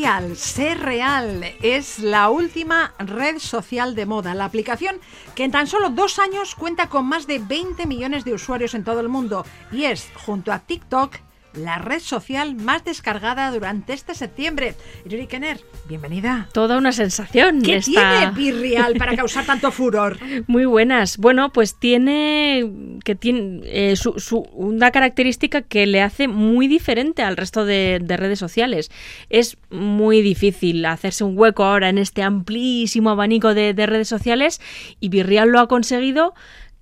Real, 0.04 0.36
ser 0.36 0.80
real, 0.80 1.42
es 1.62 1.98
la 1.98 2.28
última 2.28 2.92
red 2.98 3.38
social 3.38 3.94
de 3.94 4.04
moda. 4.04 4.34
La 4.34 4.44
aplicación 4.44 4.96
que 5.34 5.44
en 5.44 5.50
tan 5.50 5.66
solo 5.66 5.88
dos 5.88 6.18
años 6.18 6.54
cuenta 6.54 6.90
con 6.90 7.06
más 7.06 7.26
de 7.26 7.38
20 7.38 7.86
millones 7.86 8.22
de 8.26 8.34
usuarios 8.34 8.74
en 8.74 8.84
todo 8.84 9.00
el 9.00 9.08
mundo 9.08 9.46
y 9.72 9.84
es, 9.84 10.10
junto 10.26 10.52
a 10.52 10.58
TikTok, 10.58 11.16
la 11.56 11.78
red 11.78 12.00
social 12.00 12.54
más 12.56 12.84
descargada 12.84 13.50
durante 13.50 13.92
este 13.92 14.14
septiembre. 14.14 14.74
Iruri 15.04 15.26
Kenner, 15.26 15.60
bienvenida. 15.88 16.48
Toda 16.52 16.76
una 16.78 16.92
sensación. 16.92 17.62
¿Qué 17.62 17.76
esta- 17.76 18.32
tiene 18.34 18.52
Be 18.52 18.58
Real 18.60 18.94
para 18.96 19.14
causar 19.16 19.44
tanto 19.46 19.70
furor? 19.70 20.18
Muy 20.46 20.64
buenas. 20.64 21.16
Bueno, 21.18 21.52
pues 21.52 21.76
tiene 21.78 22.70
que 23.04 23.14
tiene 23.14 23.60
eh, 23.64 23.96
su- 23.96 24.18
su- 24.18 24.48
una 24.52 24.90
característica 24.90 25.62
que 25.62 25.86
le 25.86 26.00
hace 26.02 26.26
muy 26.28 26.66
diferente 26.68 27.22
al 27.22 27.36
resto 27.36 27.64
de, 27.64 28.00
de 28.02 28.16
redes 28.16 28.38
sociales. 28.38 28.90
Es 29.30 29.56
muy 29.70 30.22
difícil 30.22 30.84
hacerse 30.86 31.24
un 31.24 31.38
hueco 31.38 31.64
ahora 31.64 31.88
en 31.88 31.98
este 31.98 32.22
amplísimo 32.22 33.10
abanico 33.10 33.54
de, 33.54 33.74
de 33.74 33.86
redes 33.86 34.08
sociales 34.08 34.60
y 35.00 35.08
Virreal 35.08 35.48
lo 35.48 35.60
ha 35.60 35.68
conseguido 35.68 36.34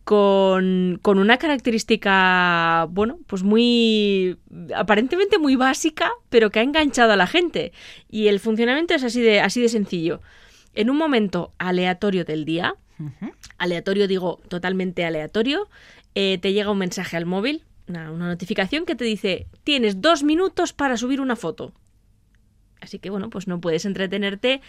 con, 0.04 0.98
con 1.02 1.18
una 1.18 1.38
característica, 1.38 2.86
bueno, 2.90 3.18
pues 3.26 3.42
muy, 3.42 4.38
aparentemente 4.74 5.38
muy 5.38 5.56
básica, 5.56 6.10
pero 6.28 6.50
que 6.50 6.60
ha 6.60 6.62
enganchado 6.62 7.12
a 7.12 7.16
la 7.16 7.26
gente. 7.26 7.72
Y 8.10 8.28
el 8.28 8.40
funcionamiento 8.40 8.94
es 8.94 9.04
así 9.04 9.20
de, 9.20 9.40
así 9.40 9.60
de 9.60 9.68
sencillo. 9.68 10.20
En 10.74 10.90
un 10.90 10.96
momento 10.96 11.52
aleatorio 11.58 12.24
del 12.24 12.44
día, 12.44 12.74
aleatorio 13.58 14.08
digo 14.08 14.40
totalmente 14.48 15.04
aleatorio, 15.04 15.68
eh, 16.14 16.38
te 16.38 16.52
llega 16.52 16.70
un 16.70 16.78
mensaje 16.78 17.16
al 17.16 17.26
móvil, 17.26 17.64
una, 17.88 18.10
una 18.10 18.26
notificación 18.26 18.86
que 18.86 18.94
te 18.94 19.04
dice, 19.04 19.46
tienes 19.64 20.00
dos 20.00 20.22
minutos 20.22 20.72
para 20.72 20.96
subir 20.96 21.20
una 21.20 21.36
foto. 21.36 21.72
Así 22.80 22.98
que 22.98 23.10
bueno, 23.10 23.30
pues 23.30 23.46
no 23.46 23.60
puedes 23.60 23.84
entretenerte 23.84 24.60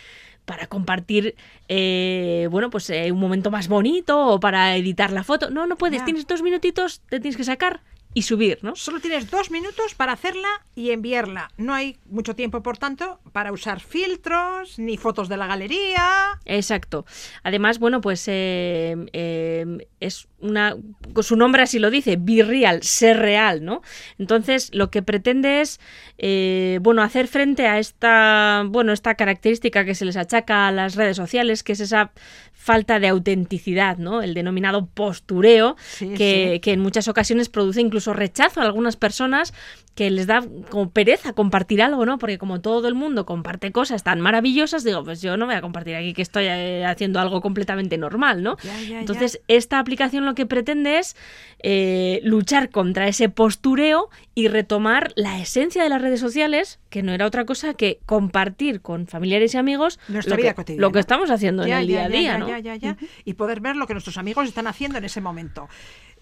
para 0.46 0.68
compartir, 0.68 1.36
eh, 1.70 2.48
bueno, 2.52 2.70
pues 2.70 2.90
eh, 2.90 3.12
un 3.12 3.20
momento 3.20 3.52
más 3.52 3.68
bonito 3.68 4.28
o 4.28 4.40
para 4.40 4.76
editar 4.76 5.12
la 5.12 5.24
foto. 5.24 5.50
No, 5.50 5.68
no 5.68 5.78
puedes. 5.78 6.04
Tienes 6.04 6.28
dos 6.28 6.42
minutitos, 6.42 7.02
te 7.10 7.20
tienes 7.20 7.38
que 7.38 7.44
sacar 7.44 7.82
y 8.14 8.22
subir, 8.24 8.60
¿no? 8.62 8.76
Solo 8.76 9.00
tienes 9.00 9.30
dos 9.32 9.50
minutos 9.52 9.96
para 9.96 10.14
hacerla 10.14 10.48
y 10.76 10.92
enviarla. 10.92 11.50
No 11.58 11.74
hay 11.74 11.98
mucho 12.06 12.36
tiempo, 12.36 12.62
por 12.62 12.78
tanto, 12.78 13.20
para 13.32 13.52
usar 13.52 13.80
filtros 13.80 14.78
ni 14.78 14.98
fotos 14.98 15.30
de 15.30 15.38
la 15.38 15.48
galería. 15.48 16.40
Exacto. 16.46 17.06
Además, 17.44 17.80
bueno, 17.80 18.02
pues 18.02 18.24
eh, 18.28 18.96
eh, 19.14 19.88
es 20.00 20.28
una. 20.40 20.76
Su 21.22 21.36
nombre 21.36 21.64
así 21.64 21.80
lo 21.80 21.90
dice, 21.90 22.18
be 22.20 22.44
real, 22.44 22.84
ser 22.84 23.18
real, 23.18 23.64
¿no? 23.64 23.82
Entonces, 24.20 24.70
lo 24.74 24.92
que 24.92 25.02
pretende 25.02 25.62
es, 25.62 25.80
eh, 26.18 26.80
bueno, 26.82 27.02
hacer 27.02 27.28
frente 27.28 27.68
a 27.68 27.80
esta, 27.80 28.64
bueno, 28.68 28.94
esta 28.94 29.16
característica 29.16 29.86
que 29.86 29.96
se 29.96 30.06
les 30.06 30.18
achaca 30.18 30.68
a 30.68 30.72
las 30.72 30.96
redes 30.96 31.18
sociales, 31.18 31.64
que 31.64 31.74
es 31.74 31.80
esa 31.80 32.12
falta 32.54 33.00
de 33.00 33.08
autenticidad, 33.08 33.98
¿no? 33.98 34.22
El 34.22 34.34
denominado 34.34 34.86
postureo, 34.86 35.76
Sí, 35.86 36.14
que, 36.16 36.52
sí. 36.56 36.60
que 36.60 36.72
en 36.74 36.80
muchas 36.80 37.08
ocasiones 37.08 37.50
produce 37.50 37.82
incluso 37.82 38.03
rechazo 38.12 38.60
a 38.60 38.66
algunas 38.66 38.98
personas 38.98 39.54
que 39.96 40.10
les 40.10 40.26
da 40.26 40.44
como 40.70 40.90
pereza 40.90 41.34
compartir 41.34 41.82
algo, 41.82 42.06
¿no? 42.06 42.18
Porque 42.18 42.38
como 42.38 42.62
todo 42.62 42.88
el 42.88 42.96
mundo 42.96 43.26
comparte 43.26 43.72
cosas 43.72 44.04
tan 44.04 44.22
maravillosas, 44.22 44.84
digo, 44.84 45.04
pues 45.04 45.22
yo 45.22 45.38
no 45.38 45.46
voy 45.46 45.56
a 45.56 45.62
compartir 45.62 45.96
aquí 45.96 46.14
que 46.14 46.24
estoy 46.24 46.46
eh, 46.46 46.84
haciendo 46.86 47.20
algo 47.20 47.42
completamente 47.42 47.98
normal, 47.98 48.42
¿no? 48.42 48.58
Ya, 48.64 48.82
ya, 48.82 48.90
ya. 48.90 49.00
Entonces, 49.02 49.42
esta 49.48 49.78
aplicación 49.78 50.26
lo 50.26 50.34
que 50.34 50.48
pretende 50.48 50.98
es 50.98 51.16
eh, 51.60 52.20
luchar 52.24 52.72
contra 52.72 53.08
ese 53.08 53.30
postureo 53.30 54.10
y 54.34 54.48
retomar 54.48 55.12
la 55.16 55.40
esencia 55.40 55.84
de 55.84 55.90
las 55.90 56.02
redes 56.02 56.20
sociales, 56.20 56.80
que 56.90 57.04
no 57.04 57.12
era 57.12 57.28
otra 57.28 57.46
cosa 57.46 57.76
que 57.76 58.00
compartir 58.08 58.82
con 58.82 59.06
familiares 59.06 59.54
y 59.54 59.58
amigos 59.58 60.00
Nuestra 60.08 60.32
lo, 60.32 60.42
vida 60.42 60.50
que, 60.50 60.56
cotidiana. 60.56 60.82
lo 60.82 60.92
que 60.92 61.00
estamos 61.00 61.30
haciendo 61.30 61.66
en 61.66 61.72
el 61.72 61.88
día 61.88 62.06
a 62.06 62.10
día. 62.10 62.98
Y 63.26 63.34
poder 63.36 63.60
ver 63.60 63.76
lo 63.76 63.86
que 63.86 63.94
nuestros 63.94 64.18
amigos 64.18 64.48
están 64.48 64.66
haciendo 64.66 64.98
en 64.98 65.06
ese 65.06 65.22
momento. 65.22 65.70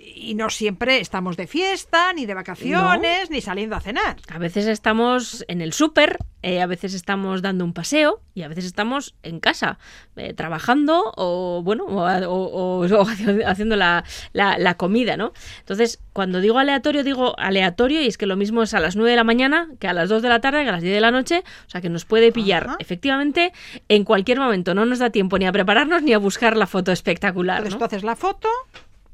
Y 0.03 0.35
no 0.35 0.49
siempre 0.49 0.99
estamos 0.99 1.37
de 1.37 1.47
fiesta, 1.47 2.13
ni 2.13 2.25
de 2.25 2.33
vacaciones, 2.33 3.29
ni 3.29 3.41
saliendo 3.41 3.75
a 3.75 3.81
cenar. 3.81 4.17
A 4.29 4.37
veces 4.39 4.65
estamos 4.67 5.43
en 5.47 5.61
el 5.61 5.73
súper, 5.73 6.17
eh, 6.41 6.61
a 6.61 6.65
veces 6.67 6.93
estamos 6.93 7.41
dando 7.41 7.65
un 7.65 7.73
paseo 7.73 8.21
y 8.33 8.41
a 8.43 8.47
veces 8.47 8.65
estamos 8.65 9.15
en 9.23 9.39
casa 9.39 9.77
eh, 10.15 10.33
trabajando 10.33 11.11
o 11.17 11.61
bueno 11.63 11.85
o, 11.85 12.01
o- 12.01 12.81
o- 12.81 12.85
o 13.01 13.05
haciendo 13.47 13.75
la, 13.75 14.03
la- 14.33 14.57
la 14.57 14.75
comida, 14.75 15.17
¿no? 15.17 15.33
Entonces, 15.59 15.99
cuando 16.13 16.39
digo 16.41 16.57
aleatorio, 16.59 17.03
digo 17.03 17.37
aleatorio 17.39 18.01
y 18.01 18.07
es 18.07 18.17
que 18.17 18.25
lo 18.25 18.35
mismo 18.37 18.63
es 18.63 18.73
a 18.73 18.79
las 18.79 18.95
9 18.95 19.11
de 19.11 19.17
la 19.17 19.23
mañana 19.23 19.69
que 19.79 19.87
a 19.87 19.93
las 19.93 20.09
2 20.09 20.21
de 20.21 20.29
la 20.29 20.39
tarde, 20.41 20.63
que 20.63 20.69
a 20.69 20.73
las 20.73 20.81
10 20.81 20.93
de 20.95 21.01
la 21.01 21.11
noche, 21.11 21.43
o 21.67 21.69
sea 21.69 21.81
que 21.81 21.89
nos 21.89 22.05
puede 22.05 22.31
pillar 22.31 22.65
Ajá. 22.67 22.75
efectivamente 22.79 23.53
en 23.89 24.03
cualquier 24.03 24.39
momento. 24.39 24.73
No 24.75 24.85
nos 24.85 24.99
da 24.99 25.09
tiempo 25.09 25.37
ni 25.37 25.45
a 25.45 25.51
prepararnos 25.51 26.01
ni 26.03 26.13
a 26.13 26.17
buscar 26.17 26.57
la 26.57 26.67
foto 26.67 26.91
espectacular. 26.91 27.57
Entonces 27.57 27.73
¿no? 27.75 27.79
tú 27.79 27.85
haces 27.85 28.03
la 28.03 28.15
foto 28.15 28.49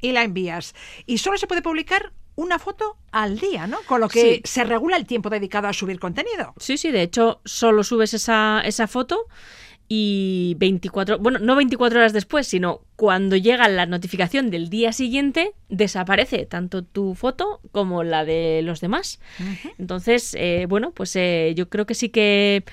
y 0.02 0.12
la 0.12 0.24
envías. 0.24 0.76
Y 1.06 1.18
solo 1.20 1.38
se 1.38 1.48
puede 1.48 1.62
publicar 1.62 2.12
una 2.36 2.60
foto 2.60 2.98
al 3.12 3.40
día, 3.40 3.66
¿no? 3.66 3.78
Con 3.88 4.00
lo 4.02 4.10
que 4.10 4.36
Sí. 4.36 4.42
se 4.44 4.64
regula 4.64 4.96
el 4.98 5.06
tiempo 5.08 5.30
dedicado 5.30 5.68
a 5.68 5.74
subir 5.74 6.00
contenido. 6.00 6.54
Sí, 6.58 6.78
sí, 6.78 6.92
de 6.92 7.02
hecho, 7.02 7.42
solo 7.46 7.84
subes 7.84 8.14
esa, 8.14 8.62
esa 8.64 8.88
foto 8.88 9.26
y 9.90 10.56
24, 10.60 11.18
bueno, 11.18 11.40
no 11.40 11.56
24 11.56 11.98
horas 12.00 12.12
después, 12.14 12.46
sino 12.46 12.82
cuando 12.98 13.38
llega 13.38 13.68
la 13.70 13.86
notificación 13.86 14.52
del 14.52 14.70
día 14.70 14.92
siguiente, 14.92 15.54
desaparece 15.70 16.46
tanto 16.46 16.84
tu 16.84 17.16
foto 17.16 17.62
como 17.72 18.04
la 18.04 18.26
de 18.26 18.62
los 18.64 18.82
demás. 18.82 19.20
Entonces, 19.78 20.36
eh, 20.38 20.66
bueno, 20.68 20.92
pues 20.92 21.16
eh, 21.16 21.54
yo 21.56 21.70
creo 21.70 21.86
que 21.86 21.96
sí 21.96 22.10
que 22.10 22.66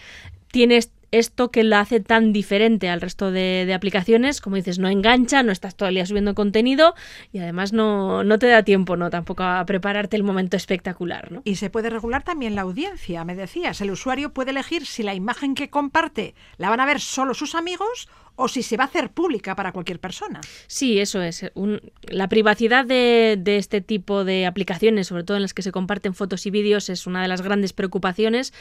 tienes 0.51 0.91
esto 1.19 1.51
que 1.51 1.65
la 1.65 1.81
hace 1.81 2.01
tan 2.01 2.33
diferente 2.33 2.89
al 2.89 3.01
resto 3.01 3.31
de, 3.31 3.65
de 3.67 3.75
aplicaciones, 3.75 4.41
como 4.41 4.57
dices, 4.57 4.79
no 4.79 4.89
engancha, 4.89 5.43
no 5.43 5.53
estás 5.53 5.77
todo 5.77 5.89
el 5.89 5.95
día 5.95 6.07
subiendo 6.07 6.35
contenido 6.35 6.95
y 7.33 7.39
además 7.39 7.73
no, 7.73 8.25
no 8.25 8.39
te 8.39 8.47
da 8.49 8.63
tiempo, 8.63 8.97
¿no? 8.97 9.11
Tampoco 9.11 9.43
a 9.43 9.65
prepararte 9.67 10.17
el 10.17 10.23
momento 10.23 10.57
espectacular, 10.57 11.31
¿no? 11.33 11.43
Y 11.45 11.57
se 11.57 11.71
puede 11.71 11.91
regular 11.91 12.23
también 12.23 12.55
la 12.55 12.63
audiencia, 12.63 13.25
me 13.25 13.35
decías. 13.35 13.81
El 13.81 13.91
usuario 13.91 14.33
puede 14.33 14.51
elegir 14.51 14.87
si 14.87 15.03
la 15.03 15.15
imagen 15.15 15.55
que 15.55 15.71
comparte 15.71 16.35
la 16.59 16.71
van 16.71 16.81
a 16.81 16.87
ver 16.87 17.01
solo 17.01 17.35
sus 17.35 17.55
amigos 17.55 18.09
o 18.37 18.49
si 18.49 18.65
se 18.65 18.77
va 18.77 18.83
a 18.85 18.87
hacer 18.89 19.11
pública 19.11 19.55
para 19.55 19.71
cualquier 19.71 20.01
persona. 20.01 20.41
Sí, 20.67 20.99
eso 20.99 21.23
es. 21.23 21.47
Un- 21.55 21.81
la 22.09 22.29
privacidad 22.29 22.85
de, 22.85 23.37
de 23.39 23.59
este 23.59 23.81
tipo 23.81 24.25
de 24.25 24.47
aplicaciones, 24.47 25.07
sobre 25.07 25.23
todo 25.23 25.37
en 25.37 25.43
las 25.43 25.55
que 25.55 25.63
se 25.63 25.71
comparten 25.71 26.15
fotos 26.15 26.45
y 26.47 26.51
vídeos, 26.51 26.89
es 26.89 27.07
una 27.07 27.23
de 27.23 27.29
las 27.29 27.43
grandes 27.43 27.73
preocupaciones. 27.73 28.53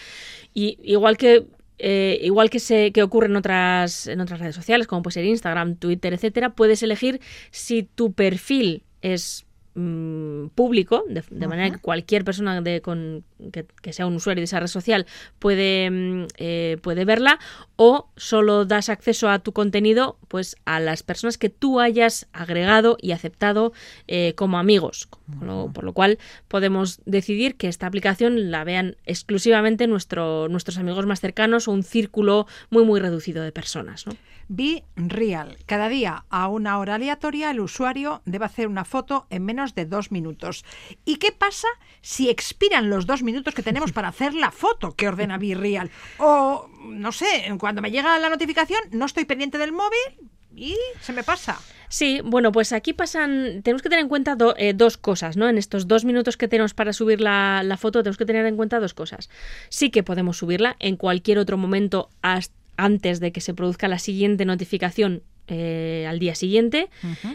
Y 0.53 0.77
igual 0.83 1.17
que 1.17 1.45
eh, 1.85 2.17
igual 2.21 2.49
que 2.49 2.59
se 2.59 2.93
que 2.93 3.03
ocurre 3.03 3.25
en 3.25 3.35
otras 3.35 4.07
en 4.07 4.21
otras 4.21 4.39
redes 4.39 4.55
sociales, 4.55 4.87
como 4.87 5.01
puede 5.01 5.15
ser 5.15 5.25
Instagram, 5.25 5.75
Twitter, 5.75 6.13
etcétera, 6.13 6.51
puedes 6.55 6.81
elegir 6.81 7.19
si 7.51 7.83
tu 7.83 8.13
perfil 8.13 8.83
es 9.01 9.45
mm, 9.75 10.47
público, 10.55 11.03
de, 11.09 11.25
de 11.29 11.47
manera 11.49 11.71
que 11.71 11.81
cualquier 11.81 12.23
persona 12.23 12.61
de, 12.61 12.79
con, 12.79 13.25
que, 13.51 13.65
que 13.81 13.93
sea 13.93 14.05
un 14.05 14.15
usuario 14.15 14.41
de 14.41 14.45
esa 14.45 14.59
red 14.59 14.67
social 14.67 15.05
puede, 15.39 15.89
mm, 15.89 16.27
eh, 16.37 16.77
puede 16.81 17.05
verla, 17.05 17.39
o 17.75 18.09
solo 18.15 18.65
das 18.65 18.89
acceso 18.89 19.29
a 19.29 19.39
tu 19.39 19.51
contenido 19.53 20.17
pues 20.27 20.55
a 20.65 20.79
las 20.79 21.03
personas 21.03 21.37
que 21.37 21.49
tú 21.49 21.79
hayas 21.79 22.27
agregado 22.33 22.97
y 23.01 23.11
aceptado 23.11 23.73
eh, 24.07 24.33
como 24.35 24.57
amigos. 24.59 25.09
Lo- 25.41 25.71
por 25.73 25.83
lo 25.83 25.93
cual 25.93 26.19
podemos 26.47 27.01
decidir 27.05 27.55
que 27.55 27.67
esta 27.67 27.87
aplicación 27.87 28.51
la 28.51 28.63
vean 28.63 28.97
exclusivamente 29.05 29.87
nuestro, 29.87 30.47
nuestros 30.49 30.77
amigos 30.77 31.05
más 31.05 31.19
cercanos 31.21 31.67
o 31.67 31.71
un 31.71 31.83
círculo 31.83 32.45
muy 32.69 32.83
muy 32.85 32.99
reducido 32.99 33.43
de 33.43 33.51
personas. 33.51 34.05
¿no? 34.05 34.13
Be 34.49 34.83
Real. 34.95 35.57
Cada 35.65 35.87
día 35.89 36.25
a 36.29 36.47
una 36.49 36.77
hora 36.77 36.95
aleatoria 36.95 37.49
el 37.51 37.59
usuario 37.61 38.21
debe 38.25 38.45
hacer 38.45 38.67
una 38.67 38.83
foto 38.85 39.25
en 39.29 39.45
menos 39.45 39.73
de 39.73 39.85
dos 39.85 40.11
minutos. 40.11 40.65
¿Y 41.05 41.15
qué 41.15 41.31
pasa 41.31 41.67
si 42.01 42.29
expiran 42.29 42.89
los 42.89 43.05
dos 43.07 43.23
minutos 43.23 43.32
que 43.41 43.63
tenemos 43.63 43.91
para 43.91 44.09
hacer 44.09 44.33
la 44.33 44.51
foto 44.51 44.95
que 44.95 45.07
ordena 45.07 45.37
Be 45.37 45.55
Real? 45.55 45.89
O, 46.19 46.69
no 46.85 47.11
sé, 47.11 47.25
cuando 47.59 47.81
me 47.81 47.89
llega 47.91 48.19
la 48.19 48.29
notificación 48.29 48.79
no 48.91 49.05
estoy 49.05 49.25
pendiente 49.25 49.57
del 49.57 49.71
móvil 49.71 50.29
y 50.55 50.75
se 51.01 51.13
me 51.13 51.23
pasa. 51.23 51.59
Sí, 51.89 52.21
bueno, 52.23 52.51
pues 52.51 52.73
aquí 52.73 52.93
pasan, 52.93 53.61
tenemos 53.63 53.81
que 53.81 53.89
tener 53.89 54.03
en 54.03 54.09
cuenta 54.09 54.35
do- 54.35 54.55
eh, 54.57 54.73
dos 54.73 54.97
cosas, 54.97 55.37
¿no? 55.37 55.47
En 55.47 55.57
estos 55.57 55.87
dos 55.87 56.05
minutos 56.05 56.37
que 56.37 56.47
tenemos 56.47 56.73
para 56.73 56.91
subir 56.93 57.21
la, 57.21 57.61
la 57.63 57.77
foto, 57.77 58.01
tenemos 58.01 58.17
que 58.17 58.25
tener 58.25 58.45
en 58.45 58.55
cuenta 58.55 58.79
dos 58.79 58.93
cosas. 58.93 59.29
Sí 59.69 59.89
que 59.91 60.01
podemos 60.03 60.37
subirla 60.37 60.75
en 60.79 60.95
cualquier 60.97 61.37
otro 61.39 61.57
momento 61.57 62.09
antes 62.77 63.19
de 63.19 63.31
que 63.31 63.41
se 63.41 63.53
produzca 63.53 63.87
la 63.87 63.99
siguiente 63.99 64.45
notificación 64.45 65.21
eh, 65.47 66.05
al 66.09 66.17
día 66.19 66.33
siguiente. 66.35 66.89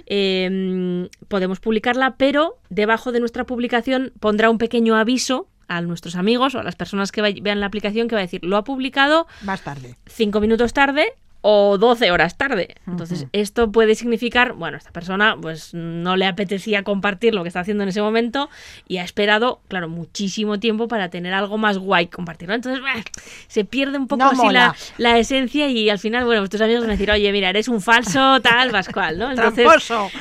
Eh, 0.07 1.09
podemos 1.29 1.61
publicarla, 1.61 2.17
pero 2.17 2.59
debajo 2.71 3.13
de 3.13 3.21
nuestra 3.21 3.45
publicación 3.45 4.13
pondrá 4.19 4.51
un 4.51 4.59
pequeño 4.59 4.97
aviso 4.97 5.49
a 5.69 5.81
nuestros 5.83 6.17
amigos 6.17 6.55
o 6.55 6.61
a 6.61 6.63
las 6.63 6.77
personas 6.77 7.13
que 7.13 7.23
vean 7.23 7.61
la 7.61 7.67
aplicación 7.67 8.09
que 8.09 8.15
va 8.15 8.21
a 8.21 8.25
decir, 8.25 8.45
lo 8.45 8.57
ha 8.57 8.65
publicado 8.65 9.27
Más 9.43 9.61
tarde. 9.63 9.97
cinco 10.07 10.41
minutos 10.41 10.73
tarde 10.73 11.13
o 11.41 11.79
12 11.79 12.11
horas 12.11 12.37
tarde. 12.37 12.75
Entonces, 12.89 13.27
esto 13.33 13.71
puede 13.71 13.95
significar, 13.95 14.55
bueno, 14.55 14.77
esta 14.77 14.91
persona 14.91 15.37
pues 15.41 15.73
no 15.73 16.17
le 16.17 16.27
apetecía 16.27 16.83
compartir 16.83 17.33
lo 17.33 17.43
que 17.45 17.49
está 17.49 17.61
haciendo 17.61 17.85
en 17.85 17.91
ese 17.91 18.03
momento 18.03 18.51
y 18.89 18.97
ha 18.97 19.05
esperado, 19.05 19.61
claro, 19.69 19.89
muchísimo 19.89 20.59
tiempo 20.59 20.89
para 20.89 21.11
tener 21.11 21.33
algo 21.35 21.57
más 21.57 21.79
guay 21.79 22.07
que 22.07 22.11
compartirlo. 22.17 22.57
Entonces, 22.57 22.83
bah, 22.83 22.93
se 23.47 23.65
pierde 23.65 23.99
un 23.99 24.09
poco 24.09 24.25
No 24.25 24.31
así 24.33 24.49
la, 24.53 24.75
la 24.99 25.17
esencia 25.17 25.69
y 25.69 25.89
al 25.91 26.01
final, 26.01 26.25
bueno, 26.25 26.47
tus 26.49 26.61
amigos 26.61 26.81
van 26.83 26.91
a 26.91 26.95
decir, 26.95 27.11
oye, 27.13 27.31
mira, 27.31 27.51
eres 27.51 27.69
un 27.69 27.81
falso, 27.81 28.41
tal, 28.41 28.73
pascual, 28.73 29.17
¿no? 29.19 29.31
Entonces, 29.31 29.67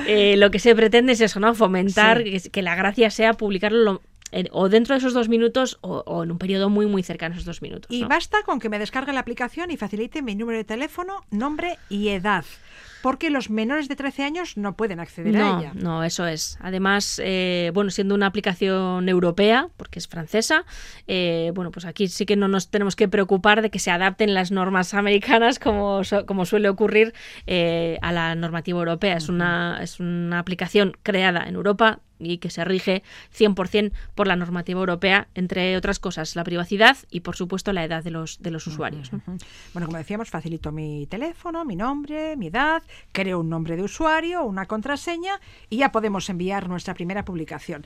eh, 0.05 0.35
lo 0.37 0.51
que 0.51 0.59
se 0.59 0.75
pretende 0.75 1.13
es 1.13 1.21
eso, 1.21 1.39
¿no? 1.39 1.55
Fomentar 1.55 2.19
Sí. 2.23 2.31
que, 2.43 2.49
que 2.51 2.61
la 2.61 2.75
gracia 2.75 3.09
sea 3.09 3.33
publicarlo 3.33 3.83
lo- 3.83 4.01
en- 4.31 4.49
o 4.51 4.69
dentro 4.69 4.93
de 4.95 4.99
esos 4.99 5.13
dos 5.13 5.29
minutos 5.29 5.77
o, 5.81 6.03
o 6.05 6.23
en 6.23 6.31
un 6.31 6.37
periodo 6.37 6.69
muy, 6.69 6.85
muy 6.85 7.03
cercano 7.03 7.33
a 7.33 7.35
esos 7.35 7.45
dos 7.45 7.61
minutos. 7.61 7.89
Y 7.91 8.01
¿no? 8.01 8.07
basta 8.07 8.37
con 8.45 8.59
que 8.59 8.69
me 8.69 8.79
descargue 8.79 9.13
la 9.13 9.19
aplicación 9.21 9.71
y 9.71 9.77
facilite 9.77 10.21
mi 10.21 10.35
número 10.35 10.57
de 10.57 10.63
teléfono, 10.63 11.23
nombre 11.31 11.77
y 11.89 12.09
edad. 12.09 12.45
porque 13.03 13.29
los 13.29 13.49
menores 13.49 13.87
de 13.87 13.95
13 13.95 14.23
años 14.23 14.57
no 14.57 14.75
pueden 14.75 14.99
acceder 14.99 15.33
no, 15.35 15.57
a 15.57 15.59
ella. 15.59 15.71
No, 15.75 16.03
eso 16.03 16.25
es. 16.27 16.57
Además, 16.61 17.21
eh, 17.23 17.71
bueno, 17.73 17.89
siendo 17.91 18.15
una 18.15 18.25
aplicación 18.25 19.07
europea, 19.07 19.69
porque 19.77 19.99
es 19.99 20.07
francesa, 20.07 20.65
eh, 21.07 21.51
bueno, 21.53 21.71
pues 21.71 21.85
aquí 21.85 22.07
sí 22.07 22.25
que 22.25 22.35
no 22.35 22.47
nos 22.47 22.69
tenemos 22.69 22.95
que 22.95 23.07
preocupar 23.07 23.61
de 23.61 23.69
que 23.69 23.79
se 23.79 23.91
adapten 23.91 24.33
las 24.33 24.51
normas 24.51 24.93
americanas 24.93 25.59
como, 25.59 26.01
como 26.25 26.45
suele 26.45 26.69
ocurrir 26.69 27.13
eh, 27.45 27.97
a 28.01 28.11
la 28.11 28.35
normativa 28.35 28.79
europea. 28.79 29.15
Es 29.15 29.29
una, 29.29 29.79
es 29.81 29.99
una 29.99 30.39
aplicación 30.39 30.93
creada 31.03 31.43
en 31.47 31.55
Europa 31.55 31.99
y 32.19 32.37
que 32.37 32.49
se 32.49 32.63
rige 32.65 33.03
100% 33.37 33.91
por 34.15 34.27
la 34.27 34.35
normativa 34.35 34.79
europea, 34.79 35.27
entre 35.35 35.75
otras 35.77 35.99
cosas, 35.99 36.35
la 36.35 36.43
privacidad 36.43 36.97
y, 37.09 37.21
por 37.21 37.35
supuesto, 37.35 37.73
la 37.73 37.83
edad 37.83 38.03
de 38.03 38.11
los, 38.11 38.41
de 38.41 38.51
los 38.51 38.67
usuarios. 38.67 39.11
¿no? 39.13 39.21
Bueno, 39.73 39.87
como 39.87 39.97
decíamos, 39.97 40.29
facilito 40.29 40.71
mi 40.71 41.07
teléfono, 41.07 41.65
mi 41.65 41.75
nombre, 41.75 42.35
mi 42.35 42.47
edad, 42.47 42.83
creo 43.11 43.39
un 43.39 43.49
nombre 43.49 43.75
de 43.75 43.83
usuario, 43.83 44.43
una 44.43 44.65
contraseña 44.65 45.39
y 45.69 45.77
ya 45.77 45.91
podemos 45.91 46.29
enviar 46.29 46.67
nuestra 46.67 46.93
primera 46.93 47.25
publicación. 47.25 47.85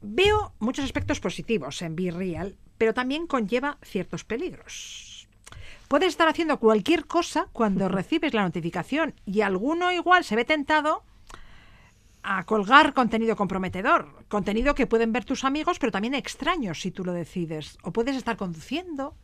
Veo 0.00 0.52
muchos 0.60 0.84
aspectos 0.84 1.18
positivos 1.20 1.82
en 1.82 1.96
Be 1.96 2.10
Real, 2.10 2.56
pero 2.78 2.94
también 2.94 3.26
conlleva 3.26 3.78
ciertos 3.82 4.24
peligros. 4.24 5.28
Puedes 5.88 6.08
estar 6.08 6.28
haciendo 6.28 6.58
cualquier 6.58 7.06
cosa 7.06 7.48
cuando 7.52 7.88
recibes 7.88 8.34
la 8.34 8.42
notificación 8.42 9.14
y 9.26 9.40
alguno 9.40 9.90
igual 9.90 10.22
se 10.24 10.36
ve 10.36 10.44
tentado 10.44 11.02
a 12.30 12.44
colgar 12.44 12.92
contenido 12.92 13.36
comprometedor, 13.36 14.26
contenido 14.28 14.74
que 14.74 14.86
pueden 14.86 15.14
ver 15.14 15.24
tus 15.24 15.44
amigos, 15.44 15.78
pero 15.78 15.90
también 15.90 16.12
extraños 16.12 16.82
si 16.82 16.90
tú 16.90 17.02
lo 17.02 17.14
decides. 17.14 17.78
O 17.82 17.90
puedes 17.90 18.16
estar 18.16 18.36
conduciendo. 18.36 19.14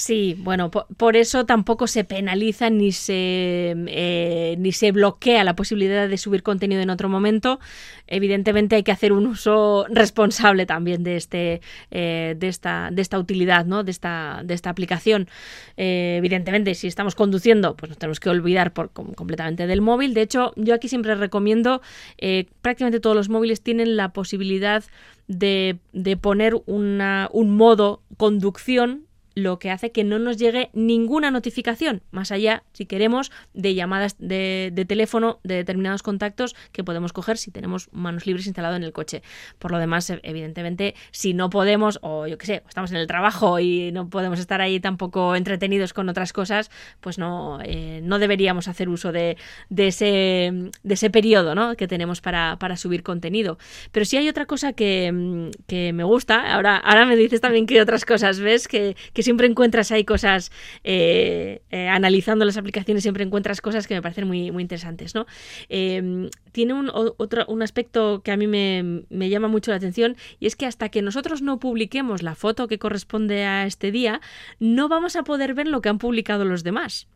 Sí, 0.00 0.36
bueno, 0.38 0.70
po- 0.70 0.86
por, 0.96 1.16
eso 1.16 1.44
tampoco 1.44 1.88
se 1.88 2.04
penaliza 2.04 2.70
ni 2.70 2.92
se, 2.92 3.74
eh, 3.88 4.54
ni 4.56 4.70
se 4.70 4.92
bloquea 4.92 5.42
la 5.42 5.56
posibilidad 5.56 6.08
de 6.08 6.16
subir 6.18 6.44
contenido 6.44 6.80
en 6.80 6.88
otro 6.90 7.08
momento. 7.08 7.58
Evidentemente 8.06 8.76
hay 8.76 8.84
que 8.84 8.92
hacer 8.92 9.12
un 9.12 9.26
uso 9.26 9.86
responsable 9.90 10.66
también 10.66 11.02
de, 11.02 11.16
este, 11.16 11.60
eh, 11.90 12.36
de, 12.38 12.46
esta, 12.46 12.90
de 12.92 13.02
esta 13.02 13.18
utilidad, 13.18 13.66
¿no? 13.66 13.82
de, 13.82 13.90
esta, 13.90 14.42
de 14.44 14.54
esta 14.54 14.70
aplicación. 14.70 15.26
Eh, 15.76 16.14
evidentemente, 16.18 16.76
si 16.76 16.86
estamos 16.86 17.16
conduciendo, 17.16 17.74
pues 17.74 17.90
nos 17.90 17.98
tenemos 17.98 18.20
que 18.20 18.30
olvidar 18.30 18.72
por, 18.72 18.90
com- 18.90 19.14
completamente 19.14 19.66
del 19.66 19.80
móvil. 19.80 20.14
De 20.14 20.22
hecho, 20.22 20.52
yo 20.54 20.74
aquí 20.74 20.86
siempre 20.88 21.16
recomiendo, 21.16 21.82
eh, 22.18 22.46
prácticamente 22.62 23.00
todos 23.00 23.16
los 23.16 23.28
móviles 23.28 23.62
tienen 23.62 23.96
la 23.96 24.10
posibilidad 24.12 24.84
de, 25.26 25.78
de 25.92 26.16
poner 26.16 26.54
una, 26.66 27.28
un 27.32 27.56
modo 27.56 28.00
conducción 28.16 29.07
lo 29.42 29.58
que 29.58 29.70
hace 29.70 29.92
que 29.92 30.04
no 30.04 30.18
nos 30.18 30.36
llegue 30.36 30.70
ninguna 30.72 31.30
notificación, 31.30 32.02
más 32.10 32.32
allá, 32.32 32.64
si 32.72 32.86
queremos, 32.86 33.30
de 33.54 33.74
llamadas 33.74 34.16
de, 34.18 34.72
teléfono 34.88 35.40
de 35.44 35.54
determinados 35.54 36.02
contactos 36.02 36.54
que 36.72 36.84
podemos 36.84 37.12
coger 37.12 37.38
si 37.38 37.50
tenemos 37.50 37.88
manos 37.92 38.26
libres 38.26 38.46
instalado 38.46 38.76
en 38.76 38.82
el 38.82 38.92
coche. 38.92 39.22
Por 39.58 39.70
lo 39.70 39.78
demás, 39.78 40.10
evidentemente, 40.22 40.94
si 41.10 41.34
no 41.34 41.50
podemos, 41.50 41.98
o 42.02 42.26
yo 42.26 42.38
qué 42.38 42.46
sé, 42.46 42.62
estamos 42.68 42.90
en 42.90 42.98
el 42.98 43.06
trabajo 43.06 43.58
y 43.58 43.92
no 43.92 44.08
podemos 44.08 44.38
estar 44.38 44.60
ahí 44.60 44.80
tampoco 44.80 45.36
entretenidos 45.36 45.92
con 45.92 46.08
otras 46.08 46.32
cosas, 46.32 46.70
pues 47.00 47.18
no, 47.18 47.58
eh, 47.64 48.00
no 48.02 48.18
deberíamos 48.18 48.68
hacer 48.68 48.88
uso 48.88 49.12
de, 49.12 49.36
de 49.68 49.88
ese, 49.88 50.70
de 50.82 50.94
ese 50.94 51.10
periodo 51.10 51.54
¿no? 51.54 51.76
que 51.76 51.86
tenemos 51.86 52.20
para, 52.20 52.56
para 52.58 52.76
subir 52.76 53.02
contenido. 53.02 53.58
Pero 53.92 54.04
sí 54.04 54.16
hay 54.16 54.28
otra 54.28 54.46
cosa 54.46 54.72
que, 54.72 55.10
mm, 55.12 55.50
que 55.66 55.92
me 55.92 56.04
gusta, 56.04 56.54
ahora, 56.54 56.76
ahora 56.76 57.06
me 57.06 57.16
dices 57.16 57.40
también 57.40 57.66
que 57.66 57.80
otras 57.80 58.04
cosas, 58.04 58.40
¿ves? 58.40 58.68
Que, 58.68 58.96
que 59.12 59.22
siempre 59.28 59.46
encuentras 59.46 59.92
ahí 59.92 60.06
cosas, 60.06 60.50
eh, 60.84 61.60
eh, 61.70 61.86
analizando 61.86 62.46
las 62.46 62.56
aplicaciones, 62.56 63.02
siempre 63.02 63.24
encuentras 63.24 63.60
cosas 63.60 63.86
que 63.86 63.92
me 63.92 64.00
parecen 64.00 64.26
muy, 64.26 64.50
muy 64.50 64.62
interesantes, 64.62 65.14
¿no? 65.14 65.26
Eh, 65.68 66.30
tiene 66.52 66.72
un, 66.72 66.90
otro, 66.90 67.44
un 67.46 67.62
aspecto 67.62 68.22
que 68.22 68.32
a 68.32 68.38
mí 68.38 68.46
me, 68.46 69.04
me 69.10 69.28
llama 69.28 69.48
mucho 69.48 69.70
la 69.70 69.76
atención 69.76 70.16
y 70.40 70.46
es 70.46 70.56
que 70.56 70.64
hasta 70.64 70.88
que 70.88 71.02
nosotros 71.02 71.42
no 71.42 71.58
publiquemos 71.58 72.22
la 72.22 72.36
foto 72.36 72.68
que 72.68 72.78
corresponde 72.78 73.44
a 73.44 73.66
este 73.66 73.92
día, 73.92 74.22
no 74.60 74.88
vamos 74.88 75.14
a 75.14 75.24
poder 75.24 75.52
ver 75.52 75.68
lo 75.68 75.82
que 75.82 75.90
han 75.90 75.98
publicado 75.98 76.46
los 76.46 76.64
demás. 76.64 77.06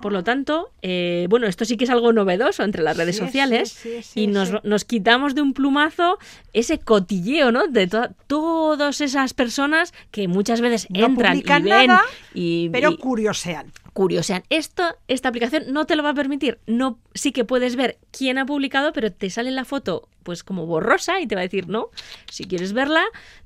Por 0.00 0.12
lo 0.12 0.22
tanto, 0.22 0.70
eh, 0.82 1.26
bueno, 1.28 1.46
esto 1.46 1.64
sí 1.64 1.76
que 1.76 1.84
es 1.84 1.90
algo 1.90 2.12
novedoso 2.12 2.62
entre 2.62 2.82
las 2.82 2.96
redes 2.96 3.16
sociales 3.16 3.70
sí, 3.70 3.96
sí, 3.96 4.02
sí, 4.02 4.20
y 4.22 4.26
nos, 4.28 4.62
nos 4.64 4.84
quitamos 4.84 5.34
de 5.34 5.42
un 5.42 5.52
plumazo 5.52 6.18
ese 6.52 6.78
cotilleo, 6.78 7.50
¿no? 7.52 7.66
De 7.66 7.86
to- 7.88 8.08
todas 8.26 9.00
esas 9.00 9.34
personas 9.34 9.92
que 10.10 10.28
muchas 10.28 10.60
veces 10.60 10.86
No 10.90 11.06
entran 11.06 11.36
y 11.38 11.42
ven 11.42 11.64
nada, 11.64 12.02
y, 12.34 12.68
pero 12.70 12.92
y- 12.92 12.96
curiosean. 12.98 13.72
curiosean. 13.92 14.44
Esto, 14.48 14.84
esta 15.08 15.28
aplicación 15.28 15.64
no 15.72 15.84
te 15.86 15.96
lo 15.96 16.02
va 16.02 16.10
a 16.10 16.14
permitir. 16.14 16.58
No, 16.66 16.98
sí 17.14 17.32
que 17.32 17.44
puedes 17.44 17.74
ver 17.76 17.98
quién 18.12 18.38
ha 18.38 18.46
publicado, 18.46 18.92
pero 18.92 19.10
te 19.12 19.28
sale 19.30 19.50
la 19.50 19.64
foto 19.64 20.08
pues 20.22 20.44
como 20.44 20.66
borrosa 20.66 21.18
y 21.20 21.26
te 21.26 21.34
va 21.34 21.40
a 21.40 21.44
decir 21.44 21.66
no. 21.68 21.88
Si 22.30 22.44
quieres 22.44 22.72
verla, 22.74 23.02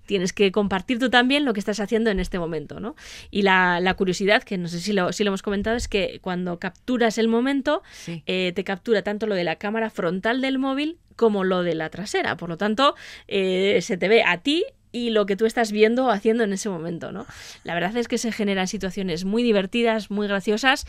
tienes 0.07 0.32
que 0.32 0.52
compartir 0.52 0.98
tú 0.98 1.11
también 1.11 1.44
lo 1.44 1.52
que 1.52 1.61
estás 1.61 1.80
haciendo 1.80 2.11
en 2.11 2.20
este 2.20 2.38
momento, 2.38 2.80
¿no? 2.80 2.94
Y 3.30 3.42
la, 3.42 3.80
la 3.80 3.94
curiosidad, 3.94 4.42
que 4.42 4.59
no 4.59 4.68
sé 4.68 4.80
si 4.80 4.92
lo, 4.92 5.12
si 5.12 5.24
lo 5.24 5.28
hemos 5.28 5.42
comentado, 5.42 5.76
es 5.76 5.88
que 5.88 6.18
cuando 6.20 6.59
capturas 6.59 7.18
el 7.18 7.28
momento, 7.28 7.82
Sí. 7.92 8.22
eh, 8.26 8.52
te 8.55 8.64
captura 8.64 9.02
tanto 9.02 9.26
lo 9.26 9.34
de 9.34 9.44
la 9.44 9.57
cámara 9.57 9.90
frontal 9.90 10.40
del 10.40 10.59
móvil 10.59 10.98
como 11.16 11.44
lo 11.44 11.62
de 11.62 11.74
la 11.74 11.90
trasera. 11.90 12.36
Por 12.36 12.48
lo 12.48 12.57
tanto, 12.57 12.94
eh, 13.28 13.78
se 13.82 13.96
te 13.96 14.09
ve 14.09 14.22
a 14.24 14.38
ti 14.38 14.64
y 14.95 15.11
lo 15.11 15.26
que 15.26 15.34
tú 15.34 15.45
estás 15.45 15.72
viendo 15.72 16.07
o 16.07 16.11
haciendo 16.11 16.45
en 16.45 16.53
ese 16.53 16.68
momento, 16.68 17.11
¿no? 17.11 17.26
La 17.64 17.74
verdad 17.74 17.97
es 17.97 18.07
que 18.07 18.16
se 18.16 18.30
generan 18.30 18.68
situaciones 18.68 19.24
muy 19.24 19.42
divertidas, 19.42 20.09
muy 20.09 20.28
graciosas 20.28 20.86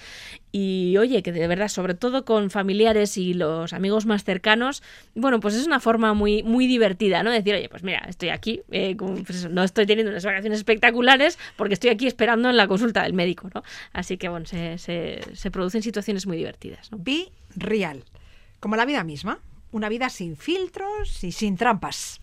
y 0.51 0.95
oye, 0.99 1.23
que 1.23 1.31
de 1.31 1.47
verdad, 1.47 1.69
sobre 1.69 1.95
todo 1.95 2.23
con 2.23 2.51
familiares 2.51 3.17
y 3.17 3.33
los 3.33 3.73
amigos 3.73 4.05
más 4.05 4.23
cercanos, 4.23 4.83
bueno, 5.15 5.39
pues 5.39 5.55
es 5.55 5.65
una 5.65 5.79
forma 5.79 6.13
muy, 6.13 6.43
muy 6.43 6.67
divertida, 6.67 7.23
¿no? 7.23 7.31
Decir, 7.31 7.55
oye, 7.55 7.67
pues 7.67 7.81
mira, 7.81 8.05
estoy 8.07 8.29
aquí, 8.29 8.61
eh, 8.69 8.95
pues 8.95 9.49
no 9.49 9.63
estoy 9.63 9.87
teniendo 9.87 10.11
unas 10.11 10.23
vacaciones 10.23 10.59
espectaculares 10.59 11.39
porque 11.55 11.73
estoy 11.73 11.89
aquí 11.89 12.05
esperando 12.05 12.47
en 12.51 12.57
la 12.57 12.67
consulta 12.67 13.01
del 13.01 13.13
médico, 13.13 13.49
¿no? 13.55 13.63
Así 13.91 14.17
que 14.17 14.29
bueno, 14.29 14.45
se, 14.45 14.77
se, 14.77 15.51
producen 15.51 15.81
situaciones 15.81 16.27
muy 16.27 16.37
divertidas, 16.37 16.91
¿no? 16.91 16.99
Real. 17.55 18.03
Como 18.59 18.75
la 18.75 18.85
vida 18.85 19.03
misma. 19.03 19.39
Una 19.71 19.89
vida 19.89 20.09
sin 20.09 20.37
filtros 20.37 21.23
y 21.23 21.31
sin 21.31 21.57
trampas. 21.57 22.21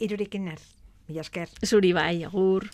irurikin 0.00 0.48
ez. 0.48 0.62
Mila 1.08 1.24
esker. 1.26 1.48
Zuri 1.66 1.92
bai, 1.96 2.24
agur. 2.24 2.68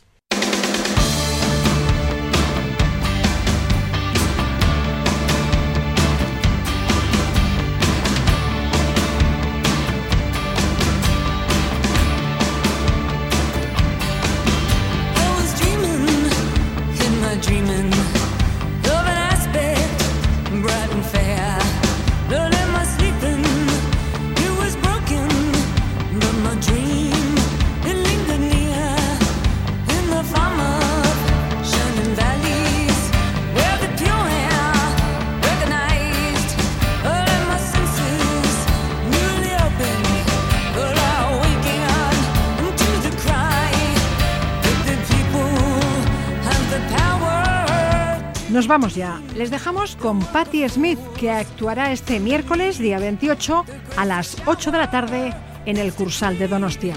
Vamos 48.67 48.97
ya. 48.97 49.21
Les 49.37 49.51
dejamos 49.51 49.95
con 49.95 50.19
Patti 50.19 50.69
Smith, 50.69 50.99
que 51.19 51.31
actuará 51.31 51.93
este 51.93 52.19
miércoles, 52.19 52.79
día 52.79 52.99
28, 52.99 53.64
a 53.97 54.05
las 54.05 54.37
8 54.45 54.73
de 54.73 54.79
la 54.79 54.91
tarde 54.91 55.33
en 55.67 55.77
el 55.77 55.93
Cursal 55.93 56.37
de 56.37 56.49
Donostia. 56.49 56.95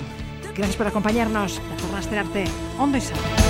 Gracias 0.55 0.75
por 0.75 0.87
acompañarnos. 0.87 1.61
La 2.11 2.19
Arte, 2.19 2.45
Sano. 2.99 3.21
People 3.21 3.48